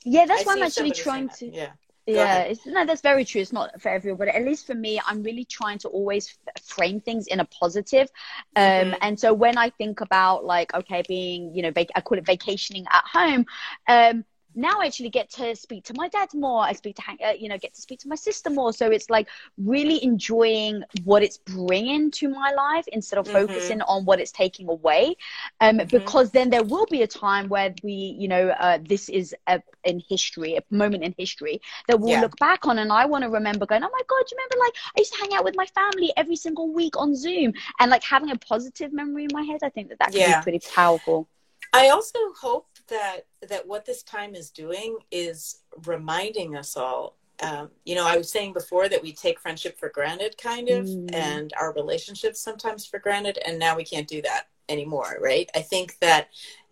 Yeah, 0.03 0.25
that's 0.25 0.43
I 0.43 0.45
why 0.45 0.53
I'm 0.53 0.63
actually 0.63 0.91
trying 0.91 1.29
to. 1.29 1.47
Yeah. 1.47 1.71
yeah 2.05 2.39
it's, 2.39 2.65
no 2.65 2.85
that's 2.85 2.99
very 2.99 3.23
true 3.23 3.39
it's 3.39 3.53
not 3.53 3.81
for 3.81 3.87
everyone 3.87 4.17
but 4.17 4.27
at 4.27 4.43
least 4.43 4.67
for 4.67 4.75
me 4.75 4.99
i'm 5.07 5.23
really 5.23 5.45
trying 5.45 5.77
to 5.77 5.87
always 5.87 6.37
frame 6.61 6.99
things 6.99 7.27
in 7.27 7.39
a 7.39 7.45
positive 7.45 8.09
um, 8.57 8.63
mm-hmm. 8.65 8.93
and 9.01 9.17
so 9.17 9.33
when 9.33 9.57
i 9.57 9.69
think 9.69 10.01
about 10.01 10.43
like 10.43 10.73
okay 10.73 11.01
being 11.07 11.55
you 11.55 11.61
know 11.61 11.71
vac- 11.71 11.91
i 11.95 12.01
call 12.01 12.17
it 12.17 12.25
vacationing 12.25 12.85
at 12.91 13.05
home 13.05 13.45
um, 13.87 14.25
now 14.55 14.79
I 14.81 14.85
actually 14.85 15.09
get 15.09 15.29
to 15.31 15.55
speak 15.55 15.85
to 15.85 15.93
my 15.95 16.07
dad 16.07 16.29
more. 16.33 16.63
I 16.63 16.73
speak 16.73 16.95
to, 16.97 17.03
uh, 17.25 17.31
you 17.31 17.49
know, 17.49 17.57
get 17.57 17.73
to 17.75 17.81
speak 17.81 17.99
to 17.99 18.07
my 18.07 18.15
sister 18.15 18.49
more. 18.49 18.73
So 18.73 18.87
it's 18.87 19.09
like 19.09 19.29
really 19.57 20.03
enjoying 20.03 20.83
what 21.03 21.23
it's 21.23 21.37
bringing 21.37 22.11
to 22.11 22.29
my 22.29 22.51
life 22.51 22.85
instead 22.91 23.19
of 23.19 23.25
mm-hmm. 23.25 23.47
focusing 23.47 23.81
on 23.81 24.05
what 24.05 24.19
it's 24.19 24.31
taking 24.31 24.69
away. 24.69 25.15
Um, 25.61 25.77
mm-hmm. 25.77 25.87
Because 25.87 26.31
then 26.31 26.49
there 26.49 26.63
will 26.63 26.85
be 26.89 27.01
a 27.01 27.07
time 27.07 27.49
where 27.49 27.73
we, 27.83 27.93
you 27.93 28.27
know, 28.27 28.49
uh, 28.49 28.79
this 28.87 29.09
is 29.09 29.35
a, 29.47 29.61
in 29.83 30.01
history, 30.07 30.55
a 30.55 30.63
moment 30.73 31.03
in 31.03 31.13
history 31.17 31.61
that 31.87 31.99
we'll 31.99 32.11
yeah. 32.11 32.21
look 32.21 32.35
back 32.37 32.65
on. 32.67 32.79
And 32.79 32.91
I 32.91 33.05
want 33.05 33.23
to 33.23 33.29
remember 33.29 33.65
going, 33.65 33.83
oh 33.83 33.89
my 33.91 34.01
God, 34.07 34.23
you 34.31 34.37
remember 34.37 34.57
like 34.59 34.73
I 34.97 34.99
used 34.99 35.13
to 35.13 35.19
hang 35.19 35.33
out 35.33 35.43
with 35.43 35.55
my 35.55 35.65
family 35.67 36.13
every 36.17 36.35
single 36.35 36.71
week 36.71 36.97
on 36.97 37.15
Zoom 37.15 37.53
and 37.79 37.91
like 37.91 38.03
having 38.03 38.31
a 38.31 38.37
positive 38.37 38.93
memory 38.93 39.23
in 39.23 39.29
my 39.33 39.43
head. 39.43 39.61
I 39.63 39.69
think 39.69 39.89
that 39.89 39.99
that 39.99 40.11
can 40.11 40.19
yeah. 40.19 40.39
be 40.39 40.43
pretty 40.43 40.61
powerful. 40.73 41.27
I 41.73 41.89
also 41.89 42.19
hope 42.39 42.67
that 42.87 43.25
that 43.47 43.67
what 43.67 43.85
this 43.85 44.03
time 44.03 44.35
is 44.35 44.49
doing 44.49 44.97
is 45.11 45.59
reminding 45.85 46.55
us 46.55 46.75
all 46.75 47.17
um, 47.41 47.69
you 47.85 47.95
know 47.95 48.05
i 48.05 48.17
was 48.17 48.31
saying 48.31 48.53
before 48.53 48.89
that 48.89 49.01
we 49.01 49.11
take 49.11 49.39
friendship 49.39 49.77
for 49.79 49.89
granted 49.89 50.37
kind 50.37 50.69
of 50.69 50.85
mm. 50.85 51.13
and 51.13 51.53
our 51.59 51.73
relationships 51.73 52.39
sometimes 52.39 52.85
for 52.85 52.99
granted 52.99 53.39
and 53.45 53.57
now 53.57 53.75
we 53.75 53.83
can't 53.83 54.07
do 54.07 54.21
that 54.21 54.47
anymore 54.69 55.17
right 55.21 55.49
i 55.55 55.61
think 55.61 55.97
that 55.99 56.29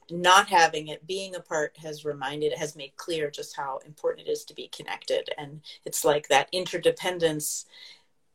not 0.10 0.48
having 0.48 0.90
it 0.90 1.08
being 1.08 1.36
apart 1.36 1.76
has 1.78 2.04
reminded 2.04 2.54
has 2.54 2.76
made 2.76 2.96
clear 2.98 3.32
just 3.32 3.56
how 3.56 3.80
important 3.86 4.28
it 4.28 4.32
is 4.32 4.44
to 4.44 4.54
be 4.54 4.68
connected 4.68 5.30
and 5.38 5.62
it's 5.86 6.04
like 6.04 6.28
that 6.28 6.50
interdependence 6.52 7.66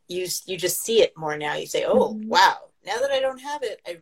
you 0.08 0.26
you 0.46 0.56
just 0.56 0.82
see 0.82 1.02
it 1.02 1.16
more 1.16 1.36
now 1.36 1.54
you 1.54 1.66
say 1.66 1.84
oh 1.84 2.14
mm. 2.14 2.26
wow 2.26 2.56
now 2.84 2.96
that 2.98 3.10
i 3.10 3.20
don't 3.20 3.40
have 3.40 3.62
it 3.62 3.80
i 3.86 3.98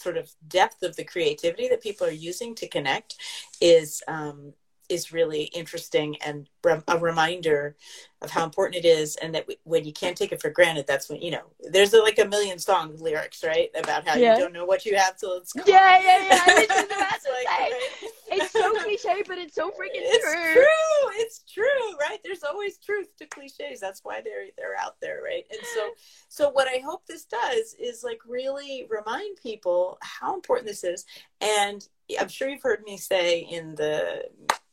sort 0.00 0.16
of 0.16 0.30
depth 0.48 0.82
of 0.82 0.96
the 0.96 1.04
creativity 1.04 1.68
that 1.68 1.82
people 1.82 2.06
are 2.06 2.10
using 2.10 2.54
to 2.56 2.68
connect 2.68 3.16
is 3.60 4.02
um, 4.08 4.52
is 4.90 5.12
really 5.12 5.44
interesting 5.44 6.16
and 6.24 6.48
a 6.88 6.98
reminder 6.98 7.76
of 8.22 8.30
how 8.30 8.44
important 8.44 8.84
it 8.84 8.86
is 8.86 9.16
and 9.16 9.34
that 9.34 9.46
when 9.64 9.84
you 9.84 9.92
can't 9.92 10.16
take 10.16 10.30
it 10.30 10.42
for 10.42 10.50
granted 10.50 10.86
that's 10.86 11.08
when 11.08 11.22
you 11.22 11.30
know 11.30 11.44
there's 11.70 11.94
a, 11.94 11.98
like 11.98 12.18
a 12.18 12.24
million 12.24 12.58
song 12.58 12.94
lyrics 12.98 13.42
right? 13.42 13.70
About 13.74 14.06
how 14.06 14.16
yeah. 14.16 14.34
you 14.34 14.40
don't 14.40 14.52
know 14.52 14.66
what 14.66 14.84
you 14.84 14.96
have 14.96 15.16
till 15.16 15.36
it's 15.36 15.52
gone. 15.52 15.64
yeah 15.66 15.98
yeah 16.02 16.26
yeah 16.28 16.44
I 16.46 16.54
like, 17.30 17.46
right? 17.48 17.90
it's 18.32 18.52
so 18.52 18.72
cliche 18.82 19.22
but 19.26 19.38
it's 19.38 19.54
so 19.54 19.70
freaking 19.70 20.02
it's 20.02 20.24
true. 20.24 20.52
true 20.52 21.10
it's 21.14 21.40
true 21.50 21.98
right? 21.98 22.18
There's 22.22 22.42
always 22.42 22.78
truth 22.78 23.08
to 23.18 23.26
cliches. 23.26 23.80
That's 23.80 24.00
why 24.02 24.20
they're 24.20 24.46
they're 24.58 24.76
out 24.78 25.00
there 25.00 25.22
right? 25.24 25.44
And 25.50 25.60
so 25.74 25.90
so 26.28 26.50
what 26.50 26.68
i 26.68 26.80
hope 26.84 27.06
this 27.06 27.24
does 27.24 27.74
is 27.78 28.04
like 28.04 28.20
really 28.26 28.86
remind 28.90 29.36
people 29.42 29.98
how 30.02 30.34
important 30.34 30.66
this 30.66 30.84
is. 30.84 31.06
And 31.40 31.86
i'm 32.20 32.28
sure 32.28 32.48
you've 32.48 32.62
heard 32.62 32.82
me 32.82 32.96
say 32.96 33.40
in 33.40 33.74
the 33.76 34.24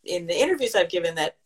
in 0.08 0.28
the 0.28 0.40
interviews 0.40 0.76
I've 0.76 0.90
given 0.90 1.16
that 1.16 1.38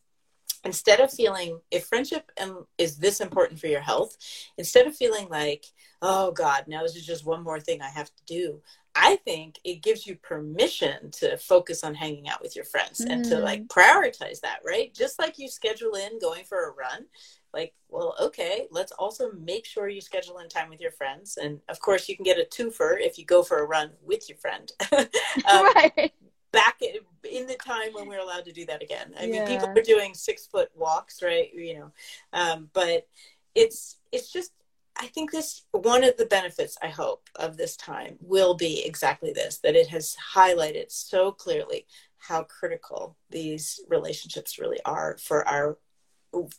instead 0.64 1.00
of 1.00 1.12
feeling 1.12 1.60
if 1.72 1.86
friendship 1.86 2.32
is 2.78 2.98
this 2.98 3.20
important 3.20 3.60
for 3.60 3.68
your 3.68 3.82
health 3.82 4.18
instead 4.58 4.86
of 4.88 4.96
feeling 4.96 5.28
like 5.30 5.66
oh 6.02 6.32
god 6.32 6.66
now 6.68 6.82
this 6.82 6.96
is 6.96 7.06
just 7.06 7.26
one 7.26 7.44
more 7.44 7.60
thing 7.60 7.82
i 7.82 7.90
have 7.90 8.08
to 8.16 8.24
do 8.26 8.62
i 8.96 9.16
think 9.18 9.60
it 9.64 9.82
gives 9.82 10.06
you 10.06 10.16
permission 10.16 11.10
to 11.12 11.36
focus 11.38 11.84
on 11.84 11.96
hanging 11.96 12.28
out 12.30 12.42
with 12.42 12.56
your 12.56 12.66
friends 12.66 13.04
mm. 13.04 13.12
and 13.12 13.26
to 13.26 13.40
like 13.40 13.64
mm. 13.64 13.68
prioritize 13.68 14.40
that 14.42 14.60
right 14.66 14.94
just 14.94 15.18
like 15.18 15.40
you 15.40 15.48
schedule 15.48 15.96
in 15.96 16.20
going 16.20 16.44
for 16.44 16.70
a 16.70 16.74
run 16.74 17.06
like 17.54 17.74
well 17.90 18.16
okay 18.22 18.68
let's 18.72 18.92
also 18.94 19.32
make 19.34 19.66
sure 19.66 19.90
you 19.90 20.02
schedule 20.02 20.40
in 20.40 20.48
time 20.48 20.70
with 20.70 20.80
your 20.80 20.92
friends 20.92 21.38
and 21.38 21.60
of 21.70 21.80
course 21.80 22.08
you 22.08 22.16
can 22.16 22.24
get 22.24 22.38
a 22.38 22.46
twofer 22.46 22.96
if 23.00 23.18
you 23.18 23.26
go 23.26 23.44
for 23.44 23.60
a 23.60 23.66
run 23.66 23.90
with 24.04 24.30
your 24.30 24.38
friend 24.38 24.72
um, 24.92 25.08
right 25.76 26.14
back 26.52 26.82
in 26.82 27.48
the 27.48 27.56
time 27.56 27.94
when 27.94 28.08
we 28.08 28.16
are 28.16 28.20
allowed 28.20 28.46
to 28.46 28.52
do 28.52 28.66
that 28.66 28.82
again. 28.82 29.14
I 29.20 29.26
yeah. 29.26 29.32
mean, 29.32 29.48
people 29.48 29.70
are 29.70 29.82
doing 29.82 30.14
six 30.14 30.48
foot 30.48 30.70
walks, 30.76 31.22
right? 31.22 31.50
You 31.54 31.80
know, 31.80 31.92
um, 32.34 32.70
but 32.74 33.08
it's 33.56 33.98
it's 34.12 34.32
just. 34.32 34.52
I 34.98 35.08
think 35.08 35.32
this 35.32 35.64
one 35.72 36.04
of 36.04 36.18
the 36.18 36.26
benefits 36.26 36.78
I 36.84 36.90
hope 36.90 37.30
of 37.38 37.56
this 37.56 37.78
time 37.78 38.18
will 38.20 38.56
be 38.56 38.86
exactly 38.86 39.32
this 39.32 39.58
that 39.60 39.76
it 39.76 39.88
has 39.88 40.16
highlighted 40.36 40.92
so 40.92 41.32
clearly 41.32 41.88
how 42.18 42.44
critical 42.44 43.16
these 43.30 43.80
relationships 43.90 44.60
really 44.60 44.80
are 44.86 45.18
for 45.18 45.48
our 45.48 45.78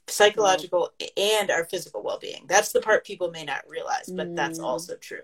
psychological 0.08 0.90
and 1.16 1.50
our 1.50 1.64
physical 1.64 2.02
well-being. 2.02 2.46
That's 2.48 2.72
the 2.72 2.80
part 2.80 3.06
people 3.06 3.30
may 3.30 3.44
not 3.44 3.68
realize, 3.68 4.08
but 4.08 4.28
mm. 4.28 4.36
that's 4.36 4.58
also 4.58 4.96
true. 4.96 5.20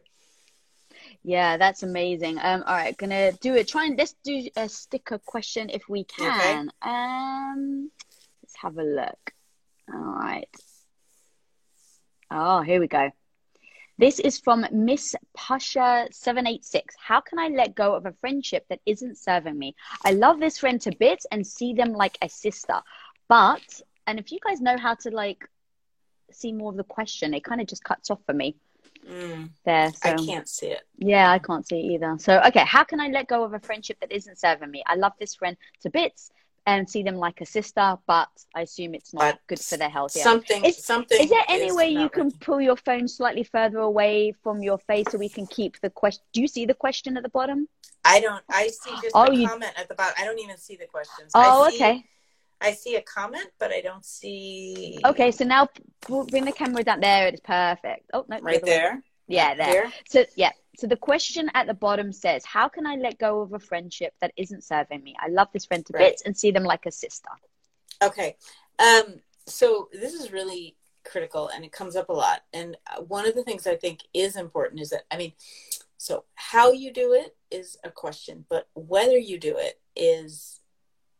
Yeah, 1.28 1.58
that's 1.58 1.82
amazing. 1.82 2.38
Um, 2.38 2.64
all 2.66 2.74
right, 2.74 2.96
gonna 2.96 3.32
do 3.32 3.54
it. 3.54 3.68
Try 3.68 3.84
and 3.84 3.98
let's 3.98 4.14
do 4.24 4.48
a 4.56 4.66
sticker 4.66 5.18
question 5.18 5.68
if 5.68 5.86
we 5.86 6.04
can. 6.04 6.70
Okay. 6.70 6.90
Um, 6.90 7.90
let's 8.42 8.56
have 8.56 8.78
a 8.78 8.82
look. 8.82 9.34
All 9.92 10.00
right. 10.00 10.48
Oh, 12.30 12.62
here 12.62 12.80
we 12.80 12.86
go. 12.88 13.10
This 13.98 14.20
is 14.20 14.38
from 14.38 14.64
Miss 14.72 15.14
Pasha786. 15.36 16.80
How 16.98 17.20
can 17.20 17.38
I 17.38 17.48
let 17.48 17.74
go 17.74 17.94
of 17.94 18.06
a 18.06 18.14
friendship 18.22 18.64
that 18.70 18.80
isn't 18.86 19.18
serving 19.18 19.58
me? 19.58 19.74
I 20.06 20.12
love 20.12 20.40
this 20.40 20.56
friend 20.56 20.80
to 20.80 20.96
bits 20.98 21.26
and 21.30 21.46
see 21.46 21.74
them 21.74 21.92
like 21.92 22.16
a 22.22 22.30
sister, 22.30 22.80
but 23.28 23.82
And 24.06 24.18
if 24.18 24.32
you 24.32 24.38
guys 24.42 24.62
know 24.62 24.78
how 24.78 24.94
to 24.94 25.10
like 25.10 25.46
see 26.32 26.52
more 26.52 26.70
of 26.70 26.78
the 26.78 26.84
question, 26.84 27.34
it 27.34 27.44
kind 27.44 27.60
of 27.60 27.66
just 27.66 27.84
cuts 27.84 28.10
off 28.10 28.20
for 28.24 28.32
me 28.32 28.56
Mm, 29.06 29.50
there. 29.64 29.90
So 29.90 30.10
I 30.10 30.14
can't 30.14 30.48
see 30.48 30.68
it. 30.68 30.82
yeah, 30.98 31.30
I 31.30 31.38
can't 31.38 31.66
see 31.66 31.78
it 31.80 31.92
either. 31.94 32.16
So 32.18 32.40
okay, 32.46 32.64
how 32.64 32.84
can 32.84 33.00
I 33.00 33.08
let 33.08 33.28
go 33.28 33.44
of 33.44 33.54
a 33.54 33.58
friendship 33.60 33.98
that 34.00 34.12
isn't 34.12 34.38
serving 34.38 34.70
me? 34.70 34.82
I 34.86 34.94
love 34.96 35.12
this 35.18 35.34
friend 35.34 35.56
to 35.82 35.90
bits 35.90 36.30
and 36.66 36.88
see 36.88 37.02
them 37.02 37.16
like 37.16 37.40
a 37.40 37.46
sister, 37.46 37.96
but 38.06 38.28
I 38.54 38.60
assume 38.62 38.94
it's 38.94 39.14
not 39.14 39.20
But 39.20 39.40
good 39.46 39.60
for 39.60 39.78
their 39.78 39.88
health. 39.88 40.14
Yeah. 40.14 40.24
Something. 40.24 40.64
Is- 40.64 40.84
something. 40.84 41.18
Is 41.18 41.30
there 41.30 41.44
any 41.48 41.72
way 41.72 41.88
you 41.88 42.10
can 42.10 42.30
pull 42.30 42.60
your 42.60 42.76
phone 42.76 43.08
slightly 43.08 43.44
further 43.44 43.78
away 43.78 44.32
from 44.42 44.62
your 44.62 44.78
face 44.78 45.06
so 45.10 45.16
we 45.16 45.30
can 45.30 45.46
keep 45.46 45.80
the 45.80 45.88
question? 45.88 46.22
Do 46.34 46.42
you 46.42 46.48
see 46.48 46.66
the 46.66 46.74
question 46.74 47.16
at 47.16 47.22
the 47.22 47.30
bottom? 47.30 47.68
I 48.04 48.20
don't. 48.20 48.44
I 48.50 48.68
see 48.68 48.90
just 49.02 49.12
Oh, 49.14 49.24
a 49.24 49.34
you- 49.34 49.48
comment 49.48 49.72
at 49.76 49.88
the 49.88 49.94
bottom. 49.94 50.14
I 50.18 50.24
don't 50.24 50.38
even 50.38 50.58
see 50.58 50.76
the 50.76 50.86
questions. 50.86 51.32
Oh, 51.34 51.68
okay. 51.68 52.04
I 52.60 52.72
see 52.72 52.96
a 52.96 53.02
comment, 53.02 53.48
but 53.58 53.70
I 53.72 53.80
don't 53.80 54.04
see. 54.04 54.98
Okay, 55.04 55.30
so 55.30 55.44
now 55.44 55.68
bring 56.08 56.44
the 56.44 56.52
camera 56.52 56.82
down. 56.82 57.00
There, 57.00 57.28
it 57.28 57.34
is 57.34 57.40
perfect. 57.40 58.10
Oh 58.12 58.24
no, 58.28 58.40
Right 58.40 58.64
there. 58.64 59.02
Yeah, 59.28 59.54
there. 59.54 59.66
Here. 59.66 59.92
So 60.08 60.24
yeah, 60.36 60.52
so 60.76 60.86
the 60.86 60.96
question 60.96 61.50
at 61.54 61.66
the 61.66 61.74
bottom 61.74 62.12
says, 62.12 62.44
"How 62.44 62.68
can 62.68 62.86
I 62.86 62.96
let 62.96 63.18
go 63.18 63.40
of 63.40 63.52
a 63.52 63.58
friendship 63.58 64.14
that 64.20 64.32
isn't 64.36 64.64
serving 64.64 65.02
me? 65.02 65.14
I 65.20 65.28
love 65.28 65.48
this 65.52 65.66
friend 65.66 65.84
to 65.86 65.92
Right. 65.92 66.10
bits 66.10 66.22
and 66.22 66.36
see 66.36 66.50
them 66.50 66.64
like 66.64 66.86
a 66.86 66.90
sister." 66.90 67.28
Okay. 68.02 68.36
Um, 68.78 69.20
so 69.46 69.88
this 69.92 70.14
is 70.14 70.32
really 70.32 70.76
critical 71.04 71.48
and 71.48 71.64
it 71.64 71.72
comes 71.72 71.96
up 71.96 72.08
a 72.08 72.12
lot. 72.12 72.42
And 72.52 72.76
uh, 72.86 73.02
one 73.02 73.26
of 73.26 73.34
the 73.34 73.42
things 73.42 73.66
I 73.66 73.76
think 73.76 74.00
is 74.12 74.36
important 74.36 74.80
is 74.80 74.90
that, 74.90 75.04
I 75.10 75.16
mean, 75.16 75.32
so 75.96 76.24
how 76.34 76.70
you 76.70 76.92
do 76.92 77.12
it 77.12 77.36
is 77.50 77.76
a 77.82 77.90
question, 77.90 78.44
but 78.48 78.68
whether 78.74 79.16
you 79.16 79.38
do 79.38 79.56
it 79.56 79.80
is, 79.96 80.60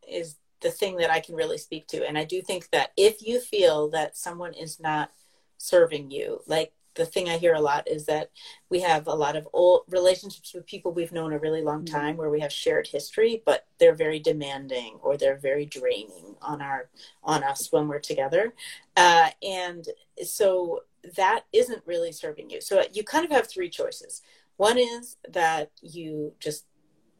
is 0.07 0.35
the 0.61 0.71
thing 0.71 0.97
that 0.97 1.09
I 1.09 1.19
can 1.19 1.35
really 1.35 1.57
speak 1.57 1.87
to. 1.87 2.05
And 2.07 2.17
I 2.17 2.25
do 2.25 2.41
think 2.41 2.69
that 2.71 2.91
if 2.97 3.25
you 3.25 3.39
feel 3.39 3.89
that 3.89 4.17
someone 4.17 4.53
is 4.53 4.79
not 4.79 5.11
serving 5.57 6.11
you, 6.11 6.41
like 6.47 6.73
the 6.95 7.05
thing 7.05 7.29
I 7.29 7.37
hear 7.37 7.53
a 7.53 7.61
lot 7.61 7.87
is 7.87 8.05
that 8.05 8.31
we 8.69 8.81
have 8.81 9.07
a 9.07 9.13
lot 9.13 9.37
of 9.37 9.47
old 9.53 9.83
relationships 9.87 10.53
with 10.53 10.65
people 10.65 10.91
we've 10.91 11.13
known 11.13 11.31
a 11.31 11.39
really 11.39 11.61
long 11.61 11.83
Mhm. 11.85 11.91
time 11.91 12.17
where 12.17 12.29
we 12.29 12.41
have 12.41 12.51
shared 12.51 12.87
history, 12.87 13.41
but 13.45 13.65
they're 13.77 13.95
very 13.95 14.19
demanding 14.19 14.99
or 15.01 15.15
they're 15.15 15.37
very 15.37 15.65
draining 15.65 16.35
on 16.41 16.61
our 16.61 16.89
on 17.23 17.43
us 17.43 17.71
when 17.71 17.87
we're 17.87 17.99
together. 17.99 18.53
Uh, 18.97 19.29
and 19.41 19.87
so 20.23 20.83
that 21.15 21.45
isn't 21.53 21.85
really 21.85 22.11
serving 22.11 22.49
you. 22.49 22.59
So 22.59 22.83
you 22.91 23.03
kind 23.03 23.23
of 23.23 23.31
have 23.31 23.47
three 23.47 23.69
choices. 23.69 24.21
One 24.57 24.77
is 24.77 25.15
that 25.29 25.71
you 25.81 26.33
just 26.39 26.65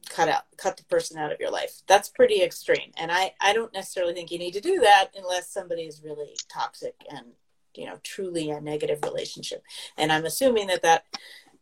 cut 0.10 0.28
out 0.28 0.43
cut 0.57 0.76
the 0.78 0.84
person 0.86 1.18
out 1.18 1.32
of 1.32 1.39
your 1.39 1.51
life. 1.51 1.82
That's 1.88 2.10
pretty 2.10 2.41
extreme. 2.41 2.91
And 2.97 3.12
i 3.12 3.34
i 3.39 3.53
don't 3.53 3.74
necessarily 3.74 4.14
think 4.14 4.32
you 4.32 4.39
need 4.39 4.53
to 4.53 4.62
do 4.62 4.80
that 4.82 5.10
unless 5.16 5.49
somebody 5.49 5.84
is 5.84 6.01
really 6.03 6.36
toxic 6.49 6.95
and 7.12 7.28
you 7.76 7.86
know 7.86 7.99
truly 8.03 8.49
a 8.49 8.60
negative 8.60 8.99
relationship. 9.03 9.64
And 9.97 10.12
i'm 10.12 10.26
assuming 10.26 10.68
that 10.68 10.82
that 10.82 11.05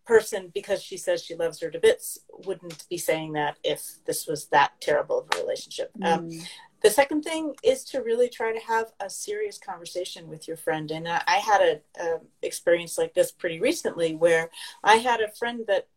person 0.06 0.50
because 0.54 0.82
she 0.82 0.96
says 0.96 1.22
she 1.22 1.36
loves 1.36 1.60
her 1.60 1.70
to 1.70 1.80
bits 1.80 2.18
wouldn't 2.46 2.88
be 2.90 2.98
saying 2.98 3.34
that 3.34 3.58
if 3.64 3.96
this 4.06 4.26
was 4.26 4.46
that 4.48 4.72
terrible 4.80 5.20
of 5.20 5.28
a 5.36 5.42
relationship. 5.42 5.92
Um, 6.02 6.30
Mm. 6.30 6.48
the 6.82 6.90
second 6.90 7.24
thing 7.24 7.56
is 7.64 7.84
to 7.86 8.02
really 8.02 8.30
try 8.30 8.54
to 8.54 8.66
have 8.66 8.94
a 9.02 9.10
serious 9.10 9.58
conversation 9.58 10.30
with 10.30 10.48
your 10.48 10.56
friend. 10.56 10.92
And 10.92 11.08
i, 11.10 11.22
I 11.28 11.38
had 11.38 11.62
a, 11.62 11.82
a 12.02 12.20
experience 12.42 12.98
like 12.98 13.14
this 13.16 13.32
pretty 13.32 13.60
recently 13.60 14.16
where 14.16 14.50
i 14.84 14.96
had 14.96 15.20
a 15.22 15.32
friend 15.32 15.66
that 15.68 15.88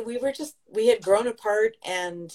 we 0.00 0.18
were 0.18 0.32
just 0.32 0.56
we 0.72 0.88
had 0.88 1.02
grown 1.02 1.26
apart 1.26 1.76
and 1.84 2.32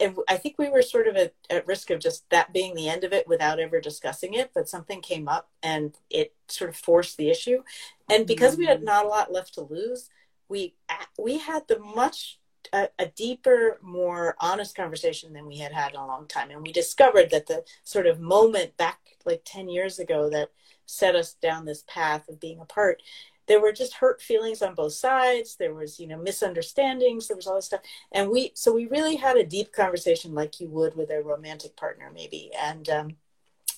and 0.00 0.16
I 0.28 0.36
think 0.36 0.56
we 0.58 0.68
were 0.68 0.82
sort 0.82 1.06
of 1.06 1.16
at, 1.16 1.34
at 1.48 1.66
risk 1.66 1.90
of 1.90 2.00
just 2.00 2.28
that 2.30 2.52
being 2.52 2.74
the 2.74 2.88
end 2.88 3.04
of 3.04 3.12
it 3.12 3.28
without 3.28 3.60
ever 3.60 3.80
discussing 3.80 4.34
it. 4.34 4.50
But 4.54 4.68
something 4.68 5.00
came 5.00 5.28
up 5.28 5.50
and 5.62 5.96
it 6.10 6.34
sort 6.48 6.70
of 6.70 6.76
forced 6.76 7.16
the 7.16 7.30
issue. 7.30 7.62
And 8.10 8.26
because 8.26 8.56
we 8.56 8.66
had 8.66 8.80
mm. 8.80 8.84
not 8.84 9.04
a 9.04 9.08
lot 9.08 9.32
left 9.32 9.54
to 9.54 9.62
lose, 9.62 10.10
we 10.48 10.74
we 11.18 11.38
had 11.38 11.68
the 11.68 11.78
much 11.78 12.38
a, 12.72 12.88
a 12.98 13.06
deeper, 13.06 13.78
more 13.82 14.36
honest 14.40 14.74
conversation 14.74 15.32
than 15.32 15.46
we 15.46 15.58
had 15.58 15.72
had 15.72 15.92
in 15.92 16.00
a 16.00 16.06
long 16.06 16.26
time. 16.26 16.50
And 16.50 16.62
we 16.62 16.72
discovered 16.72 17.30
that 17.30 17.46
the 17.46 17.64
sort 17.84 18.06
of 18.06 18.20
moment 18.20 18.76
back 18.76 18.98
like 19.24 19.42
ten 19.44 19.68
years 19.68 19.98
ago 19.98 20.28
that 20.30 20.50
set 20.86 21.14
us 21.14 21.34
down 21.34 21.64
this 21.64 21.84
path 21.86 22.28
of 22.28 22.40
being 22.40 22.60
apart 22.60 23.00
there 23.46 23.60
were 23.60 23.72
just 23.72 23.94
hurt 23.94 24.22
feelings 24.22 24.62
on 24.62 24.74
both 24.74 24.94
sides. 24.94 25.56
There 25.56 25.74
was 25.74 25.98
you 26.00 26.06
know 26.06 26.18
misunderstandings. 26.18 27.28
There 27.28 27.36
was 27.36 27.46
all 27.46 27.56
this 27.56 27.66
stuff. 27.66 27.82
And 28.12 28.30
we 28.30 28.52
so 28.54 28.72
we 28.72 28.86
really 28.86 29.16
had 29.16 29.36
a 29.36 29.44
deep 29.46 29.72
conversation 29.72 30.34
like 30.34 30.60
you 30.60 30.68
would 30.68 30.96
with 30.96 31.10
a 31.10 31.22
romantic 31.22 31.76
partner 31.76 32.10
maybe. 32.14 32.50
And 32.58 32.88
um 32.88 33.16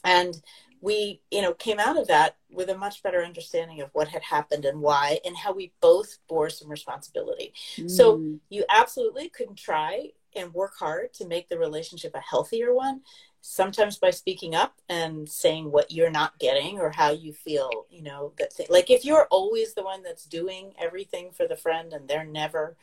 and 0.05 0.41
we 0.81 1.21
you 1.31 1.43
know 1.43 1.55
came 1.55 1.79
out 1.81 1.99
of 1.99 2.07
that 2.09 2.37
with 2.51 2.69
a 2.71 2.77
much 2.79 3.03
better 3.03 3.25
understanding 3.25 3.81
of 3.81 3.91
what 3.93 4.09
had 4.09 4.23
happened 4.23 4.64
and 4.64 4.81
why 4.81 5.19
and 5.25 5.37
how 5.37 5.53
we 5.53 5.73
both 5.81 6.19
bore 6.29 6.51
some 6.51 6.69
responsibility. 6.71 7.53
So 7.87 8.19
Mm. 8.19 8.41
you 8.51 8.64
absolutely 8.69 9.29
can 9.31 9.55
try 9.55 10.11
and 10.35 10.53
work 10.53 10.75
hard 10.79 11.14
to 11.14 11.27
make 11.27 11.49
the 11.49 11.59
relationship 11.59 12.14
a 12.14 12.21
healthier 12.21 12.75
one 12.75 13.01
sometimes 13.49 13.97
by 13.97 14.11
speaking 14.11 14.57
up 14.57 14.74
and 14.88 15.28
saying 15.28 15.70
what 15.70 15.92
you're 15.92 16.11
not 16.11 16.36
getting 16.40 16.80
or 16.80 16.90
how 16.90 17.12
you 17.12 17.32
feel 17.32 17.70
you 17.90 18.03
know 18.03 18.32
that 18.38 18.55
th- 18.57 18.68
like 18.68 18.90
if 18.90 19.05
you're 19.05 19.28
always 19.30 19.74
the 19.74 19.84
one 19.84 20.03
that's 20.03 20.24
doing 20.24 20.72
everything 20.80 21.30
for 21.30 21.47
the 21.47 21.57
friend 21.57 21.92
and 21.92 22.09
they're 22.09 22.24
never 22.24 22.76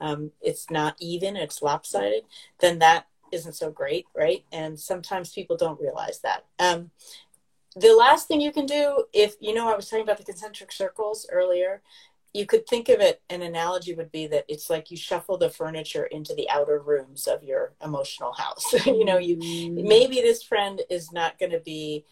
um, 0.00 0.30
it's 0.42 0.70
not 0.70 0.94
even 1.00 1.36
it's 1.36 1.62
lopsided 1.62 2.24
then 2.60 2.78
that 2.78 3.06
isn't 3.32 3.54
so 3.54 3.70
great 3.70 4.04
right? 4.14 4.44
And 4.52 4.78
sometimes 4.78 5.32
people 5.32 5.56
don't 5.56 5.80
realize 5.80 6.20
that. 6.20 6.44
Um, 6.58 6.90
the 7.76 7.94
last 7.94 8.26
thing 8.26 8.40
you 8.40 8.52
can 8.52 8.66
do 8.66 9.04
if 9.12 9.36
you 9.38 9.54
know 9.54 9.72
i 9.72 9.76
was 9.76 9.88
talking 9.88 10.02
about 10.02 10.18
the 10.18 10.24
concentric 10.24 10.72
circles 10.72 11.24
earlier 11.30 11.82
you 12.32 12.46
could 12.46 12.66
think 12.66 12.88
of 12.88 13.00
it 13.00 13.20
an 13.28 13.42
analogy 13.42 13.94
would 13.94 14.12
be 14.12 14.26
that 14.26 14.44
it's 14.48 14.70
like 14.70 14.90
you 14.90 14.96
shuffle 14.96 15.36
the 15.36 15.50
furniture 15.50 16.04
into 16.04 16.34
the 16.34 16.48
outer 16.50 16.78
rooms 16.80 17.26
of 17.26 17.42
your 17.42 17.72
emotional 17.84 18.32
house 18.32 18.72
you 18.86 19.04
know 19.04 19.18
you 19.18 19.36
Mm. 19.36 19.84
maybe 19.84 20.16
this 20.20 20.42
friend 20.42 20.82
is 20.90 21.12
not 21.12 21.38
going 21.38 21.52
to 21.52 21.60
be 21.60 22.04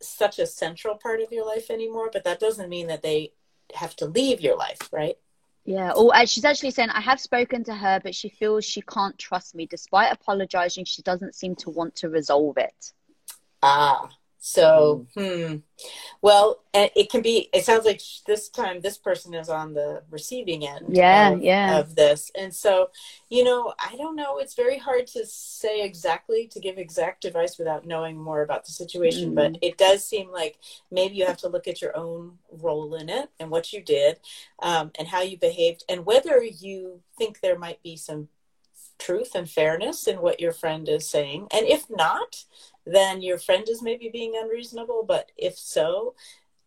such 0.00 0.38
a 0.38 0.46
central 0.46 0.94
part 0.96 1.20
of 1.20 1.32
your 1.32 1.44
life 1.46 1.70
anymore 1.70 2.08
but 2.12 2.24
that 2.24 2.38
doesn't 2.40 2.68
mean 2.68 2.86
that 2.86 3.02
they 3.02 3.32
have 3.74 3.94
to 3.96 4.06
leave 4.06 4.40
your 4.40 4.56
life 4.56 4.88
right 4.92 5.16
Yeah. 5.64 5.92
Oh, 5.94 6.10
and 6.10 6.26
she's 6.28 6.46
actually 6.46 6.70
saying, 6.70 6.88
I 6.90 7.02
have 7.02 7.20
spoken 7.20 7.62
to 7.64 7.74
her, 7.74 8.00
but 8.02 8.14
she 8.14 8.30
feels 8.30 8.64
she 8.64 8.80
can't 8.80 9.18
trust 9.18 9.54
me. 9.54 9.66
Despite 9.66 10.10
apologizing, 10.12 10.86
she 10.86 11.02
doesn't 11.02 11.34
seem 11.34 11.54
to 11.56 11.68
want 11.78 11.94
to 11.96 12.08
resolve 12.08 12.56
it. 12.56 12.92
ah 13.62 14.08
so 14.40 15.06
hmm. 15.14 15.56
Well 16.22 16.60
it 16.74 17.10
can 17.10 17.22
be 17.22 17.48
it 17.52 17.64
sounds 17.64 17.84
like 17.84 18.00
this 18.26 18.48
time 18.48 18.80
this 18.80 18.96
person 18.98 19.34
is 19.34 19.48
on 19.48 19.74
the 19.74 20.02
receiving 20.10 20.66
end 20.66 20.86
Yeah, 20.96 21.30
of, 21.30 21.42
yeah. 21.42 21.78
of 21.78 21.94
this. 21.96 22.30
And 22.36 22.54
so 22.54 22.90
you 23.28 23.42
know 23.44 23.74
i 23.78 23.96
don't 23.96 24.16
know. 24.16 24.38
It's 24.38 24.54
very 24.54 24.78
hard 24.78 25.06
to 25.08 25.26
say 25.26 25.82
exactly 25.82 26.46
to 26.52 26.60
give 26.60 26.78
exact 26.78 27.24
advice 27.24 27.58
without 27.58 27.86
knowing 27.86 28.16
more 28.16 28.42
about 28.42 28.64
the 28.64 28.72
situation 28.72 29.32
Mm. 29.32 29.34
but 29.34 29.56
it 29.62 29.76
does 29.78 30.06
seem 30.06 30.30
like 30.30 30.58
maybe 30.90 31.16
you 31.16 31.26
have 31.26 31.38
to 31.38 31.48
look 31.48 31.66
at 31.66 31.82
your 31.82 31.96
own 31.96 32.38
role 32.50 32.94
in 32.94 33.08
it 33.08 33.30
and 33.40 33.50
what 33.50 33.72
you 33.72 33.82
did 33.82 34.20
um, 34.60 34.92
and 34.98 35.08
how 35.08 35.22
you 35.22 35.36
behaved 35.36 35.84
and 35.88 36.06
whether 36.06 36.42
you 36.42 37.00
think 37.16 37.40
there 37.40 37.58
might 37.58 37.82
be 37.82 37.96
some 37.96 38.28
truth 38.98 39.34
and 39.36 39.48
fairness 39.48 40.06
in 40.08 40.20
what 40.20 40.40
your 40.40 40.52
friend 40.52 40.88
is 40.88 41.08
saying. 41.08 41.46
And 41.52 41.64
if 41.66 41.88
not 41.88 42.44
then 42.92 43.20
your 43.22 43.38
friend 43.38 43.68
is 43.68 43.82
maybe 43.82 44.08
being 44.12 44.34
unreasonable 44.36 45.04
but 45.06 45.30
if 45.36 45.58
so 45.58 46.14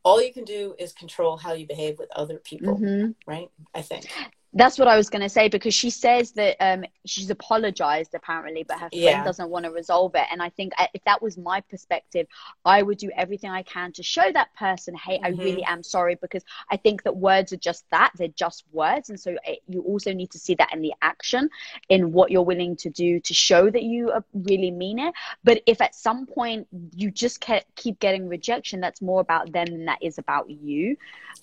all 0.03 0.21
you 0.21 0.33
can 0.33 0.43
do 0.43 0.75
is 0.79 0.91
control 0.93 1.37
how 1.37 1.53
you 1.53 1.65
behave 1.67 1.97
with 1.99 2.09
other 2.15 2.37
people 2.39 2.77
Mhm. 2.77 3.15
right 3.27 3.49
i 3.73 3.81
think 3.81 4.05
That's 4.53 4.77
what 4.77 4.87
I 4.89 4.97
was 4.97 5.09
going 5.09 5.21
to 5.21 5.29
say 5.29 5.47
because 5.47 5.73
she 5.73 5.89
says 5.89 6.33
that 6.33 6.57
um, 6.59 6.83
she's 7.05 7.29
apologized 7.29 8.13
apparently, 8.13 8.63
but 8.63 8.79
her 8.79 8.91
friend 9.01 9.23
Yeah. 9.23 9.23
doesn't 9.23 9.49
want 9.49 9.63
to 9.65 9.71
resolve 9.71 10.13
it. 10.15 10.25
And 10.29 10.41
I 10.41 10.49
think 10.49 10.73
uh, 10.77 10.87
if 10.93 11.01
that 11.05 11.21
was 11.21 11.37
my 11.37 11.61
perspective, 11.61 12.27
I 12.65 12.81
would 12.81 12.97
do 12.97 13.09
everything 13.15 13.49
I 13.49 13.63
can 13.63 13.93
to 13.93 14.03
show 14.03 14.29
that 14.33 14.53
person, 14.55 14.93
hey, 14.95 15.19
I 15.23 15.29
Mhm. 15.29 15.41
really 15.41 15.63
am 15.63 15.83
sorry 15.83 16.15
because 16.15 16.43
I 16.69 16.75
think 16.75 17.03
that 17.03 17.15
words 17.15 17.53
are 17.53 17.57
just 17.57 17.89
that. 17.91 18.11
They're 18.17 18.27
just 18.27 18.65
words. 18.73 19.09
And 19.09 19.19
so 19.19 19.37
it, 19.45 19.59
you 19.67 19.81
also 19.83 20.11
need 20.13 20.31
to 20.31 20.39
see 20.39 20.55
that 20.55 20.73
in 20.73 20.81
the 20.81 20.93
action, 21.01 21.49
in 21.89 22.11
what 22.11 22.29
you're 22.29 22.43
willing 22.43 22.75
to 22.77 22.89
do 22.89 23.19
to 23.21 23.33
show 23.33 23.69
that 23.69 23.83
you 23.83 24.09
uh, 24.11 24.21
really 24.33 24.71
mean 24.71 24.99
it. 24.99 25.13
But 25.45 25.61
if 25.65 25.79
at 25.81 25.95
some 25.95 26.25
point 26.25 26.67
you 26.93 27.09
just 27.09 27.39
ke- 27.39 27.65
keep 27.75 27.99
getting 27.99 28.27
rejection, 28.27 28.81
that's 28.81 29.01
more 29.01 29.21
about 29.21 29.51
them 29.53 29.65
than 29.71 29.85
that 29.85 29.99
is 30.01 30.17
about 30.17 30.49
you. 30.49 30.97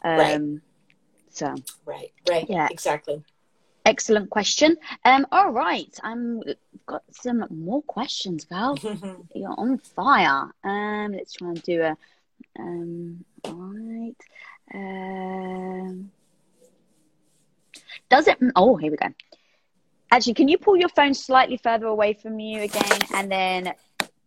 Um, 0.04 0.16
Right. 0.16 0.67
So. 1.30 1.54
right 1.86 2.12
right 2.28 2.46
Yeah. 2.48 2.68
exactly 2.70 3.22
Excellent 3.88 4.28
question. 4.28 4.76
Um, 5.06 5.26
all 5.32 5.50
right, 5.50 5.98
I'm 6.02 6.42
got 6.84 7.04
some 7.10 7.46
more 7.48 7.80
questions, 7.80 8.44
Val. 8.44 8.78
You're 9.34 9.54
on 9.56 9.78
fire. 9.78 10.52
Um, 10.62 11.12
let's 11.12 11.32
try 11.32 11.48
and 11.48 11.62
do 11.62 11.80
a. 11.80 11.96
Um, 12.58 13.24
all 13.44 13.54
right. 13.54 14.16
Um, 14.74 16.10
does 18.10 18.28
it? 18.28 18.36
Oh, 18.54 18.76
here 18.76 18.90
we 18.90 18.98
go. 18.98 19.08
Actually, 20.10 20.34
can 20.34 20.48
you 20.48 20.58
pull 20.58 20.76
your 20.76 20.90
phone 20.90 21.14
slightly 21.14 21.56
further 21.56 21.86
away 21.86 22.12
from 22.12 22.38
you 22.38 22.60
again, 22.60 23.00
and 23.14 23.32
then 23.32 23.72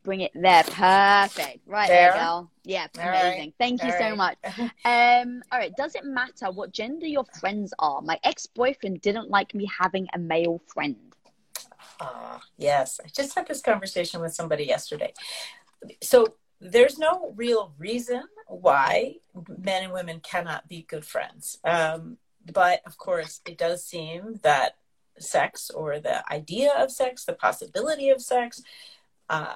bring 0.03 0.21
it 0.21 0.31
there. 0.33 0.63
Perfect. 0.63 1.59
Right 1.67 1.87
there, 1.87 2.11
There? 2.11 2.21
girl. 2.21 2.51
Yeah, 2.63 2.87
All 2.99 3.07
amazing. 3.09 3.39
right. 3.39 3.53
Thank 3.59 3.83
you 3.83 3.91
All 3.91 3.97
so 3.97 4.09
right. 4.15 4.17
much. 4.17 4.37
Um, 4.85 5.41
all 5.51 5.59
right. 5.59 5.71
Does 5.77 5.95
it 5.95 6.03
matter 6.05 6.51
what 6.51 6.71
gender 6.71 7.05
your 7.07 7.25
friends 7.39 7.73
are? 7.79 8.01
My 8.01 8.19
ex-boyfriend 8.23 9.01
didn't 9.01 9.29
like 9.29 9.53
me 9.53 9.69
having 9.79 10.07
a 10.13 10.19
male 10.19 10.61
friend. 10.67 10.95
Ah, 11.99 12.41
yes. 12.57 12.99
I 13.03 13.07
just 13.09 13.35
had 13.35 13.47
this 13.47 13.61
conversation 13.61 14.21
with 14.21 14.33
somebody 14.33 14.63
yesterday. 14.65 15.13
So 16.01 16.35
there's 16.59 16.97
no 16.97 17.33
real 17.35 17.73
reason 17.77 18.23
why 18.47 19.15
men 19.57 19.83
and 19.83 19.93
women 19.93 20.19
cannot 20.19 20.67
be 20.67 20.83
good 20.83 21.05
friends. 21.05 21.57
Um, 21.63 22.17
but 22.51 22.81
of 22.85 22.97
course, 22.97 23.41
it 23.47 23.57
does 23.57 23.85
seem 23.85 24.39
that 24.43 24.77
sex 25.19 25.69
or 25.69 25.99
the 25.99 26.29
idea 26.31 26.71
of 26.75 26.91
sex, 26.91 27.23
the 27.25 27.33
possibility 27.33 28.09
of 28.09 28.21
sex, 28.21 28.61
uh, 29.29 29.55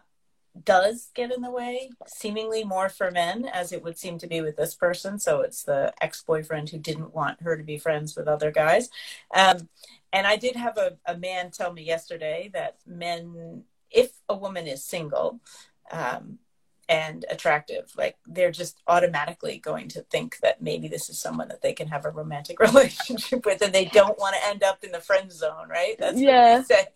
does 0.63 1.09
get 1.13 1.31
in 1.31 1.41
the 1.41 1.51
way, 1.51 1.89
seemingly 2.07 2.63
more 2.63 2.89
for 2.89 3.11
men, 3.11 3.45
as 3.45 3.71
it 3.71 3.83
would 3.83 3.97
seem 3.97 4.17
to 4.19 4.27
be 4.27 4.41
with 4.41 4.55
this 4.55 4.73
person. 4.73 5.19
So 5.19 5.41
it's 5.41 5.63
the 5.63 5.93
ex 6.01 6.23
boyfriend 6.23 6.69
who 6.69 6.77
didn't 6.77 7.13
want 7.13 7.41
her 7.41 7.57
to 7.57 7.63
be 7.63 7.77
friends 7.77 8.15
with 8.15 8.27
other 8.27 8.51
guys. 8.51 8.89
Um, 9.33 9.69
and 10.13 10.25
I 10.25 10.37
did 10.37 10.55
have 10.55 10.77
a, 10.77 10.97
a 11.05 11.17
man 11.17 11.51
tell 11.51 11.73
me 11.73 11.83
yesterday 11.83 12.49
that 12.53 12.77
men, 12.85 13.63
if 13.91 14.11
a 14.29 14.35
woman 14.35 14.67
is 14.67 14.83
single 14.83 15.41
um, 15.91 16.39
and 16.87 17.25
attractive, 17.29 17.91
like 17.97 18.15
they're 18.27 18.51
just 18.51 18.81
automatically 18.87 19.57
going 19.57 19.87
to 19.89 20.01
think 20.03 20.37
that 20.41 20.61
maybe 20.61 20.87
this 20.87 21.09
is 21.09 21.19
someone 21.19 21.47
that 21.47 21.61
they 21.61 21.73
can 21.73 21.87
have 21.87 22.05
a 22.05 22.09
romantic 22.11 22.59
relationship 22.69 23.45
with, 23.45 23.61
and 23.61 23.73
they 23.73 23.85
don't 23.85 24.19
want 24.19 24.35
to 24.35 24.47
end 24.47 24.61
up 24.63 24.83
in 24.83 24.91
the 24.91 24.99
friend 24.99 25.31
zone, 25.31 25.67
right? 25.67 25.95
That's 25.97 26.19
Yeah. 26.19 26.59
what 26.59 26.67
they 26.67 26.75
say. 26.75 26.87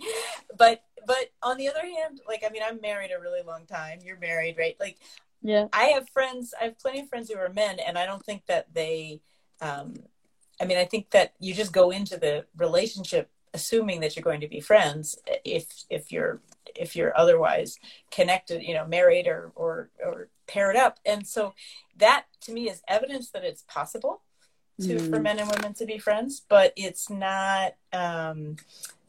But 0.57 0.83
but 1.07 1.31
on 1.41 1.57
the 1.57 1.67
other 1.69 1.81
hand, 1.81 2.21
like 2.27 2.43
I 2.45 2.49
mean, 2.49 2.61
I'm 2.65 2.79
married 2.81 3.11
a 3.11 3.19
really 3.19 3.41
long 3.41 3.65
time. 3.65 3.99
You're 4.03 4.19
married, 4.19 4.57
right? 4.59 4.75
Like 4.79 4.97
Yeah. 5.41 5.67
I 5.73 5.85
have 5.85 6.07
friends, 6.09 6.53
I 6.59 6.65
have 6.65 6.77
plenty 6.79 6.99
of 7.01 7.09
friends 7.09 7.31
who 7.31 7.37
are 7.39 7.49
men, 7.49 7.79
and 7.79 7.97
I 7.97 8.05
don't 8.05 8.23
think 8.23 8.45
that 8.45 8.73
they, 8.73 9.21
um, 9.61 9.95
I 10.61 10.65
mean, 10.65 10.77
I 10.77 10.85
think 10.85 11.09
that 11.11 11.33
you 11.39 11.53
just 11.53 11.71
go 11.73 11.89
into 11.89 12.17
the 12.17 12.45
relationship 12.57 13.29
assuming 13.55 14.01
that 14.01 14.15
you're 14.15 14.23
going 14.23 14.41
to 14.41 14.47
be 14.47 14.59
friends 14.59 15.17
if 15.43 15.65
if 15.89 16.11
you're 16.11 16.39
if 16.75 16.95
you're 16.95 17.17
otherwise 17.17 17.79
connected, 18.11 18.61
you 18.63 18.73
know, 18.73 18.85
married 18.85 19.27
or 19.27 19.51
or 19.55 19.89
or 20.03 20.29
paired 20.47 20.75
up, 20.75 20.99
and 21.05 21.27
so 21.27 21.53
that 21.97 22.25
to 22.41 22.51
me 22.51 22.69
is 22.69 22.81
evidence 22.87 23.31
that 23.31 23.43
it's 23.43 23.63
possible 23.67 24.21
to 24.81 24.95
Mm. 24.95 25.09
for 25.09 25.19
men 25.19 25.39
and 25.39 25.49
women 25.51 25.73
to 25.73 25.85
be 25.85 25.97
friends, 25.97 26.41
but 26.47 26.73
it's 26.75 27.09
not. 27.09 27.75
Um, 27.93 28.55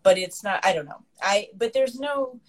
but 0.03 0.19
it's 0.19 0.43
not. 0.43 0.65
I 0.65 0.73
don't 0.73 0.87
know. 0.87 1.03
I 1.23 1.49
but 1.57 1.73
there's 1.73 1.99
no. 1.99 2.41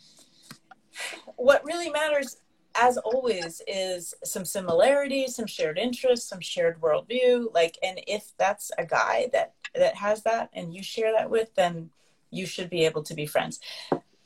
What 1.35 1.63
really 1.65 1.89
matters 1.89 2.37
as 2.75 2.97
always 2.97 3.61
is 3.67 4.13
some 4.23 4.45
similarities 4.45 5.35
some 5.35 5.45
shared 5.45 5.77
interests 5.77 6.29
some 6.29 6.39
shared 6.39 6.79
worldview 6.79 7.53
like 7.53 7.77
and 7.83 7.99
if 8.07 8.31
that's 8.37 8.71
a 8.77 8.85
guy 8.85 9.29
that 9.33 9.53
that 9.75 9.95
has 9.95 10.23
that 10.23 10.49
and 10.53 10.73
you 10.73 10.81
share 10.81 11.11
that 11.11 11.29
with 11.29 11.53
then 11.55 11.89
you 12.29 12.45
should 12.45 12.69
be 12.69 12.85
able 12.85 13.03
to 13.03 13.13
be 13.13 13.25
friends 13.25 13.59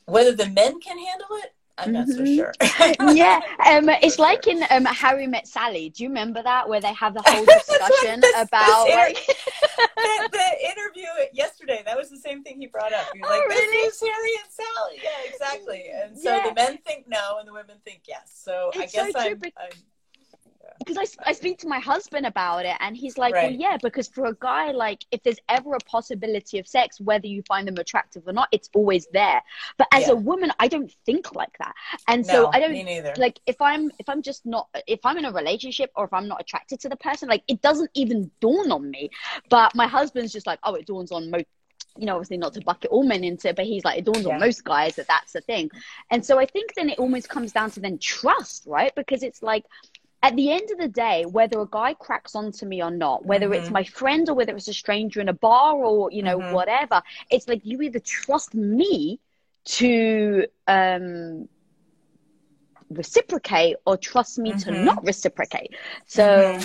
whether 0.06 0.32
the 0.34 0.48
men 0.48 0.80
can 0.80 0.98
handle 0.98 1.28
it 1.44 1.54
i'm 1.78 1.92
not 1.92 2.08
so 2.08 2.22
Mhm. 2.22 2.36
sure 2.36 2.54
yeah, 3.14 3.42
um, 3.66 3.90
it's 4.02 4.18
like 4.20 4.48
in 4.48 4.64
um, 4.70 4.86
Harry 4.86 5.28
Met 5.28 5.46
Sally. 5.48 5.90
Do 5.90 6.04
you 6.04 6.10
remember 6.10 6.42
that 6.42 6.70
where 6.70 6.80
they 6.80 6.94
have 6.94 7.14
the 7.14 7.22
whole 7.26 7.46
discussion 7.60 8.22
This- 8.22 8.36
about 8.44 8.88
like 8.90 9.18
the, 10.06 10.30
the 10.32 10.50
interview 10.72 11.08
yesterday 11.34 11.82
that 11.86 11.98
was 11.98 12.10
the 12.10 12.18
same 12.18 12.44
thing 12.44 12.62
he 12.62 12.68
brought 12.68 12.94
up 12.94 13.08
he 13.14 13.20
was 13.20 13.30
Oh, 13.30 13.38
like 13.40 13.48
really? 13.50 13.78
this 13.88 13.96
is 13.96 14.08
harry 14.08 14.32
and 14.42 14.52
sally 14.60 15.00
yeah 15.04 15.30
exactly 15.32 15.84
and 16.02 16.18
so 16.18 16.34
Yeah. 16.36 16.50
the 16.50 16.54
men 16.56 16.78
think 16.86 17.08
no 17.10 17.38
and 17.40 17.48
the 17.48 17.54
women 17.54 17.78
think 17.84 18.04
yes 18.08 18.32
so 18.34 18.72
i 18.76 18.84
It's 18.84 18.94
so 18.94 19.04
guess 19.04 19.12
true, 19.12 19.22
I'm, 19.22 19.42
I'm 19.58 19.78
because 20.86 21.18
I, 21.26 21.30
I 21.30 21.34
speak 21.34 21.60
to 21.60 21.68
my 21.68 21.80
husband 21.80 22.26
about 22.26 22.66
it 22.66 22.76
and 22.80 22.96
he's 22.96 23.18
like 23.18 23.42
well 23.42 23.52
yeah 23.52 23.78
because 23.82 24.08
for 24.08 24.26
a 24.28 24.36
guy 24.40 24.72
like 24.72 25.06
if 25.12 25.24
there's 25.24 25.40
ever 25.50 25.74
a 25.76 25.80
possibility 25.80 26.60
of 26.60 26.68
sex 26.68 27.00
whether 27.02 27.28
you 27.28 27.42
find 27.44 27.68
them 27.68 27.78
attractive 27.78 28.24
or 28.28 28.34
not 28.34 28.50
it's 28.52 28.70
always 28.76 29.08
there. 29.14 29.42
But 29.78 29.88
as 29.92 30.08
Yeah. 30.08 30.14
a 30.14 30.16
woman 30.16 30.52
i 30.60 30.68
don't 30.68 30.92
think 31.06 31.34
like 31.36 31.58
that. 31.60 31.74
And 32.08 32.26
so 32.26 32.50
i 32.54 32.60
don't 32.60 32.90
like 33.18 33.40
if 33.46 33.62
i'm 33.62 33.92
if 34.00 34.10
i'm 34.10 34.22
just 34.22 34.46
not 34.46 34.68
if 34.88 35.00
i'm 35.06 35.18
in 35.18 35.26
a 35.26 35.32
relationship 35.32 35.92
or 35.96 36.06
if 36.06 36.14
i'm 36.14 36.28
not 36.28 36.42
attracted 36.42 36.80
to 36.82 36.90
the 36.90 36.98
person 36.98 37.30
like 37.30 37.44
it 37.48 37.62
doesn't 37.62 37.92
even 37.94 38.32
dawn 38.42 38.72
on 38.72 38.90
me. 38.90 39.10
But 39.50 39.76
my 39.76 39.88
husband's 39.88 40.32
just 40.34 40.46
like 40.48 40.60
oh 40.64 40.76
it 40.76 40.86
dawns 40.86 41.12
on 41.12 41.30
most 41.32 41.46
you 41.98 42.06
know 42.06 42.16
obviously 42.16 42.38
not 42.38 42.54
to 42.54 42.62
bucket 42.62 42.92
all 42.92 43.04
men 43.06 43.24
into 43.24 43.48
it 43.50 43.56
but 43.56 43.66
he's 43.66 43.86
like 43.86 43.98
it 43.98 44.06
dawns 44.06 44.26
Yeah. 44.26 44.34
on 44.34 44.40
most 44.40 44.64
guys 44.64 44.96
that 44.96 45.08
that's 45.08 45.34
the 45.34 45.42
thing. 45.42 45.70
And 46.12 46.26
so 46.26 46.40
i 46.40 46.46
think 46.46 46.74
then 46.76 46.90
it 46.90 47.00
almost 47.00 47.30
comes 47.30 47.52
down 47.54 47.72
to 47.72 47.80
then 47.80 47.98
trust 48.00 48.66
right? 48.68 48.94
Because 48.96 49.24
it's 49.24 49.42
like 49.42 49.64
at 50.26 50.36
the 50.36 50.52
end 50.52 50.72
of 50.72 50.78
the 50.80 50.88
day, 50.88 51.26
whether 51.26 51.60
a 51.62 51.68
guy 51.80 51.94
cracks 51.94 52.36
onto 52.36 52.66
me 52.66 52.82
or 52.82 52.92
not, 52.92 53.26
whether 53.26 53.54
it's 53.54 53.70
Mhm. 53.70 53.74
my 53.80 53.84
friend 53.84 54.28
or 54.30 54.34
whether 54.36 54.56
it's 54.56 54.68
a 54.68 54.74
stranger 54.74 55.22
in 55.22 55.30
a 55.30 55.34
bar 55.34 55.76
or 55.76 56.12
you 56.12 56.24
know 56.24 56.38
Mhm. 56.40 56.52
whatever, 56.52 57.02
it's 57.30 57.48
like 57.48 57.62
you 57.64 57.82
either 57.82 58.00
trust 58.00 58.56
me 58.56 59.20
to 59.78 60.46
um 60.68 61.48
reciprocate 62.90 63.76
or 63.86 63.98
trust 63.98 64.38
me 64.40 64.54
to 64.54 64.72
Mhm. 64.72 64.84
not 64.86 65.04
reciprocate. 65.04 65.72
So 66.08 66.60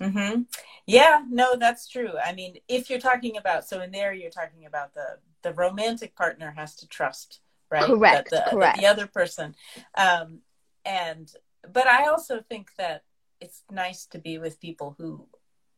Mm-hmm. 0.00 0.42
Yeah, 0.86 1.24
no, 1.28 1.56
that's 1.56 1.88
true. 1.88 2.12
I 2.24 2.32
mean, 2.32 2.58
if 2.68 2.88
you're 2.88 3.00
talking 3.00 3.36
about, 3.36 3.68
so 3.68 3.80
in 3.80 3.90
there, 3.90 4.12
you're 4.12 4.30
talking 4.30 4.64
about 4.66 4.94
the 4.94 5.18
the 5.42 5.52
romantic 5.52 6.14
partner 6.16 6.52
has 6.56 6.74
to 6.76 6.88
trust, 6.88 7.40
right? 7.70 7.84
Correct, 7.86 8.30
That 8.30 8.44
the, 8.44 8.50
correct. 8.50 8.76
that 8.76 8.80
the 8.82 8.86
other 8.86 9.06
person, 9.06 9.54
um, 9.96 10.40
and 10.84 11.32
but 11.72 11.86
I 11.86 12.06
also 12.06 12.40
think 12.40 12.70
that 12.78 13.02
it's 13.40 13.62
nice 13.70 14.06
to 14.06 14.18
be 14.18 14.38
with 14.38 14.60
people 14.60 14.94
who 14.98 15.26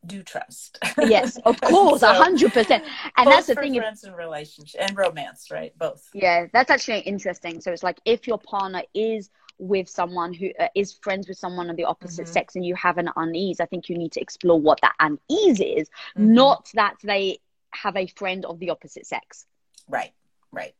do 0.05 0.23
trust. 0.23 0.79
yes, 0.97 1.37
of 1.45 1.61
course, 1.61 2.01
a 2.01 2.13
hundred 2.13 2.53
percent. 2.53 2.83
And 3.17 3.27
that's 3.29 3.47
the 3.47 3.55
thing. 3.55 3.75
friends 3.75 4.03
and 4.03 4.15
relationship 4.15 4.81
and 4.81 4.97
romance, 4.97 5.49
right? 5.51 5.77
Both. 5.77 6.09
Yeah, 6.13 6.47
that's 6.53 6.71
actually 6.71 7.01
interesting. 7.01 7.61
So 7.61 7.71
it's 7.71 7.83
like 7.83 7.99
if 8.05 8.27
your 8.27 8.39
partner 8.39 8.81
is 8.95 9.29
with 9.59 9.87
someone 9.87 10.33
who 10.33 10.49
uh, 10.59 10.69
is 10.73 10.93
friends 10.93 11.27
with 11.27 11.37
someone 11.37 11.69
of 11.69 11.75
the 11.77 11.83
opposite 11.85 12.25
Mhm. 12.25 12.33
sex 12.33 12.55
and 12.55 12.65
you 12.65 12.73
have 12.73 12.97
an 12.97 13.09
unease, 13.15 13.59
I 13.59 13.67
think 13.67 13.89
you 13.89 13.97
need 13.97 14.11
to 14.13 14.21
explore 14.21 14.59
what 14.59 14.79
that 14.81 14.95
unease 14.99 15.59
is, 15.59 15.87
Mhm. 16.17 16.29
not 16.33 16.71
that 16.73 16.95
they 17.03 17.39
have 17.69 17.95
a 17.95 18.07
friend 18.07 18.43
of 18.45 18.57
the 18.57 18.71
opposite 18.71 19.05
sex. 19.05 19.45
Right, 19.87 20.13
right. 20.51 20.73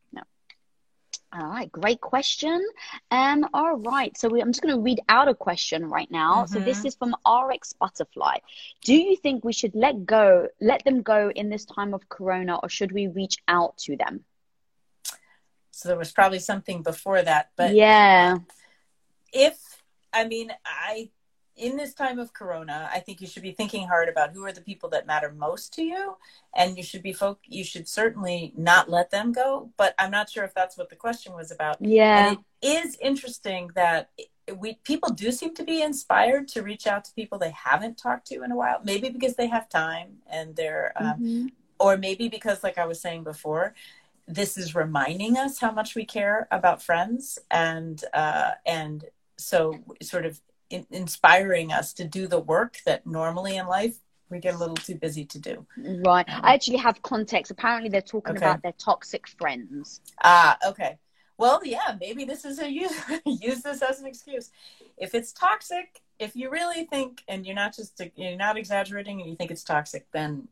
All 1.34 1.48
right, 1.48 1.72
great 1.72 2.02
question. 2.02 2.62
Um, 3.10 3.48
all 3.54 3.78
right, 3.78 4.18
so 4.18 4.28
we, 4.28 4.42
I'm 4.42 4.52
just 4.52 4.62
going 4.62 4.76
to 4.76 4.82
read 4.82 5.00
out 5.08 5.30
a 5.30 5.34
question 5.34 5.90
right 5.90 6.12
now. 6.12 6.46
So 6.46 6.60
this 6.60 6.82
Mhm. 6.82 6.86
is 6.88 6.96
from 6.96 7.16
RX 7.26 7.72
Butterfly. 7.74 8.40
Do 8.84 8.94
you 8.94 9.16
think 9.16 9.46
we 9.46 9.54
should 9.54 9.74
let 9.74 10.06
go, 10.06 10.50
let 10.60 10.84
them 10.84 11.02
go 11.02 11.32
in 11.32 11.50
this 11.50 11.64
time 11.66 11.94
of 11.94 12.10
Corona, 12.10 12.58
or 12.62 12.68
should 12.68 12.92
we 12.92 13.08
reach 13.08 13.38
out 13.48 13.78
to 13.86 13.96
them? 13.96 14.26
So 15.72 15.88
there 15.88 15.98
was 15.98 16.12
probably 16.12 16.40
something 16.40 16.84
before 16.84 17.22
that, 17.22 17.52
but 17.56 17.74
yeah, 17.74 18.40
if 19.32 19.82
i 20.14 20.26
mean 20.28 20.52
i 20.66 21.10
in 21.56 21.76
this 21.78 21.94
time 21.94 22.18
of 22.20 22.34
corona 22.34 22.90
i 22.94 23.00
think 23.00 23.22
you 23.22 23.28
should 23.28 23.44
be 23.44 23.52
thinking 23.52 23.88
hard 23.88 24.08
about 24.10 24.32
who 24.32 24.46
are 24.46 24.52
the 24.52 24.62
people 24.62 24.90
that 24.90 25.06
matter 25.06 25.32
most 25.32 25.74
to 25.74 25.84
you 25.84 26.16
and 26.56 26.78
you 26.78 26.84
should 26.84 27.04
be 27.04 27.14
folk 27.14 27.40
you 27.46 27.64
should 27.64 27.88
certainly 27.88 28.54
not 28.58 28.90
let 28.90 29.12
them 29.12 29.32
go 29.32 29.70
but 29.78 29.94
i'm 30.00 30.12
not 30.12 30.30
sure 30.30 30.44
if 30.44 30.54
that's 30.54 30.78
what 30.78 30.90
the 30.90 30.96
question 30.96 31.34
was 31.34 31.52
about 31.52 31.78
yeah, 31.82 32.30
and 32.30 32.38
it 32.62 32.68
is 32.68 32.98
interesting 33.02 33.70
that 33.76 34.10
we 34.58 34.76
people 34.84 35.10
do 35.12 35.32
seem 35.32 35.54
to 35.56 35.64
be 35.64 35.82
inspired 35.82 36.48
to 36.48 36.62
reach 36.62 36.88
out 36.88 37.04
to 37.06 37.14
people 37.14 37.38
they 37.38 37.52
haven't 37.52 37.98
talked 37.98 38.28
to 38.28 38.44
in 38.44 38.52
a 38.52 38.56
while 38.56 38.80
maybe 38.84 39.10
because 39.10 39.36
they 39.36 39.48
have 39.48 39.68
time 39.70 40.18
and 40.30 40.56
they're 40.56 40.94
um, 40.96 41.20
Mhm. 41.20 41.52
or 41.80 41.98
maybe 41.98 42.30
because 42.30 42.64
like 42.64 42.78
i 42.78 42.86
was 42.86 43.00
saying 43.02 43.24
before 43.24 43.74
this 44.28 44.58
is 44.58 44.76
reminding 44.76 45.38
us 45.38 45.60
how 45.60 45.72
much 45.72 45.96
we 45.96 46.06
care 46.06 46.48
about 46.52 46.82
friends 46.82 47.38
and 47.50 48.04
uh, 48.14 48.52
and 48.66 49.06
so 49.38 49.74
sort 50.02 50.26
of 50.26 50.40
in- 50.72 50.88
inspiring 50.92 51.72
us 51.72 51.94
to 51.94 52.04
do 52.06 52.28
the 52.28 52.40
work 52.40 52.78
that 52.86 53.06
normally 53.06 53.58
in 53.58 53.68
life 53.68 53.96
we 54.30 54.40
get 54.40 54.56
a 54.56 54.58
little 54.58 54.76
too 54.76 54.96
busy 54.96 55.26
to 55.26 55.40
do 55.40 55.66
Right. 55.78 56.26
I 56.30 56.54
actually 56.54 56.78
have 56.78 57.02
context. 57.02 57.52
Apparently, 57.52 57.90
they're 57.90 58.02
talking 58.02 58.38
Okay. 58.38 58.46
about 58.46 58.62
their 58.64 58.72
toxic 58.74 59.28
friends. 59.28 60.00
ah 60.24 60.58
okay 60.66 60.98
well 61.38 61.60
yeah 61.66 61.96
maybe 62.00 62.24
this 62.24 62.46
is 62.46 62.60
a 62.60 62.70
use 62.84 62.94
use 63.26 63.62
this 63.64 63.82
as 63.82 64.00
an 64.00 64.06
excuse 64.06 64.52
if 64.98 65.14
it's 65.16 65.32
toxic 65.34 66.02
if 66.20 66.36
you 66.36 66.50
really 66.52 66.84
think 66.86 67.24
and 67.28 67.46
you're 67.46 67.56
not 67.56 67.76
just 67.76 68.00
you're 68.16 68.38
not 68.38 68.58
exaggerating 68.58 69.20
and 69.22 69.30
you 69.30 69.36
think 69.36 69.50
it's 69.52 69.64
toxic 69.64 70.06
then 70.12 70.48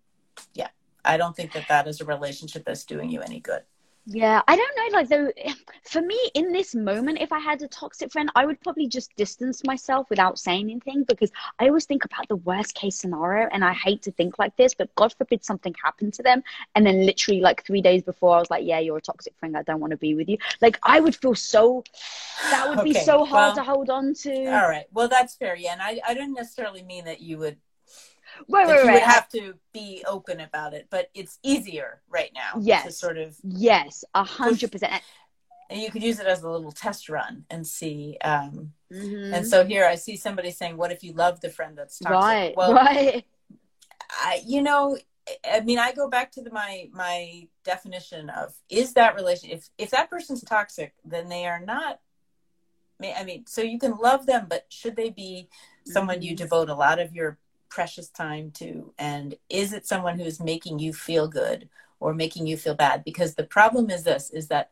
yeah 0.55 0.69
i 1.05 1.15
don't 1.15 1.35
think 1.35 1.53
that 1.53 1.67
that 1.67 1.87
is 1.87 2.01
a 2.01 2.05
relationship 2.05 2.63
that's 2.65 2.85
doing 2.85 3.09
you 3.09 3.21
any 3.21 3.39
good 3.39 3.61
Yeah, 4.05 4.41
I 4.47 4.55
don't 4.55 4.75
know. 4.75 4.97
Like, 4.97 5.09
though, 5.09 5.31
for 5.83 6.01
me, 6.01 6.17
in 6.33 6.51
this 6.51 6.73
moment, 6.73 7.19
if 7.21 7.31
I 7.31 7.39
had 7.39 7.61
a 7.61 7.67
toxic 7.67 8.11
friend, 8.11 8.31
I 8.35 8.45
would 8.45 8.59
probably 8.61 8.87
just 8.87 9.15
distance 9.15 9.63
myself 9.63 10.09
without 10.09 10.39
saying 10.39 10.69
anything 10.69 11.03
because 11.03 11.31
I 11.59 11.67
always 11.67 11.85
think 11.85 12.05
about 12.05 12.27
the 12.27 12.37
worst 12.37 12.73
case 12.73 12.95
scenario. 12.95 13.47
And 13.51 13.63
I 13.63 13.73
hate 13.73 14.01
to 14.03 14.11
think 14.11 14.39
like 14.39 14.55
this, 14.57 14.73
but 14.73 14.93
God 14.95 15.13
forbid 15.13 15.45
something 15.45 15.75
happened 15.83 16.13
to 16.15 16.23
them. 16.23 16.43
And 16.75 16.85
then, 16.85 17.05
literally, 17.05 17.41
like 17.41 17.65
three 17.65 17.81
days 17.81 18.01
before, 18.03 18.35
I 18.35 18.39
was 18.39 18.49
like, 18.49 18.65
Yeah, 18.65 18.79
you're 18.79 18.97
a 18.97 19.01
toxic 19.01 19.33
friend. 19.39 19.55
I 19.55 19.63
don't 19.63 19.79
want 19.79 19.91
to 19.91 19.97
be 19.97 20.15
with 20.15 20.27
you. 20.27 20.37
Like, 20.61 20.79
I 20.83 20.99
would 20.99 21.15
feel 21.15 21.35
so, 21.35 21.83
that 22.49 22.67
would 22.67 22.79
okay, 22.79 22.93
be 22.93 22.93
so 22.93 23.25
hard 23.25 23.55
well, 23.55 23.55
to 23.55 23.63
hold 23.63 23.89
on 23.89 24.13
to. 24.15 24.45
All 24.47 24.69
right. 24.69 24.85
Well, 24.91 25.07
that's 25.07 25.35
fair. 25.35 25.55
Yeah. 25.55 25.73
And 25.73 25.81
I, 25.81 25.99
I 26.07 26.13
didn't 26.13 26.33
necessarily 26.33 26.83
mean 26.83 27.05
that 27.05 27.21
you 27.21 27.37
would 27.37 27.57
right, 28.47 28.67
right, 28.67 28.81
you 28.81 28.87
right. 28.87 28.93
would 28.93 29.03
have 29.03 29.29
to 29.29 29.53
be 29.73 30.03
open 30.07 30.39
about 30.39 30.73
it, 30.73 30.87
but 30.89 31.09
it's 31.13 31.39
easier 31.43 32.01
right 32.09 32.31
now. 32.33 32.59
Yes, 32.61 32.85
to 32.85 32.91
sort 32.91 33.17
of 33.17 33.35
yes, 33.43 34.03
a 34.13 34.23
hundred 34.23 34.71
percent. 34.71 35.01
And 35.69 35.79
you 35.79 35.91
could 35.91 36.01
use 36.01 36.19
it 36.19 36.25
as 36.25 36.41
a 36.41 36.49
little 36.49 36.71
test 36.71 37.09
run 37.09 37.45
and 37.51 37.65
see. 37.65 38.17
Um, 38.23 38.73
mm-hmm. 38.91 39.33
And 39.35 39.47
so 39.47 39.63
here 39.63 39.85
I 39.85 39.95
see 39.95 40.15
somebody 40.15 40.51
saying, 40.51 40.77
"What 40.77 40.91
if 40.91 41.03
you 41.03 41.13
love 41.13 41.41
the 41.41 41.49
friend 41.49 41.77
that's 41.77 41.99
toxic?" 41.99 42.15
Right, 42.15 42.53
well, 42.57 42.73
right. 42.73 43.25
I, 44.09 44.41
you 44.45 44.61
know, 44.61 44.97
I 45.49 45.61
mean, 45.61 45.79
I 45.79 45.91
go 45.91 46.09
back 46.09 46.31
to 46.33 46.41
the, 46.41 46.51
my 46.51 46.89
my 46.91 47.47
definition 47.63 48.29
of 48.29 48.53
is 48.69 48.93
that 48.93 49.15
relation. 49.15 49.49
If 49.51 49.69
if 49.77 49.91
that 49.91 50.09
person's 50.09 50.41
toxic, 50.43 50.93
then 51.05 51.29
they 51.29 51.45
are 51.45 51.59
not. 51.59 51.99
I 53.01 53.23
mean, 53.23 53.45
so 53.47 53.61
you 53.61 53.79
can 53.79 53.97
love 53.97 54.25
them, 54.25 54.47
but 54.49 54.65
should 54.69 54.97
they 54.97 55.09
be 55.09 55.47
someone 55.85 56.17
mm-hmm. 56.17 56.23
you 56.23 56.35
devote 56.35 56.69
a 56.69 56.75
lot 56.75 56.99
of 56.99 57.13
your 57.13 57.37
precious 57.69 58.09
time 58.09 58.51
to 58.51 58.93
and 58.97 59.35
is 59.49 59.73
it 59.73 59.85
someone 59.85 60.19
who's 60.19 60.39
making 60.39 60.79
you 60.79 60.93
feel 60.93 61.27
good 61.27 61.69
or 61.99 62.13
making 62.13 62.47
you 62.47 62.57
feel 62.57 62.75
bad 62.75 63.03
because 63.03 63.35
the 63.35 63.43
problem 63.43 63.89
is 63.89 64.03
this 64.03 64.29
is 64.31 64.47
that 64.47 64.71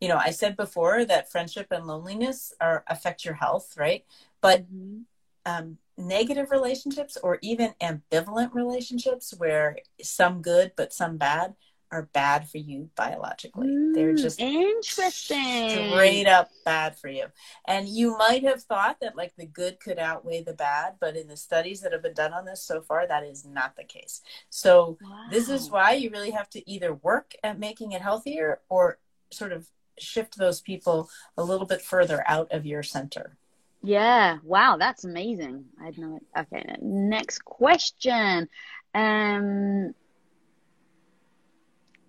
you 0.00 0.08
know 0.08 0.16
i 0.16 0.30
said 0.30 0.56
before 0.56 1.04
that 1.04 1.30
friendship 1.30 1.66
and 1.70 1.86
loneliness 1.86 2.52
are 2.60 2.84
affect 2.86 3.24
your 3.24 3.34
health 3.34 3.74
right 3.76 4.04
but 4.40 4.62
mm-hmm. 4.72 5.00
um, 5.46 5.78
negative 5.96 6.50
relationships 6.50 7.16
or 7.22 7.38
even 7.42 7.74
ambivalent 7.82 8.54
relationships 8.54 9.34
where 9.36 9.76
some 10.00 10.40
good 10.40 10.72
but 10.76 10.92
some 10.92 11.16
bad 11.16 11.54
are 11.90 12.08
bad 12.12 12.48
for 12.48 12.58
you 12.58 12.90
biologically. 12.96 13.68
Mm, 13.68 13.94
They're 13.94 14.14
just 14.14 14.40
interesting. 14.40 15.90
Straight 15.90 16.26
up 16.26 16.50
bad 16.64 16.96
for 16.98 17.08
you. 17.08 17.26
And 17.66 17.88
you 17.88 18.16
might 18.16 18.42
have 18.44 18.62
thought 18.62 19.00
that 19.00 19.16
like 19.16 19.34
the 19.36 19.46
good 19.46 19.80
could 19.80 19.98
outweigh 19.98 20.42
the 20.42 20.52
bad, 20.52 20.94
but 21.00 21.16
in 21.16 21.28
the 21.28 21.36
studies 21.36 21.80
that 21.80 21.92
have 21.92 22.02
been 22.02 22.14
done 22.14 22.32
on 22.32 22.44
this 22.44 22.62
so 22.62 22.82
far, 22.82 23.06
that 23.06 23.24
is 23.24 23.44
not 23.44 23.76
the 23.76 23.84
case. 23.84 24.20
So 24.50 24.98
wow. 25.02 25.26
this 25.30 25.48
is 25.48 25.70
why 25.70 25.92
you 25.92 26.10
really 26.10 26.30
have 26.30 26.50
to 26.50 26.70
either 26.70 26.94
work 26.94 27.34
at 27.42 27.58
making 27.58 27.92
it 27.92 28.02
healthier 28.02 28.60
or 28.68 28.98
sort 29.30 29.52
of 29.52 29.68
shift 29.98 30.36
those 30.36 30.60
people 30.60 31.10
a 31.36 31.42
little 31.42 31.66
bit 31.66 31.82
further 31.82 32.22
out 32.26 32.52
of 32.52 32.66
your 32.66 32.82
center. 32.82 33.36
Yeah. 33.82 34.38
Wow, 34.42 34.76
that's 34.78 35.04
amazing. 35.04 35.66
I 35.80 35.86
had 35.86 35.98
no 35.98 36.20
okay. 36.36 36.76
Next 36.80 37.44
question. 37.44 38.48
Um 38.94 39.94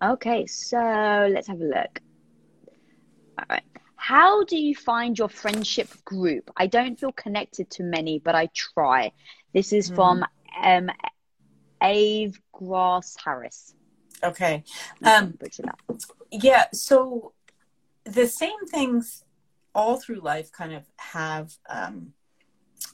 Okay, 0.01 0.45
so 0.45 0.77
let's 1.31 1.47
have 1.47 1.59
a 1.59 1.65
look. 1.65 2.01
All 3.37 3.45
right. 3.49 3.63
How 3.95 4.45
do 4.45 4.57
you 4.57 4.75
find 4.75 5.17
your 5.17 5.27
friendship 5.29 5.89
group? 6.05 6.49
I 6.55 6.67
don't 6.67 6.97
feel 6.97 7.11
connected 7.11 7.69
to 7.71 7.83
many, 7.83 8.19
but 8.19 8.33
I 8.33 8.47
try. 8.53 9.11
This 9.53 9.73
is 9.73 9.89
from 9.89 10.25
mm. 10.61 10.77
um, 10.77 10.89
Ave 11.81 12.33
Grass 12.53 13.17
Harris. 13.23 13.75
Okay. 14.23 14.63
Um, 15.03 15.37
yeah, 16.31 16.65
so 16.73 17.33
the 18.05 18.27
same 18.27 18.65
things 18.67 19.23
all 19.75 19.97
through 19.97 20.21
life 20.21 20.51
kind 20.51 20.73
of 20.73 20.83
have 20.97 21.53
um, 21.69 22.13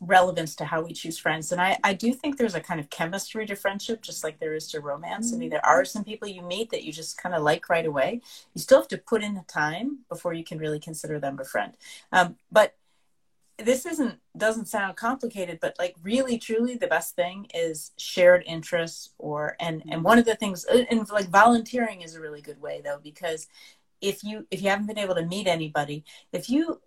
relevance 0.02 0.56
to 0.56 0.66
how 0.66 0.82
we 0.82 0.94
choose 0.94 1.18
friends. 1.18 1.52
And 1.52 1.62
I, 1.62 1.78
I 1.84 1.94
do 1.94 2.14
think 2.14 2.38
there's 2.38 2.56
a 2.56 2.62
kind 2.62 2.80
of 2.80 2.90
chemistry 2.90 3.46
to 3.46 3.56
friendship, 3.56 4.02
just 4.02 4.24
like 4.24 4.40
there 4.40 4.54
is 4.54 4.68
to 4.70 4.80
romance. 4.80 5.34
I 5.34 5.38
mean, 5.38 5.50
there 5.50 5.66
are 5.66 5.86
some 5.86 6.04
people 6.04 6.28
you 6.28 6.42
meet 6.42 6.72
that 6.72 6.84
you 6.84 6.92
just 6.92 7.18
kind 7.18 7.36
of 7.36 7.44
like 7.44 7.70
right 7.70 7.86
away. 7.86 8.22
You 8.54 8.62
still 8.62 8.80
have 8.80 8.88
to 8.90 8.98
put 8.98 9.24
in 9.24 9.36
the 9.36 9.46
time 9.48 10.00
before 10.10 10.34
you 10.34 10.44
can 10.44 10.58
really 10.58 10.80
consider 10.80 11.20
them 11.20 11.40
a 11.40 11.46
friend. 11.46 11.74
Um, 12.12 12.36
but 12.52 12.76
this 13.58 13.86
isn't 13.86 14.20
doesn't 14.36 14.68
sound 14.68 14.98
complicated 14.98 15.60
but 15.62 15.76
like 15.80 15.96
really 16.04 16.38
truly 16.38 16.76
the 16.76 16.88
best 16.88 17.16
thing 17.16 17.48
is 17.54 17.92
shared 17.98 18.44
interests 18.46 19.12
or 19.18 19.56
and 19.60 19.82
and 19.90 20.04
one 20.04 20.18
of 20.18 20.26
the 20.26 20.36
things 20.36 20.66
uh, 20.66 20.84
and 20.92 21.08
like 21.10 21.30
volunteering 21.30 22.02
is 22.02 22.16
a 22.16 22.20
really 22.20 22.42
good 22.42 22.60
way 22.62 22.82
though 22.84 23.00
because 23.02 23.48
if 24.02 24.24
you 24.24 24.46
if 24.52 24.62
you 24.62 24.70
haven't 24.70 24.88
been 24.88 25.00
able 25.00 25.16
to 25.16 25.26
meet 25.26 25.48
anybody 25.48 26.04
if 26.34 26.50
you 26.50 26.82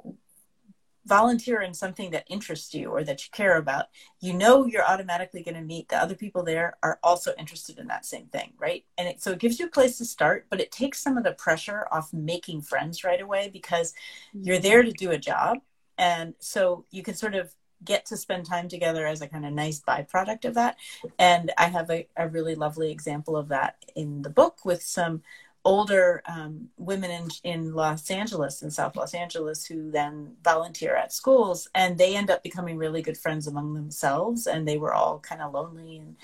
volunteer 1.09 1.63
in 1.63 1.75
something 1.75 2.11
that 2.11 2.27
interests 2.29 2.75
you 2.75 2.91
or 2.91 3.03
that 3.03 3.25
you 3.25 3.31
care 3.33 3.57
about, 3.57 3.87
you 4.21 4.33
know 4.35 4.67
you're 4.67 4.85
automatically 4.85 5.43
going 5.43 5.55
to 5.55 5.63
meet 5.63 5.89
the 5.89 5.97
other 5.97 6.15
people 6.15 6.45
there 6.45 6.77
are 6.83 6.99
also 7.03 7.33
interested 7.39 7.79
in 7.79 7.87
that 7.89 8.07
same 8.07 8.27
thing, 8.27 8.53
right? 8.59 8.85
And 8.99 9.09
it, 9.09 9.23
so 9.23 9.33
it 9.33 9.39
gives 9.39 9.59
you 9.59 9.67
a 9.67 9.71
place 9.71 9.99
to 9.99 10.05
start, 10.05 10.47
but 10.51 10.61
it 10.61 10.71
takes 10.71 11.01
some 11.01 11.17
of 11.17 11.25
the 11.25 11.33
pressure 11.33 11.89
off 11.91 12.13
making 12.13 12.63
friends 12.63 13.03
right 13.03 13.21
away 13.21 13.51
because 13.53 13.93
mm-hmm. 14.35 14.47
you're 14.47 14.59
there 14.59 14.83
to 14.83 14.93
do 14.93 15.11
a 15.11 15.19
job. 15.19 15.59
And 15.97 16.35
so 16.39 16.85
you 16.91 17.03
can 17.03 17.15
sort 17.15 17.35
of 17.35 17.53
get 17.85 18.07
to 18.07 18.17
spend 18.17 18.45
time 18.45 18.69
together 18.69 19.07
as 19.07 19.23
a 19.23 19.29
kind 19.29 19.47
of 19.47 19.53
nice 19.53 19.81
byproduct 19.81 20.45
of 20.45 20.55
that. 20.55 20.77
And 21.19 21.53
I 21.57 21.67
have 21.67 21.91
a, 21.91 22.07
a 22.17 22.29
really 22.29 22.55
lovely 22.55 22.91
example 22.91 23.37
of 23.37 23.49
that 23.49 23.77
in 23.95 24.23
the 24.23 24.31
book 24.31 24.65
with 24.65 24.83
some 24.83 25.23
older 25.69 26.23
um, 26.25 26.71
women 26.79 27.11
in, 27.11 27.29
in 27.45 27.75
Los 27.75 28.11
Angeles, 28.11 28.63
in 28.63 28.71
South 28.71 28.97
Los 28.97 29.13
Angeles, 29.13 29.67
who 29.67 29.91
then 29.91 30.35
volunteer 30.43 30.97
at 30.97 31.13
schools, 31.13 31.69
and 31.75 31.99
they 31.99 32.17
end 32.17 32.31
up 32.31 32.43
becoming 32.43 32.79
really 32.79 33.03
good 33.03 33.19
friends 33.19 33.47
among 33.47 33.75
themselves. 33.75 34.47
And 34.47 34.67
they 34.67 34.79
were 34.79 34.95
all 34.95 35.19
kind 35.19 35.43
of 35.43 35.53
lonely 35.53 35.99
and 35.99 36.17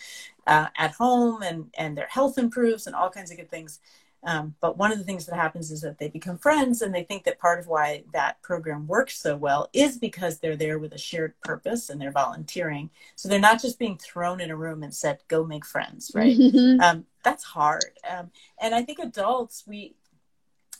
uh, 0.46 0.68
at 0.78 0.92
home, 0.92 1.42
and 1.42 1.70
and 1.76 1.96
their 1.96 2.08
health 2.08 2.38
improves, 2.38 2.86
and 2.86 2.96
all 2.96 3.10
kinds 3.10 3.30
of 3.30 3.36
good 3.36 3.50
things. 3.50 3.80
Um, 4.24 4.54
but 4.60 4.78
one 4.78 4.90
of 4.90 4.98
the 4.98 5.04
things 5.04 5.26
that 5.26 5.36
happens 5.36 5.70
is 5.70 5.82
that 5.82 5.98
they 5.98 6.08
become 6.08 6.38
friends, 6.38 6.82
and 6.82 6.94
they 6.94 7.04
think 7.04 7.24
that 7.24 7.38
part 7.38 7.58
of 7.60 7.66
why 7.66 8.04
that 8.12 8.40
program 8.42 8.86
works 8.86 9.18
so 9.18 9.36
well 9.36 9.68
is 9.72 9.98
because 9.98 10.38
they're 10.38 10.56
there 10.56 10.78
with 10.78 10.94
a 10.94 10.98
shared 10.98 11.38
purpose 11.42 11.90
and 11.90 12.00
they're 12.00 12.10
volunteering. 12.10 12.90
So 13.16 13.28
they're 13.28 13.38
not 13.38 13.60
just 13.60 13.78
being 13.78 13.98
thrown 13.98 14.40
in 14.40 14.50
a 14.50 14.56
room 14.56 14.82
and 14.82 14.94
said, 14.94 15.20
"Go 15.28 15.44
make 15.44 15.66
friends," 15.66 16.10
right? 16.14 16.36
um, 16.80 17.04
that's 17.22 17.44
hard. 17.44 17.84
Um, 18.08 18.30
and 18.60 18.74
I 18.74 18.82
think 18.82 18.98
adults, 18.98 19.64
we 19.66 19.94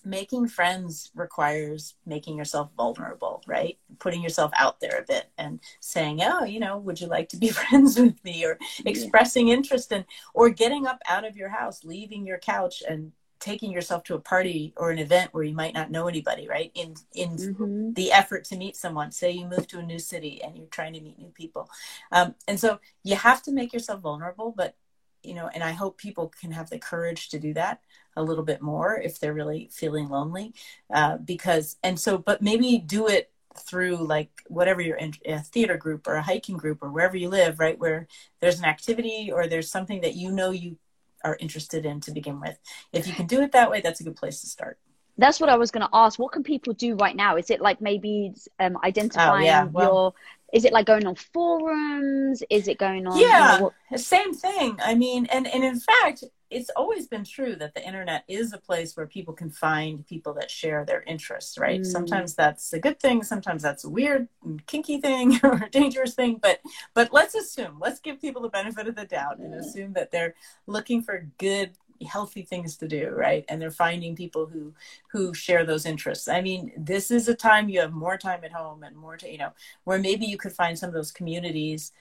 making 0.04 0.46
friends 0.46 1.10
requires 1.14 1.94
making 2.04 2.36
yourself 2.36 2.70
vulnerable, 2.76 3.42
right? 3.46 3.78
Putting 3.98 4.22
yourself 4.22 4.52
out 4.56 4.80
there 4.80 4.98
a 4.98 5.02
bit 5.02 5.30
and 5.38 5.60
saying, 5.80 6.20
"Oh, 6.22 6.44
you 6.44 6.60
know, 6.60 6.78
would 6.78 7.00
you 7.00 7.06
like 7.06 7.28
to 7.30 7.36
be 7.36 7.48
friends 7.50 7.98
with 7.98 8.22
me?" 8.24 8.44
or 8.44 8.58
expressing 8.84 9.48
interest 9.48 9.92
in 9.92 10.04
or 10.32 10.50
getting 10.50 10.86
up 10.86 11.00
out 11.06 11.24
of 11.26 11.36
your 11.36 11.48
house, 11.48 11.84
leaving 11.84 12.26
your 12.26 12.38
couch 12.38 12.82
and 12.88 13.12
taking 13.44 13.70
yourself 13.70 14.02
to 14.04 14.14
a 14.14 14.20
party 14.20 14.72
or 14.78 14.90
an 14.90 14.98
event 14.98 15.34
where 15.34 15.44
you 15.44 15.54
might 15.54 15.74
not 15.74 15.90
know 15.90 16.08
anybody 16.08 16.48
right? 16.48 16.70
In 16.74 16.94
in 17.12 17.30
mm-hmm. 17.36 17.92
the 17.92 18.10
effort 18.10 18.44
to 18.46 18.56
meet 18.56 18.74
someone. 18.74 19.12
Say 19.12 19.32
you 19.32 19.46
move 19.46 19.66
to 19.68 19.78
a 19.80 19.82
new 19.82 19.98
city 19.98 20.42
and 20.42 20.56
you're 20.56 20.66
trying 20.66 20.94
to 20.94 21.00
meet 21.00 21.18
new 21.18 21.32
people. 21.34 21.68
Um, 22.10 22.34
and 22.48 22.58
so 22.58 22.80
you 23.02 23.16
have 23.16 23.42
to 23.42 23.52
make 23.52 23.72
yourself 23.72 24.00
vulnerable 24.00 24.52
but 24.56 24.74
you 25.22 25.34
know 25.34 25.48
and 25.54 25.64
i 25.64 25.72
hope 25.72 25.96
people 25.96 26.30
can 26.40 26.52
have 26.52 26.68
the 26.68 26.78
courage 26.78 27.30
to 27.30 27.38
do 27.38 27.54
that 27.54 27.80
a 28.16 28.22
little 28.22 28.44
bit 28.44 28.60
more 28.60 28.96
if 28.96 29.18
they're 29.18 29.34
really 29.34 29.68
feeling 29.72 30.08
lonely. 30.08 30.54
Uh, 30.92 31.16
because 31.18 31.76
and 31.82 31.98
so 31.98 32.18
but 32.18 32.42
maybe 32.42 32.78
do 32.78 33.08
it 33.08 33.30
through 33.56 33.96
like 33.96 34.30
whatever 34.48 34.80
you're 34.80 34.96
in 34.96 35.14
a 35.26 35.38
theater 35.38 35.76
group 35.76 36.06
or 36.06 36.14
a 36.14 36.22
hiking 36.22 36.56
group 36.56 36.82
or 36.82 36.90
wherever 36.90 37.16
you 37.16 37.28
live 37.28 37.60
right 37.60 37.78
where 37.78 38.08
there's 38.40 38.58
an 38.58 38.64
activity 38.64 39.30
or 39.32 39.46
there's 39.46 39.70
something 39.70 40.00
that 40.00 40.16
you 40.16 40.32
know 40.32 40.50
you 40.50 40.76
are 41.24 41.36
interested 41.40 41.86
in 41.86 42.00
to 42.00 42.12
begin 42.12 42.40
with. 42.40 42.58
If 42.92 43.06
you 43.06 43.12
can 43.12 43.26
do 43.26 43.40
it 43.40 43.52
that 43.52 43.70
way, 43.70 43.80
that's 43.80 44.00
a 44.00 44.04
good 44.04 44.16
place 44.16 44.40
to 44.42 44.46
start. 44.46 44.78
That's 45.16 45.40
what 45.40 45.48
I 45.48 45.56
was 45.56 45.70
going 45.70 45.86
to 45.86 45.90
ask. 45.92 46.18
What 46.18 46.32
can 46.32 46.42
people 46.42 46.72
do 46.74 46.96
right 46.96 47.14
now? 47.14 47.36
Is 47.36 47.50
it 47.50 47.60
like 47.60 47.80
maybe 47.80 48.34
um, 48.58 48.76
identifying 48.82 49.44
oh, 49.44 49.46
yeah. 49.46 49.64
well, 49.64 49.92
your? 49.92 50.14
Is 50.52 50.64
it 50.64 50.72
like 50.72 50.86
going 50.86 51.06
on 51.06 51.14
forums? 51.16 52.42
Is 52.50 52.68
it 52.68 52.78
going 52.78 53.06
on? 53.06 53.18
Yeah, 53.18 53.54
you 53.54 53.60
know, 53.60 53.72
what... 53.90 54.00
same 54.00 54.34
thing. 54.34 54.78
I 54.84 54.94
mean, 54.94 55.26
and 55.26 55.46
and 55.46 55.64
in 55.64 55.80
fact, 55.80 56.24
it's 56.54 56.70
always 56.76 57.08
been 57.08 57.24
true 57.24 57.56
that 57.56 57.74
the 57.74 57.84
internet 57.84 58.24
is 58.28 58.52
a 58.52 58.58
place 58.58 58.96
where 58.96 59.06
people 59.06 59.34
can 59.34 59.50
find 59.50 60.06
people 60.06 60.32
that 60.34 60.50
share 60.50 60.84
their 60.84 61.02
interests, 61.02 61.58
right? 61.58 61.80
Mm. 61.80 61.86
Sometimes 61.86 62.34
that's 62.34 62.72
a 62.72 62.78
good 62.78 63.00
thing, 63.00 63.24
sometimes 63.24 63.62
that's 63.62 63.84
a 63.84 63.90
weird, 63.90 64.28
kinky 64.66 65.00
thing 65.00 65.40
or 65.42 65.64
a 65.64 65.70
dangerous 65.70 66.14
thing, 66.14 66.38
but 66.40 66.60
but 66.94 67.12
let's 67.12 67.34
assume, 67.34 67.78
let's 67.80 68.00
give 68.00 68.20
people 68.20 68.40
the 68.40 68.48
benefit 68.48 68.86
of 68.86 68.94
the 68.94 69.04
doubt 69.04 69.38
and 69.38 69.52
assume 69.54 69.92
that 69.94 70.12
they're 70.12 70.34
looking 70.66 71.02
for 71.02 71.28
good 71.38 71.72
healthy 72.06 72.42
things 72.42 72.76
to 72.76 72.88
do 72.88 73.08
right 73.10 73.44
and 73.48 73.62
they're 73.62 73.70
finding 73.70 74.16
people 74.16 74.46
who 74.46 74.74
who 75.12 75.32
share 75.32 75.64
those 75.64 75.86
interests 75.86 76.28
i 76.28 76.40
mean 76.40 76.72
this 76.76 77.10
is 77.10 77.28
a 77.28 77.34
time 77.34 77.68
you 77.68 77.80
have 77.80 77.92
more 77.92 78.18
time 78.18 78.40
at 78.44 78.52
home 78.52 78.82
and 78.82 78.96
more 78.96 79.16
to 79.16 79.30
you 79.30 79.38
know 79.38 79.52
where 79.84 79.98
maybe 79.98 80.26
you 80.26 80.36
could 80.36 80.52
find 80.52 80.78
some 80.78 80.88
of 80.88 80.94
those 80.94 81.12
communities 81.12 81.92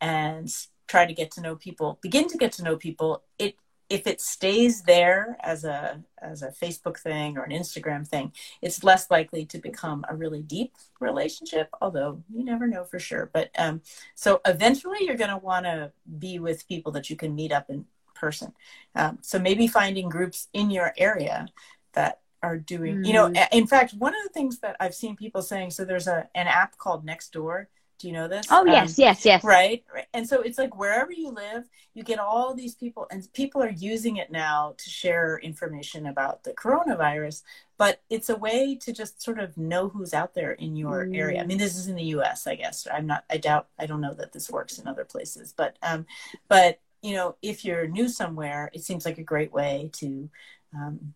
and 0.00 0.52
try 0.88 1.06
to 1.06 1.14
get 1.14 1.30
to 1.30 1.40
know 1.40 1.54
people 1.54 1.98
begin 2.02 2.28
to 2.28 2.36
get 2.36 2.52
to 2.52 2.62
know 2.62 2.76
people 2.76 3.22
it 3.38 3.56
if 3.88 4.06
it 4.06 4.20
stays 4.20 4.82
there 4.82 5.36
as 5.40 5.64
a 5.64 6.02
as 6.18 6.42
a 6.42 6.50
Facebook 6.50 6.98
thing 6.98 7.36
or 7.36 7.44
an 7.44 7.52
Instagram 7.52 8.06
thing, 8.06 8.32
it's 8.60 8.82
less 8.82 9.10
likely 9.10 9.44
to 9.46 9.58
become 9.58 10.04
a 10.08 10.16
really 10.16 10.42
deep 10.42 10.74
relationship. 11.00 11.68
Although 11.80 12.22
you 12.32 12.44
never 12.44 12.66
know 12.66 12.84
for 12.84 12.98
sure. 12.98 13.30
But 13.32 13.50
um, 13.58 13.82
so 14.14 14.40
eventually, 14.44 14.98
you're 15.02 15.16
going 15.16 15.30
to 15.30 15.36
want 15.36 15.66
to 15.66 15.92
be 16.18 16.38
with 16.38 16.66
people 16.68 16.92
that 16.92 17.10
you 17.10 17.16
can 17.16 17.34
meet 17.34 17.52
up 17.52 17.70
in 17.70 17.84
person. 18.14 18.52
Um, 18.94 19.18
so 19.22 19.38
maybe 19.38 19.68
finding 19.68 20.08
groups 20.08 20.48
in 20.52 20.70
your 20.70 20.92
area 20.96 21.46
that 21.92 22.20
are 22.42 22.58
doing. 22.58 22.98
Mm. 22.98 23.06
You 23.06 23.12
know, 23.12 23.28
mm. 23.30 23.48
in 23.52 23.66
fact, 23.66 23.94
one 23.94 24.14
of 24.14 24.22
the 24.24 24.32
things 24.32 24.58
that 24.60 24.76
I've 24.80 24.94
seen 24.94 25.16
people 25.16 25.42
saying. 25.42 25.70
So 25.70 25.84
there's 25.84 26.08
a 26.08 26.28
an 26.34 26.48
app 26.48 26.76
called 26.78 27.06
Nextdoor 27.06 27.66
do 27.98 28.08
you 28.08 28.12
know 28.12 28.28
this? 28.28 28.46
Oh, 28.50 28.64
yes, 28.66 28.98
um, 28.98 29.02
yes, 29.02 29.24
yes. 29.24 29.44
Right? 29.44 29.84
right. 29.92 30.06
And 30.12 30.28
so 30.28 30.42
it's 30.42 30.58
like 30.58 30.76
wherever 30.76 31.12
you 31.12 31.30
live, 31.30 31.64
you 31.94 32.02
get 32.02 32.18
all 32.18 32.54
these 32.54 32.74
people, 32.74 33.06
and 33.10 33.26
people 33.32 33.62
are 33.62 33.70
using 33.70 34.16
it 34.16 34.30
now 34.30 34.74
to 34.76 34.90
share 34.90 35.38
information 35.38 36.06
about 36.06 36.44
the 36.44 36.52
coronavirus. 36.52 37.42
But 37.78 38.02
it's 38.10 38.28
a 38.28 38.36
way 38.36 38.74
to 38.82 38.92
just 38.92 39.22
sort 39.22 39.38
of 39.38 39.56
know 39.56 39.88
who's 39.88 40.14
out 40.14 40.34
there 40.34 40.52
in 40.52 40.76
your 40.76 41.06
mm. 41.06 41.16
area. 41.16 41.42
I 41.42 41.46
mean, 41.46 41.58
this 41.58 41.76
is 41.76 41.88
in 41.88 41.96
the 41.96 42.04
US, 42.04 42.46
I 42.46 42.54
guess. 42.54 42.86
I'm 42.92 43.06
not, 43.06 43.24
I 43.30 43.38
doubt, 43.38 43.68
I 43.78 43.86
don't 43.86 44.00
know 44.00 44.14
that 44.14 44.32
this 44.32 44.50
works 44.50 44.78
in 44.78 44.86
other 44.86 45.04
places. 45.04 45.54
But, 45.56 45.76
um, 45.82 46.06
but, 46.48 46.80
you 47.02 47.14
know, 47.14 47.36
if 47.42 47.64
you're 47.64 47.86
new 47.86 48.08
somewhere, 48.08 48.70
it 48.74 48.82
seems 48.82 49.04
like 49.04 49.18
a 49.18 49.22
great 49.22 49.52
way 49.52 49.90
to, 49.94 50.28
um, 50.74 51.14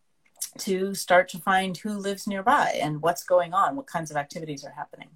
to 0.59 0.95
start 0.95 1.29
to 1.31 1.39
find 1.39 1.77
who 1.77 1.91
lives 1.91 2.27
nearby 2.27 2.79
and 2.81 3.03
what's 3.03 3.23
going 3.23 3.53
on, 3.53 3.77
what 3.77 3.87
kinds 3.87 4.11
of 4.11 4.17
activities 4.17 4.65
are 4.65 4.73
happening. 4.73 5.09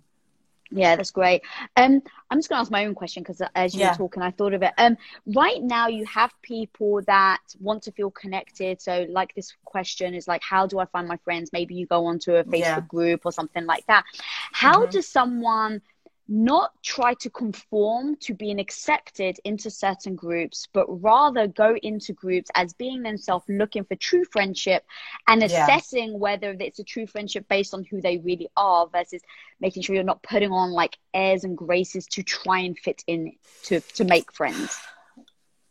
Yeah, 0.70 0.96
that's 0.96 1.10
great. 1.10 1.42
Um, 1.76 2.02
I'm 2.30 2.38
just 2.38 2.48
going 2.48 2.58
to 2.58 2.60
ask 2.62 2.70
my 2.70 2.86
own 2.86 2.94
question 2.94 3.22
because 3.22 3.42
as 3.54 3.74
you 3.74 3.80
yeah. 3.80 3.90
were 3.92 3.96
talking, 3.96 4.22
I 4.22 4.30
thought 4.30 4.54
of 4.54 4.62
it. 4.62 4.72
Um, 4.78 4.96
right 5.26 5.62
now, 5.62 5.88
you 5.88 6.04
have 6.06 6.32
people 6.42 7.00
that 7.06 7.40
want 7.60 7.82
to 7.84 7.92
feel 7.92 8.10
connected. 8.10 8.80
So, 8.80 9.06
like 9.08 9.34
this 9.34 9.54
question 9.64 10.14
is 10.14 10.26
like, 10.26 10.42
how 10.42 10.66
do 10.66 10.78
I 10.78 10.86
find 10.86 11.06
my 11.06 11.18
friends? 11.18 11.50
Maybe 11.52 11.74
you 11.74 11.86
go 11.86 12.06
onto 12.06 12.34
a 12.34 12.44
Facebook 12.44 12.58
yeah. 12.58 12.80
group 12.80 13.22
or 13.24 13.32
something 13.32 13.66
like 13.66 13.86
that. 13.86 14.04
How 14.52 14.82
mm-hmm. 14.82 14.90
does 14.90 15.06
someone 15.06 15.82
not 16.26 16.70
try 16.82 17.12
to 17.14 17.28
conform 17.28 18.16
to 18.16 18.32
being 18.32 18.58
accepted 18.58 19.38
into 19.44 19.70
certain 19.70 20.14
groups, 20.14 20.66
but 20.72 20.86
rather 21.02 21.46
go 21.46 21.76
into 21.82 22.12
groups 22.12 22.50
as 22.54 22.72
being 22.72 23.02
themselves 23.02 23.44
looking 23.48 23.84
for 23.84 23.94
true 23.96 24.24
friendship 24.32 24.84
and 25.28 25.42
assessing 25.42 26.12
yeah. 26.12 26.16
whether 26.16 26.56
it's 26.58 26.78
a 26.78 26.84
true 26.84 27.06
friendship 27.06 27.46
based 27.48 27.74
on 27.74 27.84
who 27.90 28.00
they 28.00 28.18
really 28.18 28.48
are 28.56 28.86
versus 28.88 29.20
making 29.60 29.82
sure 29.82 29.94
you're 29.94 30.04
not 30.04 30.22
putting 30.22 30.50
on 30.50 30.70
like 30.70 30.96
airs 31.12 31.44
and 31.44 31.58
graces 31.58 32.06
to 32.06 32.22
try 32.22 32.60
and 32.60 32.78
fit 32.78 33.04
in 33.06 33.32
to, 33.64 33.80
to 33.80 34.04
make 34.04 34.32
friends. 34.32 34.78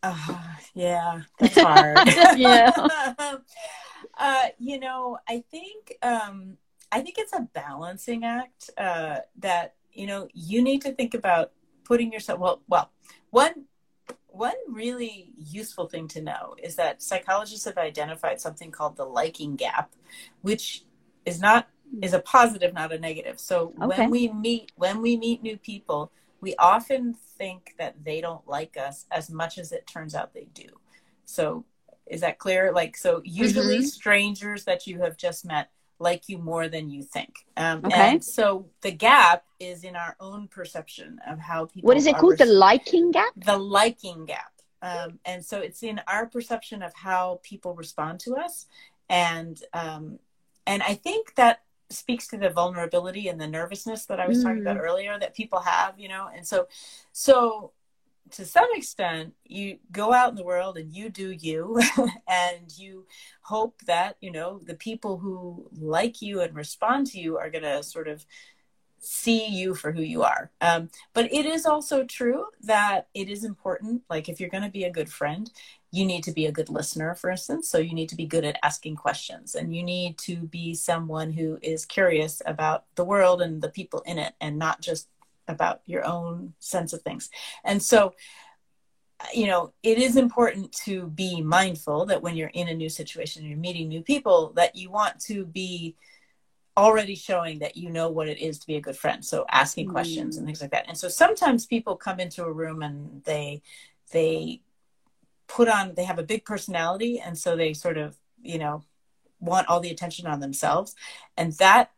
Uh, 0.06 0.38
yeah, 0.74 1.22
that's 1.38 1.58
hard. 1.58 1.96
yeah. 2.36 2.70
uh, 4.18 4.46
you 4.58 4.78
know, 4.78 5.16
I 5.26 5.42
think 5.50 5.96
um, 6.02 6.58
I 6.92 7.00
think 7.00 7.16
it's 7.16 7.32
a 7.32 7.48
balancing 7.54 8.22
act 8.22 8.68
uh, 8.76 9.20
that 9.38 9.76
you 9.94 10.06
know 10.06 10.28
you 10.32 10.62
need 10.62 10.82
to 10.82 10.92
think 10.92 11.14
about 11.14 11.52
putting 11.84 12.12
yourself 12.12 12.38
well 12.38 12.62
well 12.68 12.90
one 13.30 13.64
one 14.28 14.54
really 14.68 15.32
useful 15.38 15.86
thing 15.86 16.08
to 16.08 16.20
know 16.20 16.56
is 16.62 16.74
that 16.76 17.02
psychologists 17.02 17.64
have 17.64 17.78
identified 17.78 18.40
something 18.40 18.70
called 18.70 18.96
the 18.96 19.04
liking 19.04 19.56
gap 19.56 19.92
which 20.42 20.84
is 21.24 21.40
not 21.40 21.68
is 22.02 22.12
a 22.12 22.20
positive 22.20 22.74
not 22.74 22.92
a 22.92 22.98
negative 22.98 23.38
so 23.38 23.72
okay. 23.80 24.02
when 24.02 24.10
we 24.10 24.28
meet 24.32 24.72
when 24.76 25.00
we 25.00 25.16
meet 25.16 25.42
new 25.42 25.56
people 25.56 26.10
we 26.40 26.54
often 26.58 27.14
think 27.38 27.74
that 27.78 27.94
they 28.04 28.20
don't 28.20 28.46
like 28.46 28.76
us 28.76 29.06
as 29.10 29.30
much 29.30 29.56
as 29.58 29.72
it 29.72 29.86
turns 29.86 30.14
out 30.14 30.34
they 30.34 30.48
do 30.52 30.66
so 31.24 31.64
is 32.06 32.20
that 32.20 32.38
clear 32.38 32.72
like 32.72 32.96
so 32.96 33.22
usually 33.24 33.78
mm-hmm. 33.78 33.86
strangers 33.86 34.64
that 34.64 34.86
you 34.86 35.00
have 35.00 35.16
just 35.16 35.44
met 35.44 35.70
like 35.98 36.28
you 36.28 36.38
more 36.38 36.68
than 36.68 36.90
you 36.90 37.02
think. 37.02 37.46
Um, 37.56 37.82
okay. 37.84 38.12
And 38.12 38.24
so 38.24 38.66
the 38.82 38.90
gap 38.90 39.44
is 39.60 39.84
in 39.84 39.96
our 39.96 40.16
own 40.20 40.48
perception 40.48 41.20
of 41.26 41.38
how 41.38 41.66
people. 41.66 41.88
What 41.88 41.96
is 41.96 42.06
it 42.06 42.16
called? 42.16 42.38
the 42.38 42.46
liking 42.46 43.10
gap? 43.10 43.32
The 43.36 43.56
liking 43.56 44.24
gap. 44.24 44.52
Um, 44.82 45.18
and 45.24 45.44
so 45.44 45.60
it's 45.60 45.82
in 45.82 46.00
our 46.06 46.26
perception 46.26 46.82
of 46.82 46.92
how 46.94 47.40
people 47.42 47.74
respond 47.74 48.20
to 48.20 48.34
us. 48.34 48.66
And, 49.08 49.60
um, 49.72 50.18
and 50.66 50.82
I 50.82 50.94
think 50.94 51.34
that 51.36 51.62
speaks 51.90 52.28
to 52.28 52.36
the 52.36 52.50
vulnerability 52.50 53.28
and 53.28 53.40
the 53.40 53.46
nervousness 53.46 54.06
that 54.06 54.20
I 54.20 54.26
was 54.26 54.38
mm. 54.38 54.42
talking 54.42 54.60
about 54.60 54.76
mm. 54.76 54.82
earlier 54.82 55.18
that 55.18 55.34
people 55.34 55.60
have, 55.60 55.98
you 55.98 56.08
know? 56.08 56.28
And 56.34 56.46
so, 56.46 56.68
so 57.12 57.72
to 58.30 58.44
some 58.44 58.68
extent 58.72 59.34
you 59.44 59.78
go 59.92 60.12
out 60.12 60.30
in 60.30 60.36
the 60.36 60.44
world 60.44 60.76
and 60.76 60.92
you 60.92 61.08
do 61.08 61.30
you 61.30 61.80
and 62.28 62.76
you 62.76 63.06
hope 63.42 63.80
that 63.86 64.16
you 64.20 64.30
know 64.30 64.60
the 64.64 64.74
people 64.74 65.18
who 65.18 65.68
like 65.78 66.22
you 66.22 66.40
and 66.40 66.54
respond 66.54 67.06
to 67.06 67.20
you 67.20 67.36
are 67.36 67.50
going 67.50 67.64
to 67.64 67.82
sort 67.82 68.08
of 68.08 68.24
see 68.98 69.48
you 69.48 69.74
for 69.74 69.92
who 69.92 70.00
you 70.00 70.22
are. 70.22 70.50
Um, 70.62 70.88
but 71.12 71.30
it 71.30 71.44
is 71.44 71.66
also 71.66 72.04
true 72.04 72.46
that 72.62 73.08
it 73.12 73.28
is 73.28 73.44
important 73.44 74.02
like 74.08 74.28
if 74.28 74.40
you're 74.40 74.48
going 74.48 74.62
to 74.62 74.70
be 74.70 74.84
a 74.84 74.90
good 74.90 75.10
friend 75.10 75.50
you 75.94 76.04
need 76.04 76.24
to 76.24 76.32
be 76.32 76.46
a 76.46 76.52
good 76.52 76.70
listener 76.70 77.14
for 77.14 77.30
instance. 77.30 77.70
So 77.70 77.78
you 77.78 77.94
need 77.94 78.08
to 78.08 78.16
be 78.16 78.26
good 78.26 78.44
at 78.44 78.58
asking 78.64 78.96
questions 78.96 79.54
and 79.54 79.74
you 79.74 79.82
need 79.84 80.18
to 80.18 80.36
be 80.36 80.74
someone 80.74 81.32
who 81.32 81.56
is 81.62 81.86
curious 81.86 82.42
about 82.46 82.84
the 82.96 83.04
world 83.04 83.40
and 83.40 83.62
the 83.62 83.68
people 83.68 84.00
in 84.00 84.18
it 84.18 84.34
and 84.40 84.58
not 84.58 84.80
just 84.80 85.08
about 85.48 85.80
your 85.86 86.04
own 86.04 86.54
sense 86.58 86.92
of 86.92 87.02
things. 87.02 87.30
And 87.64 87.82
so, 87.82 88.14
you 89.32 89.46
know, 89.46 89.72
it 89.82 89.98
is 89.98 90.16
important 90.16 90.72
to 90.84 91.06
be 91.08 91.40
mindful 91.40 92.06
that 92.06 92.22
when 92.22 92.36
you're 92.36 92.48
in 92.48 92.68
a 92.68 92.74
new 92.74 92.88
situation 92.88 93.44
you're 93.44 93.56
meeting 93.56 93.88
new 93.88 94.02
people, 94.02 94.52
that 94.56 94.76
you 94.76 94.90
want 94.90 95.20
to 95.20 95.46
be 95.46 95.96
already 96.76 97.14
showing 97.14 97.60
that 97.60 97.76
you 97.76 97.88
know 97.90 98.10
what 98.10 98.28
it 98.28 98.38
is 98.38 98.58
to 98.58 98.66
be 98.66 98.76
a 98.76 98.80
good 98.80 98.96
friend. 98.96 99.24
So 99.24 99.46
asking 99.50 99.88
questions 99.88 100.36
and 100.36 100.46
things 100.46 100.60
like 100.60 100.72
that. 100.72 100.86
And 100.88 100.98
so 100.98 101.08
sometimes 101.08 101.66
people 101.66 101.96
come 101.96 102.18
into 102.18 102.44
a 102.44 102.52
room 102.52 102.82
and 102.82 103.22
they 103.24 103.62
they 104.12 104.60
put 105.46 105.68
on 105.68 105.94
they 105.94 106.04
have 106.04 106.18
a 106.18 106.24
big 106.24 106.44
personality 106.44 107.20
and 107.20 107.38
so 107.38 107.54
they 107.54 107.74
sort 107.74 107.96
of, 107.96 108.16
you 108.42 108.58
know, 108.58 108.82
want 109.38 109.68
all 109.68 109.80
the 109.80 109.90
attention 109.90 110.26
on 110.26 110.40
themselves. 110.40 110.94
And 111.36 111.52
that 111.54 111.92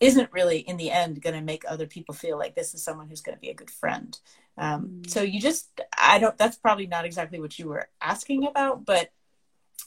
isn't 0.00 0.32
really 0.32 0.58
in 0.58 0.76
the 0.76 0.90
end 0.90 1.22
going 1.22 1.34
to 1.34 1.42
make 1.42 1.64
other 1.66 1.86
people 1.86 2.14
feel 2.14 2.38
like 2.38 2.54
this 2.54 2.74
is 2.74 2.82
someone 2.82 3.08
who's 3.08 3.20
going 3.20 3.36
to 3.36 3.40
be 3.40 3.50
a 3.50 3.54
good 3.54 3.70
friend 3.70 4.18
um, 4.58 5.00
mm. 5.00 5.10
so 5.10 5.22
you 5.22 5.40
just 5.40 5.68
i 5.98 6.18
don't 6.18 6.36
that's 6.38 6.56
probably 6.56 6.86
not 6.86 7.04
exactly 7.04 7.40
what 7.40 7.58
you 7.58 7.68
were 7.68 7.88
asking 8.00 8.46
about 8.46 8.84
but 8.84 9.10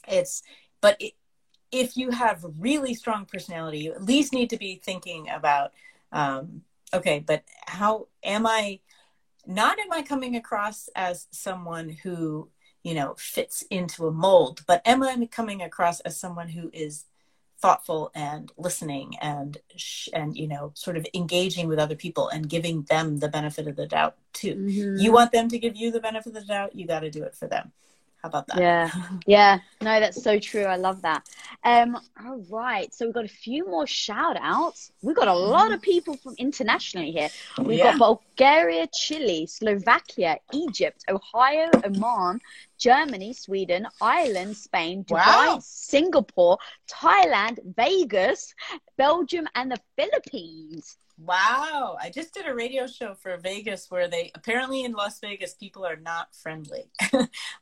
it's 0.07 0.41
but 0.81 0.97
it, 0.99 1.13
if 1.71 1.95
you 1.95 2.09
have 2.09 2.43
really 2.57 2.93
strong 2.93 3.25
personality 3.25 3.79
you 3.79 3.93
at 3.93 4.03
least 4.03 4.33
need 4.33 4.49
to 4.49 4.57
be 4.57 4.81
thinking 4.83 5.29
about 5.29 5.71
um, 6.11 6.61
okay 6.93 7.23
but 7.25 7.43
how 7.67 8.07
am 8.23 8.47
i 8.47 8.79
not 9.45 9.77
am 9.79 9.91
i 9.91 10.01
coming 10.01 10.35
across 10.35 10.89
as 10.95 11.27
someone 11.31 11.89
who 11.89 12.49
you 12.83 12.93
know 12.93 13.13
fits 13.17 13.63
into 13.69 14.07
a 14.07 14.11
mold 14.11 14.61
but 14.65 14.81
am 14.85 15.03
i 15.03 15.27
coming 15.27 15.61
across 15.61 15.99
as 16.01 16.19
someone 16.19 16.47
who 16.47 16.69
is 16.73 17.05
thoughtful 17.61 18.11
and 18.15 18.51
listening 18.57 19.15
and 19.21 19.57
and 20.13 20.37
you 20.37 20.47
know 20.47 20.71
sort 20.75 20.97
of 20.97 21.05
engaging 21.13 21.67
with 21.67 21.79
other 21.79 21.95
people 21.95 22.29
and 22.29 22.49
giving 22.49 22.83
them 22.83 23.19
the 23.19 23.27
benefit 23.27 23.67
of 23.67 23.75
the 23.75 23.85
doubt 23.85 24.15
too 24.33 24.55
mm-hmm. 24.55 24.97
you 24.97 25.11
want 25.11 25.31
them 25.31 25.49
to 25.49 25.59
give 25.59 25.75
you 25.75 25.91
the 25.91 25.99
benefit 25.99 26.27
of 26.27 26.33
the 26.33 26.47
doubt 26.47 26.75
you 26.75 26.87
got 26.87 27.01
to 27.01 27.11
do 27.11 27.23
it 27.23 27.35
for 27.35 27.47
them 27.47 27.71
how 28.21 28.27
about 28.27 28.47
that? 28.47 28.59
Yeah, 28.59 28.91
yeah. 29.25 29.59
No, 29.81 29.99
that's 29.99 30.21
so 30.21 30.39
true. 30.39 30.65
I 30.65 30.75
love 30.75 31.01
that. 31.03 31.25
Um, 31.63 31.97
all 32.21 32.43
right. 32.49 32.93
So 32.93 33.05
we've 33.05 33.13
got 33.13 33.23
a 33.23 33.29
few 33.29 33.65
more 33.65 33.87
shout 33.87 34.35
outs. 34.41 34.91
We've 35.01 35.15
got 35.15 35.29
a 35.29 35.33
lot 35.33 35.71
of 35.71 35.81
people 35.81 36.17
from 36.17 36.35
internationally 36.37 37.11
here. 37.11 37.29
We've 37.57 37.79
yeah. 37.79 37.97
got 37.97 38.19
Bulgaria, 38.37 38.87
Chile, 38.87 39.45
Slovakia, 39.45 40.37
Egypt, 40.51 41.05
Ohio, 41.09 41.69
Oman, 41.85 42.41
Germany, 42.77 43.31
Sweden, 43.31 43.87
Ireland, 44.01 44.57
Spain, 44.57 45.05
Dubai, 45.05 45.47
wow. 45.47 45.59
Singapore, 45.61 46.57
Thailand, 46.91 47.59
Vegas, 47.77 48.53
Belgium, 48.97 49.47
and 49.55 49.71
the 49.71 49.79
Philippines. 49.95 50.97
Wow. 51.25 51.97
I 52.01 52.09
just 52.09 52.33
did 52.33 52.47
a 52.47 52.55
radio 52.55 52.87
show 52.87 53.13
for 53.13 53.35
Vegas 53.37 53.87
where 53.89 54.07
they 54.07 54.31
apparently 54.35 54.83
in 54.83 54.93
Las 54.93 55.19
Vegas 55.19 55.53
people 55.53 55.85
are 55.85 55.97
not 55.97 56.33
friendly. 56.33 56.89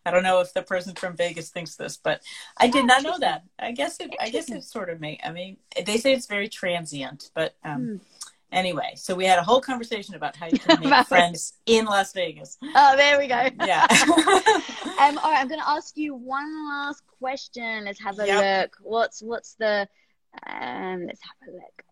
I 0.05 0.11
don't 0.11 0.23
know 0.23 0.41
if 0.41 0.53
the 0.53 0.61
person 0.61 0.93
from 0.93 1.15
Vegas 1.15 1.49
thinks 1.49 1.75
this, 1.75 1.97
but 1.97 2.21
I 2.57 2.67
did 2.67 2.85
not 2.85 3.01
know 3.01 3.17
that. 3.19 3.43
I 3.57 3.71
guess 3.71 3.99
it 3.99 4.13
I 4.19 4.29
guess 4.29 4.51
it 4.51 4.63
sort 4.63 4.89
of 4.89 4.99
may 4.99 5.19
I 5.23 5.31
mean 5.31 5.57
they 5.85 5.97
say 5.97 6.13
it's 6.13 6.27
very 6.27 6.47
transient, 6.47 7.31
but 7.33 7.55
um 7.63 7.81
hmm. 7.81 7.95
anyway, 8.51 8.91
so 8.95 9.15
we 9.15 9.25
had 9.25 9.39
a 9.39 9.43
whole 9.43 9.61
conversation 9.61 10.13
about 10.13 10.35
how 10.35 10.45
you 10.45 10.59
can 10.59 10.79
make 10.79 11.07
friends 11.07 11.53
in 11.65 11.85
Las 11.85 12.13
Vegas. 12.13 12.57
Oh, 12.61 12.95
there 12.95 13.17
we 13.17 13.27
go. 13.27 13.49
Yeah. 13.65 13.87
um 14.99 15.17
all 15.17 15.31
right, 15.31 15.39
I'm 15.39 15.47
going 15.47 15.61
to 15.61 15.69
ask 15.69 15.97
you 15.97 16.13
one 16.13 16.69
last 16.69 17.01
question. 17.19 17.85
Let's 17.85 18.01
have 18.01 18.19
a 18.19 18.27
yep. 18.27 18.61
look. 18.61 18.77
What's 18.81 19.23
what's 19.23 19.55
the 19.55 19.87
um 20.45 21.07
let's 21.07 21.21
have 21.21 21.49
a 21.49 21.51
look. 21.53 21.86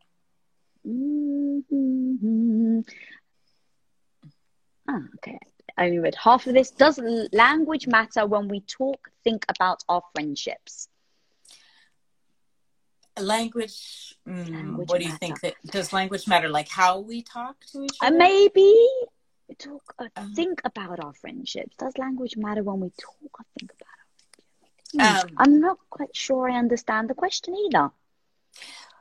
Mm-hmm. 0.87 2.79
Oh, 4.87 5.03
okay. 5.15 5.39
I 5.77 5.85
only 5.85 5.99
read 5.99 6.15
half 6.15 6.45
of 6.47 6.53
this. 6.53 6.71
Does 6.71 6.99
language 7.33 7.87
matter 7.87 8.25
when 8.25 8.47
we 8.47 8.61
talk, 8.61 9.09
think 9.23 9.45
about 9.49 9.83
our 9.89 10.01
friendships? 10.13 10.87
Language, 13.17 14.15
mm, 14.27 14.49
Language 14.51 14.89
what 14.89 14.99
do 14.99 15.05
you 15.05 15.11
matter. 15.11 15.19
think 15.19 15.39
that 15.41 15.55
does 15.67 15.93
language 15.93 16.27
matter? 16.27 16.49
Like 16.49 16.67
how 16.67 16.99
we 16.99 17.21
talk 17.21 17.65
to 17.71 17.83
each 17.83 17.97
Uh, 18.01 18.07
other? 18.07 18.17
maybe 18.17 18.87
talk, 19.57 19.95
uh, 19.99 20.09
Um, 20.17 20.33
think 20.33 20.61
about 20.65 20.99
our 20.99 21.13
friendships. 21.13 21.75
Does 21.77 21.97
language 21.97 22.35
matter 22.35 22.61
when 22.61 22.81
we 22.81 22.89
talk 22.89 23.39
or 23.39 23.45
think 23.57 23.71
about 23.71 23.87
our 23.99 24.05
friendships? 24.91 25.31
Um, 25.31 25.35
I'm 25.37 25.59
not 25.61 25.77
quite 25.89 26.15
sure 26.15 26.49
I 26.49 26.57
understand 26.57 27.09
the 27.09 27.15
question 27.15 27.55
either. 27.55 27.91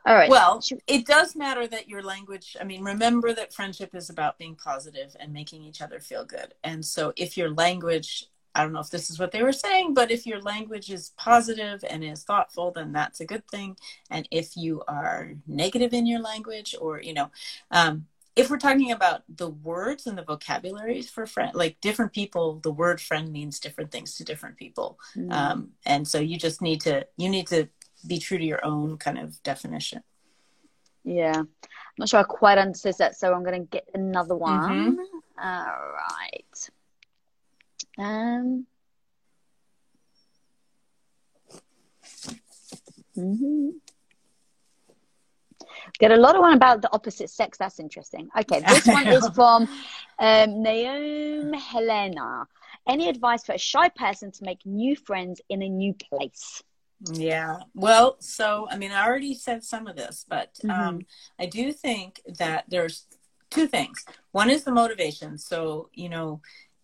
All 0.07 0.15
right. 0.15 0.29
Well, 0.29 0.63
it 0.87 1.07
does 1.07 1.35
matter 1.35 1.67
that 1.67 1.89
your 1.89 2.03
language, 2.03 2.57
I 2.61 2.65
mean, 2.65 2.83
remember 2.83 3.33
that 3.33 3.55
friendship 3.55 3.95
is 3.95 4.11
about 4.11 4.39
being 4.39 4.55
positive 4.55 5.17
and 5.19 5.33
making 5.33 5.63
each 5.63 5.81
other 5.81 5.99
feel 5.99 6.25
good. 6.25 6.55
And 6.63 6.85
so 6.85 7.15
if 7.17 7.39
your 7.39 7.51
language, 7.51 8.27
I 8.55 8.63
don't 8.63 8.73
know 8.73 8.81
if 8.81 8.91
this 8.91 9.09
is 9.09 9.19
what 9.19 9.33
they 9.33 9.43
were 9.43 9.53
saying, 9.53 9.95
but 9.95 10.11
if 10.11 10.27
your 10.27 10.43
language 10.43 10.91
is 10.91 11.13
positive 11.17 11.83
and 11.89 12.05
is 12.05 12.23
thoughtful, 12.23 12.71
then 12.71 12.93
that's 12.93 13.21
a 13.21 13.25
good 13.25 13.49
thing. 13.49 13.77
And 14.11 14.29
if 14.31 14.57
you 14.57 14.83
are 14.87 15.33
negative 15.47 15.95
in 15.95 16.07
your 16.07 16.21
language 16.21 16.75
or, 16.79 17.01
you 17.01 17.15
know, 17.15 17.31
um, 17.71 18.07
if 18.37 18.51
we're 18.51 18.59
talking 18.59 18.93
about 18.93 19.23
the 19.29 19.49
words 19.49 20.07
and 20.07 20.19
the 20.19 20.23
vocabularies 20.23 21.09
for 21.09 21.25
friend, 21.25 21.55
like 21.55 21.81
different 21.81 22.13
people, 22.13 22.61
the 22.63 22.71
word 22.71 23.01
friend 23.01 23.33
means 23.33 23.59
different 23.59 23.91
things 23.91 24.17
to 24.17 24.25
different 24.25 24.57
people. 24.57 24.99
Hmm. 25.15 25.33
Um, 25.33 25.69
and 25.87 26.07
so 26.07 26.19
you 26.19 26.37
just 26.37 26.61
need 26.61 26.81
to, 26.83 27.07
you 27.17 27.29
need 27.29 27.47
to 27.49 27.69
be 28.07 28.19
true 28.19 28.39
to 28.39 28.45
your 28.45 28.65
own 28.65 28.99
kind 28.99 29.19
of 29.19 29.43
definition. 29.43 30.03
Yeah. 31.05 31.37
I'm 31.37 31.49
not 31.99 32.09
sure 32.09 32.21
I 32.21 32.25
quite 32.25 32.59
understood 32.59 32.97
that, 32.99 33.17
so 33.17 33.33
I'm 33.33 33.45
going 33.45 33.61
to 33.61 33.67
get 33.69 33.89
another 33.95 34.35
one. 34.35 34.97
Mm-hmm. 34.97 35.47
All 35.47 35.93
right. 36.11 36.71
Um. 37.99 38.67
mhm. 43.17 43.73
Get 45.99 46.11
a 46.11 46.17
lot 46.17 46.35
of 46.35 46.41
one 46.41 46.55
about 46.55 46.83
the 46.83 46.93
opposite 46.93 47.31
sex. 47.31 47.59
That's 47.59 47.79
interesting. 47.79 48.29
Okay, 48.37 48.61
this 48.67 48.87
one 48.87 49.07
is 49.07 49.29
from 49.29 49.69
um, 50.19 50.63
Naomi 50.63 51.59
Helena. 51.59 52.47
Any 52.89 53.09
advice 53.09 53.45
for 53.45 53.53
a 53.53 53.59
shy 53.59 53.89
person 53.91 54.31
to 54.33 54.45
make 54.45 54.65
new 54.67 54.97
friends 54.97 55.41
in 55.49 55.63
a 55.63 55.69
new 55.69 55.95
place? 55.95 56.63
Yeah. 57.01 57.59
Well, 57.75 58.17
so 58.21 58.67
I 58.71 58.79
mean, 58.79 58.93
I 58.93 59.07
already 59.07 59.35
said 59.35 59.63
some 59.65 59.87
of 59.87 59.97
this, 59.97 60.25
but 60.29 60.59
Mm-hmm. 60.65 60.89
um, 60.89 61.07
I 61.39 61.47
do 61.47 61.73
think 61.73 62.21
that 62.39 62.65
there's 62.69 63.07
two 63.51 63.67
things. 63.67 64.05
One 64.33 64.51
is 64.51 64.65
the 64.65 64.73
motivation. 64.73 65.37
So 65.39 65.91
you 65.93 66.09
know, 66.09 66.41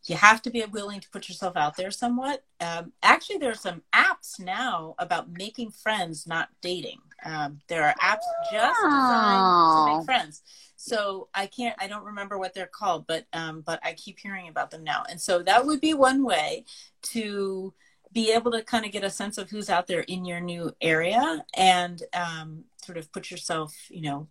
you 0.06 0.16
have 0.16 0.42
to 0.42 0.50
be 0.50 0.64
willing 0.64 1.00
to 1.00 1.08
put 1.10 1.28
yourself 1.28 1.56
out 1.56 1.76
there 1.76 1.90
somewhat. 1.90 2.44
Um, 2.60 2.92
actually, 3.02 3.38
there 3.38 3.50
are 3.50 3.54
some 3.54 3.82
apps 3.94 4.38
now 4.38 4.94
about 4.98 5.30
making 5.30 5.70
friends, 5.70 6.26
not 6.26 6.48
dating. 6.60 6.98
Um, 7.24 7.60
there 7.68 7.84
are 7.84 7.94
apps 8.02 8.24
just 8.50 8.90
designed 8.90 9.52
to 9.70 9.82
make 9.82 10.02
friends. 10.02 10.42
So 10.76 11.28
I 11.34 11.46
can't, 11.46 11.76
I 11.78 11.86
don't 11.86 12.04
remember 12.04 12.38
what 12.38 12.54
they're 12.54 12.66
called, 12.66 13.06
but 13.06 13.26
um, 13.32 13.60
but 13.62 13.80
I 13.84 13.92
keep 13.94 14.18
hearing 14.18 14.48
about 14.48 14.70
them 14.70 14.84
now. 14.84 15.04
And 15.08 15.20
so 15.20 15.42
that 15.42 15.66
would 15.66 15.80
be 15.80 15.94
one 15.94 16.24
way 16.24 16.64
to 17.12 17.74
be 18.12 18.32
able 18.32 18.50
to 18.52 18.62
kind 18.62 18.84
of 18.84 18.92
get 18.92 19.04
a 19.04 19.10
sense 19.10 19.38
of 19.38 19.50
who's 19.50 19.70
out 19.70 19.86
there 19.86 20.00
in 20.00 20.24
your 20.24 20.40
new 20.40 20.74
area 20.80 21.44
and 21.56 22.02
um, 22.12 22.64
sort 22.84 22.98
of 22.98 23.12
put 23.12 23.30
yourself, 23.30 23.74
you 23.88 24.02
know, 24.02 24.26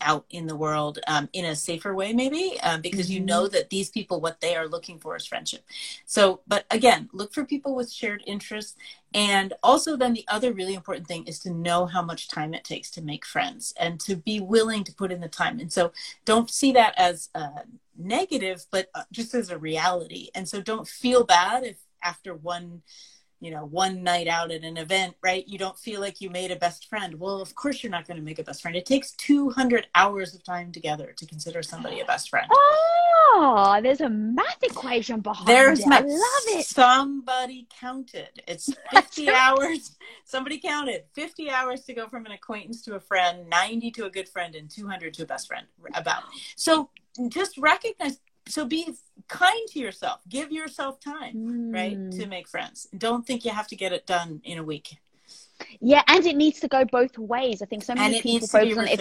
out 0.00 0.24
in 0.30 0.46
the 0.46 0.56
world 0.56 1.00
um, 1.08 1.28
in 1.32 1.44
a 1.44 1.56
safer 1.56 1.94
way, 1.94 2.12
maybe, 2.12 2.58
um, 2.62 2.80
because 2.80 3.10
you 3.10 3.20
Mhm. 3.20 3.24
know 3.26 3.48
that 3.48 3.70
these 3.70 3.90
people, 3.90 4.20
what 4.20 4.40
they 4.40 4.54
are 4.54 4.68
looking 4.68 4.98
for 5.00 5.16
is 5.16 5.26
friendship. 5.26 5.64
So, 6.06 6.40
but 6.46 6.66
again, 6.70 7.08
look 7.12 7.34
for 7.34 7.44
people 7.44 7.74
with 7.74 7.90
shared 7.92 8.22
interests. 8.26 8.76
And 9.12 9.54
also, 9.62 9.96
then 9.96 10.12
the 10.12 10.24
other 10.28 10.52
really 10.52 10.74
important 10.74 11.08
thing 11.08 11.26
is 11.26 11.38
to 11.40 11.50
know 11.50 11.86
how 11.86 12.02
much 12.02 12.28
time 12.28 12.54
it 12.54 12.64
takes 12.64 12.90
to 12.92 13.02
make 13.02 13.24
friends 13.24 13.74
and 13.78 13.98
to 14.00 14.16
be 14.16 14.38
willing 14.38 14.84
to 14.84 14.94
put 14.94 15.10
in 15.10 15.20
the 15.20 15.28
time. 15.28 15.58
And 15.58 15.72
so, 15.72 15.92
don't 16.24 16.50
see 16.50 16.72
that 16.72 16.94
as 16.96 17.30
uh, 17.34 17.62
negative, 17.96 18.66
but 18.70 18.90
uh, 18.94 19.04
just 19.10 19.34
as 19.34 19.50
a 19.50 19.58
reality. 19.58 20.28
And 20.34 20.48
so, 20.48 20.60
don't 20.60 20.86
feel 20.86 21.24
bad 21.24 21.64
if 21.64 21.78
after 22.02 22.34
one 22.34 22.82
you 23.40 23.50
know 23.52 23.64
one 23.64 24.02
night 24.02 24.26
out 24.26 24.50
at 24.50 24.62
an 24.62 24.76
event 24.76 25.14
right? 25.22 25.46
You 25.46 25.58
don't 25.58 25.78
feel 25.78 26.00
like 26.00 26.20
you 26.20 26.30
made 26.30 26.50
a 26.50 26.56
best 26.56 26.88
friend. 26.88 27.14
Well 27.20 27.40
of 27.40 27.54
course 27.54 27.82
you're 27.82 27.92
not 27.92 28.06
going 28.06 28.16
to 28.16 28.22
make 28.22 28.38
a 28.38 28.44
best 28.44 28.62
friend. 28.62 28.76
It 28.76 28.86
takes 28.86 29.12
200 29.12 29.86
hours 29.94 30.34
of 30.34 30.42
time 30.42 30.72
together 30.72 31.14
to 31.16 31.26
consider 31.26 31.62
somebody 31.62 32.00
a 32.00 32.04
best 32.04 32.30
friend. 32.30 32.48
Oh, 32.50 33.78
there's 33.82 34.00
a 34.00 34.08
math 34.08 34.62
equation 34.62 35.20
behind 35.20 35.46
there's 35.46 35.80
it. 35.80 35.86
I 35.88 36.00
love 36.00 36.58
it. 36.58 36.66
somebody 36.66 37.68
counted. 37.78 38.42
It's 38.48 38.74
50 38.90 39.30
hours. 39.30 39.96
Somebody 40.24 40.58
counted 40.58 41.04
50 41.12 41.50
hours 41.50 41.82
to 41.82 41.94
go 41.94 42.08
from 42.08 42.26
an 42.26 42.32
acquaintance 42.32 42.82
to 42.82 42.96
a 42.96 43.00
friend 43.00 43.48
90 43.48 43.90
to 43.92 44.06
a 44.06 44.10
good 44.10 44.28
friend 44.28 44.54
and 44.54 44.68
200 44.68 45.14
to 45.14 45.22
a 45.22 45.26
best 45.26 45.46
friend 45.46 45.66
about. 45.94 46.24
So 46.56 46.90
just 47.28 47.56
recognize 47.58 48.18
so 48.48 48.64
be 48.64 48.94
kind 49.28 49.68
to 49.72 49.78
yourself. 49.78 50.20
Give 50.28 50.50
yourself 50.52 51.00
time 51.00 51.70
right 51.72 51.96
Mm. 51.98 52.10
to 52.18 52.26
make 52.26 52.48
friends. 52.48 52.88
Don't 52.96 53.26
think 53.26 53.44
you 53.44 53.50
have 53.50 53.68
to 53.68 53.76
get 53.76 53.92
it 53.92 54.06
done 54.06 54.40
in 54.44 54.58
a 54.58 54.62
week 54.62 54.96
Yeah, 55.80 56.02
and 56.06 56.24
it 56.26 56.36
needs 56.36 56.60
to 56.60 56.68
go 56.68 56.84
both 56.84 57.18
ways. 57.18 57.62
I 57.62 57.66
think 57.66 57.82
so 57.82 57.94
many 57.94 58.16
people 58.16 58.32
needs 58.32 58.48
to 58.50 58.58
be 58.58 58.74
focus 58.74 58.78
on 58.78 58.88
if 58.88 59.00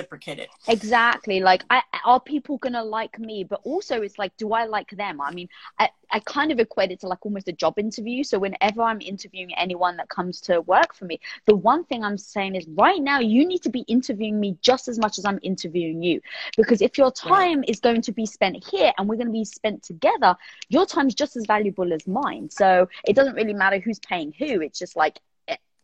exactly 0.67 1.39
like 1.39 1.63
I, 1.69 1.81
are 2.05 2.19
people 2.19 2.57
gonna 2.57 2.83
like 2.83 3.19
me, 3.19 3.43
but 3.43 3.61
also 3.63 4.01
it's 4.01 4.17
like, 4.17 4.35
do 4.37 4.53
I 4.53 4.65
like 4.65 4.89
them? 4.91 5.21
I 5.21 5.31
mean, 5.31 5.49
I, 5.79 5.89
I 6.11 6.19
kind 6.21 6.51
of 6.51 6.59
equate 6.59 6.91
it 6.91 6.99
to 7.01 7.07
like 7.07 7.25
almost 7.25 7.47
a 7.47 7.51
job 7.51 7.77
interview. 7.77 8.23
So 8.23 8.39
whenever 8.39 8.81
I'm 8.81 9.01
interviewing 9.01 9.53
anyone 9.55 9.97
that 9.97 10.09
comes 10.09 10.41
to 10.41 10.61
work 10.61 10.95
for 10.95 11.05
me, 11.05 11.19
the 11.45 11.55
one 11.55 11.83
thing 11.83 12.03
I'm 12.03 12.17
saying 12.17 12.55
is 12.55 12.65
right 12.69 13.01
now 13.01 13.19
you 13.19 13.45
need 13.45 13.61
to 13.63 13.69
be 13.69 13.81
interviewing 13.81 14.39
me 14.39 14.57
just 14.61 14.87
as 14.87 14.97
much 14.97 15.17
as 15.19 15.25
I'm 15.25 15.39
interviewing 15.43 16.01
you, 16.01 16.21
because 16.55 16.81
if 16.81 16.97
your 16.97 17.11
time 17.11 17.63
is 17.67 17.79
going 17.79 18.01
to 18.03 18.11
be 18.11 18.25
spent 18.25 18.63
here 18.69 18.91
and 18.97 19.07
we're 19.07 19.15
going 19.15 19.27
to 19.27 19.33
be 19.33 19.45
spent 19.45 19.83
together, 19.83 20.35
your 20.69 20.85
time's 20.85 21.13
just 21.13 21.35
as 21.35 21.45
valuable 21.45 21.93
as 21.93 22.07
mine. 22.07 22.49
So 22.49 22.89
it 23.05 23.15
doesn't 23.15 23.35
really 23.35 23.53
matter 23.53 23.79
who's 23.79 23.99
paying 23.99 24.33
who. 24.37 24.61
It's 24.61 24.79
just 24.79 24.95
like 24.95 25.19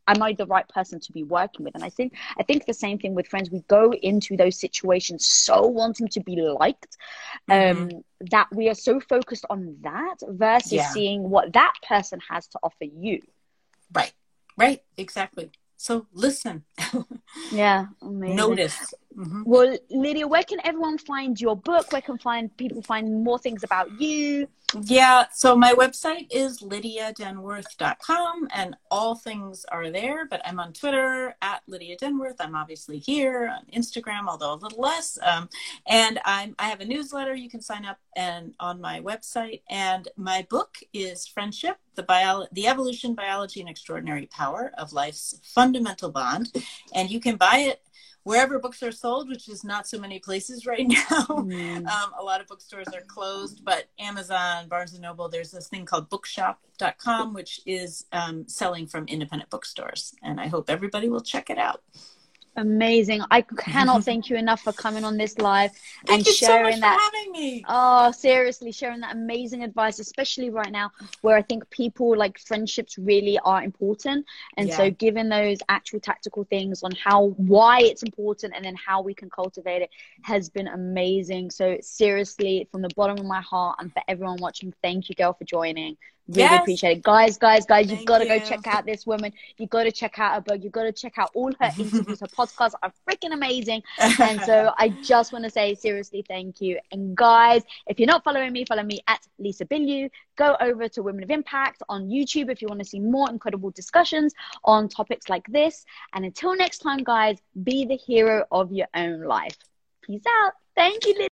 am 0.07 0.21
I 0.21 0.33
the 0.33 0.45
right 0.45 0.67
person 0.69 0.99
to 0.99 1.11
be 1.11 1.23
working 1.23 1.63
with? 1.63 1.75
And 1.75 1.83
I 1.83 1.89
think 1.89 2.13
I 2.37 2.43
think 2.43 2.65
the 2.65 2.73
same 2.73 2.97
thing 2.99 3.13
with 3.15 3.27
friends. 3.27 3.49
We 3.49 3.61
go 3.67 3.91
into 3.93 4.35
those 4.37 4.59
situations 4.59 5.25
so 5.25 5.65
wanting 5.67 6.07
to 6.09 6.19
be 6.21 6.35
liked, 6.41 6.97
um, 7.49 7.89
that 8.31 8.47
we 8.53 8.69
are 8.69 8.75
so 8.75 8.99
focused 8.99 9.45
on 9.49 9.77
that 9.81 10.15
versus 10.27 10.71
Yeah. 10.73 10.89
seeing 10.89 11.29
what 11.29 11.53
that 11.53 11.73
person 11.87 12.19
has 12.29 12.47
to 12.49 12.59
offer 12.63 12.85
you. 12.85 13.19
right 13.93 14.13
right 14.57 14.81
exactly 14.97 15.51
so 15.77 16.07
listen 16.13 16.63
Yeah, 17.51 17.85
amazing. 18.01 18.35
notice 18.35 18.93
Mhm. 19.15 19.43
Well, 19.45 19.77
Lydia, 19.89 20.27
where 20.27 20.43
can 20.43 20.59
everyone 20.63 20.97
find 20.97 21.39
your 21.39 21.55
book? 21.55 21.91
Where 21.91 22.01
can 22.01 22.17
find 22.17 22.55
people 22.57 22.81
find 22.81 23.23
more 23.23 23.39
things 23.39 23.63
about 23.63 24.01
you? 24.01 24.47
Yeah, 24.85 25.25
so 25.31 25.55
my 25.55 25.73
website 25.73 26.27
is 26.31 26.61
lydiadenworth.com 26.63 28.47
and 28.53 28.75
all 28.89 29.13
things 29.15 29.65
are 29.65 29.91
there, 29.91 30.25
but 30.25 30.41
I'm 30.45 30.59
on 30.59 30.73
Twitter 30.73 31.35
at 31.43 31.61
Lydia 31.67 31.95
Denworth. 31.97 32.37
I'm 32.39 32.55
obviously 32.55 32.97
here 32.97 33.53
on 33.55 33.65
Instagram, 33.79 34.27
although 34.27 34.53
a 34.53 34.55
little 34.55 34.79
less. 34.81 35.19
Um, 35.21 35.47
and 35.87 36.19
I'm, 36.25 36.55
I 36.57 36.69
have 36.69 36.79
a 36.81 36.85
newsletter 36.85 37.35
you 37.35 37.49
can 37.49 37.61
sign 37.61 37.85
up 37.85 37.99
and 38.15 38.55
on 38.59 38.81
my 38.81 38.99
website. 38.99 39.61
And 39.69 40.07
my 40.17 40.47
book 40.49 40.77
is 40.91 41.27
Friendship, 41.27 41.77
the, 41.95 42.03
bio- 42.03 42.47
the 42.51 42.67
Evolution, 42.67 43.13
Biology, 43.13 43.59
and 43.59 43.69
Extraordinary 43.69 44.25
Power 44.27 44.71
of 44.77 44.91
Life's 44.91 45.39
Fundamental 45.43 46.09
Bond. 46.09 46.51
And 46.95 47.11
you 47.11 47.19
can 47.19 47.35
buy 47.35 47.57
it 47.59 47.81
wherever 48.23 48.59
books 48.59 48.81
are 48.81 48.91
sold, 48.91 49.29
which 49.29 49.47
is 49.49 49.63
not 49.63 49.87
so 49.87 49.99
many 49.99 50.19
places 50.19 50.65
right 50.65 50.87
now. 50.87 51.25
Mm. 51.27 51.87
Um, 51.87 52.11
a 52.19 52.23
lot 52.23 52.41
of 52.41 52.47
bookstores 52.47 52.87
are 52.87 53.01
closed, 53.01 53.63
but 53.63 53.85
Amazon, 53.99 54.67
Barnes 54.67 54.93
and 54.93 55.01
Noble, 55.01 55.29
there's 55.29 55.51
this 55.51 55.67
thing 55.67 55.85
called 55.85 56.09
bookshop.com, 56.09 57.33
which 57.33 57.61
is 57.65 58.05
um, 58.11 58.47
selling 58.47 58.87
from 58.87 59.05
independent 59.07 59.49
bookstores. 59.49 60.13
And 60.23 60.39
I 60.39 60.47
hope 60.47 60.69
everybody 60.69 61.09
will 61.09 61.21
check 61.21 61.49
it 61.49 61.57
out. 61.57 61.81
Amazing. 62.55 63.21
I 63.31 63.41
cannot 63.57 64.03
thank 64.03 64.29
you 64.29 64.37
enough 64.37 64.61
for 64.61 64.73
coming 64.73 65.03
on 65.03 65.17
this 65.17 65.37
live 65.39 65.71
Thank 66.05 66.17
and 66.17 66.25
you 66.27 66.31
so 66.33 66.47
sharing 66.47 66.63
much 66.63 66.79
that. 66.81 66.97
for 66.97 67.17
having 67.17 67.31
me. 67.31 67.65
Oh, 67.67 68.11
seriously, 68.11 68.71
sharing 68.71 68.99
that 69.01 69.15
amazing 69.15 69.63
advice, 69.63 69.99
especially 69.99 70.49
right 70.49 70.71
now 70.71 70.91
where 71.21 71.37
I 71.37 71.41
think 71.41 71.69
people 71.69 72.15
like 72.17 72.37
friendships 72.37 72.97
really 72.97 73.39
are 73.39 73.63
important. 73.63 74.25
And 74.57 74.71
so 74.71 74.83
Yeah. 74.83 74.89
giving 74.89 75.29
those 75.29 75.59
actual 75.69 75.99
tactical 75.99 76.43
things 76.43 76.83
on 76.83 76.91
how 76.91 77.27
why 77.37 77.79
it's 77.81 78.03
important 78.03 78.53
and 78.55 78.63
then 78.65 78.75
how 78.75 79.01
we 79.01 79.13
can 79.13 79.29
cultivate 79.29 79.81
it 79.81 79.89
has 80.23 80.49
been 80.49 80.67
amazing. 80.67 81.51
So 81.51 81.77
seriously, 81.81 82.67
from 82.71 82.81
the 82.81 82.89
bottom 82.95 83.17
of 83.17 83.25
my 83.25 83.41
heart 83.41 83.77
and 83.79 83.91
for 83.93 84.01
everyone 84.07 84.37
watching, 84.39 84.73
thank 84.81 85.09
you 85.09 85.15
girl 85.15 85.33
for 85.33 85.45
joining. 85.45 85.97
Really 86.29 86.41
Yes. 86.41 86.61
appreciate 86.61 86.97
it. 86.99 87.03
Guys, 87.03 87.37
guys, 87.37 87.65
guys, 87.65 87.89
you've 87.89 87.97
Thank 87.97 88.07
got 88.07 88.19
to 88.19 88.25
go 88.25 88.39
check 88.39 88.65
out 88.65 88.85
this 88.85 89.05
woman. 89.05 89.33
You've 89.57 89.69
got 89.69 89.83
to 89.83 89.91
check 89.91 90.17
out 90.19 90.35
her 90.35 90.41
book. 90.41 90.63
You've 90.63 90.71
got 90.71 90.83
to 90.83 90.93
check 90.93 91.17
out 91.17 91.31
all 91.33 91.51
her 91.59 91.71
interviews. 91.77 92.21
her 92.21 92.27
podcasts 92.27 92.75
are 92.81 92.93
freaking 93.07 93.33
amazing. 93.33 93.83
And 93.99 94.41
so 94.41 94.71
I 94.77 94.89
just 95.03 95.33
want 95.33 95.43
to 95.43 95.51
say 95.51 95.75
seriously 95.75 96.23
thank 96.25 96.61
you. 96.61 96.79
And 96.93 97.15
guys, 97.15 97.63
if 97.87 97.99
you're 97.99 98.07
not 98.07 98.23
following 98.23 98.53
me, 98.53 98.63
follow 98.63 98.83
me 98.83 99.01
at 99.07 99.19
Lisa 99.37 99.65
Bilyeu. 99.65 100.09
Go 100.37 100.55
over 100.61 100.87
to 100.87 101.03
Women 101.03 101.23
of 101.23 101.29
Impact 101.29 101.83
on 101.89 102.07
YouTube 102.07 102.49
if 102.49 102.61
you 102.61 102.69
want 102.69 102.79
to 102.79 102.85
see 102.85 102.99
more 102.99 103.29
incredible 103.29 103.71
discussions 103.71 104.33
on 104.63 104.87
topics 104.87 105.27
like 105.27 105.45
this. 105.47 105.85
And 106.13 106.23
until 106.23 106.55
next 106.55 106.79
time, 106.79 107.03
guys, 107.03 107.37
be 107.63 107.85
the 107.85 107.97
hero 107.97 108.45
of 108.49 108.71
your 108.71 108.87
own 108.95 109.23
life. 109.23 109.57
Peace 110.01 110.23
out. 110.43 110.53
Thank 110.75 111.05
you, 111.05 111.13
Liz. 111.13 111.21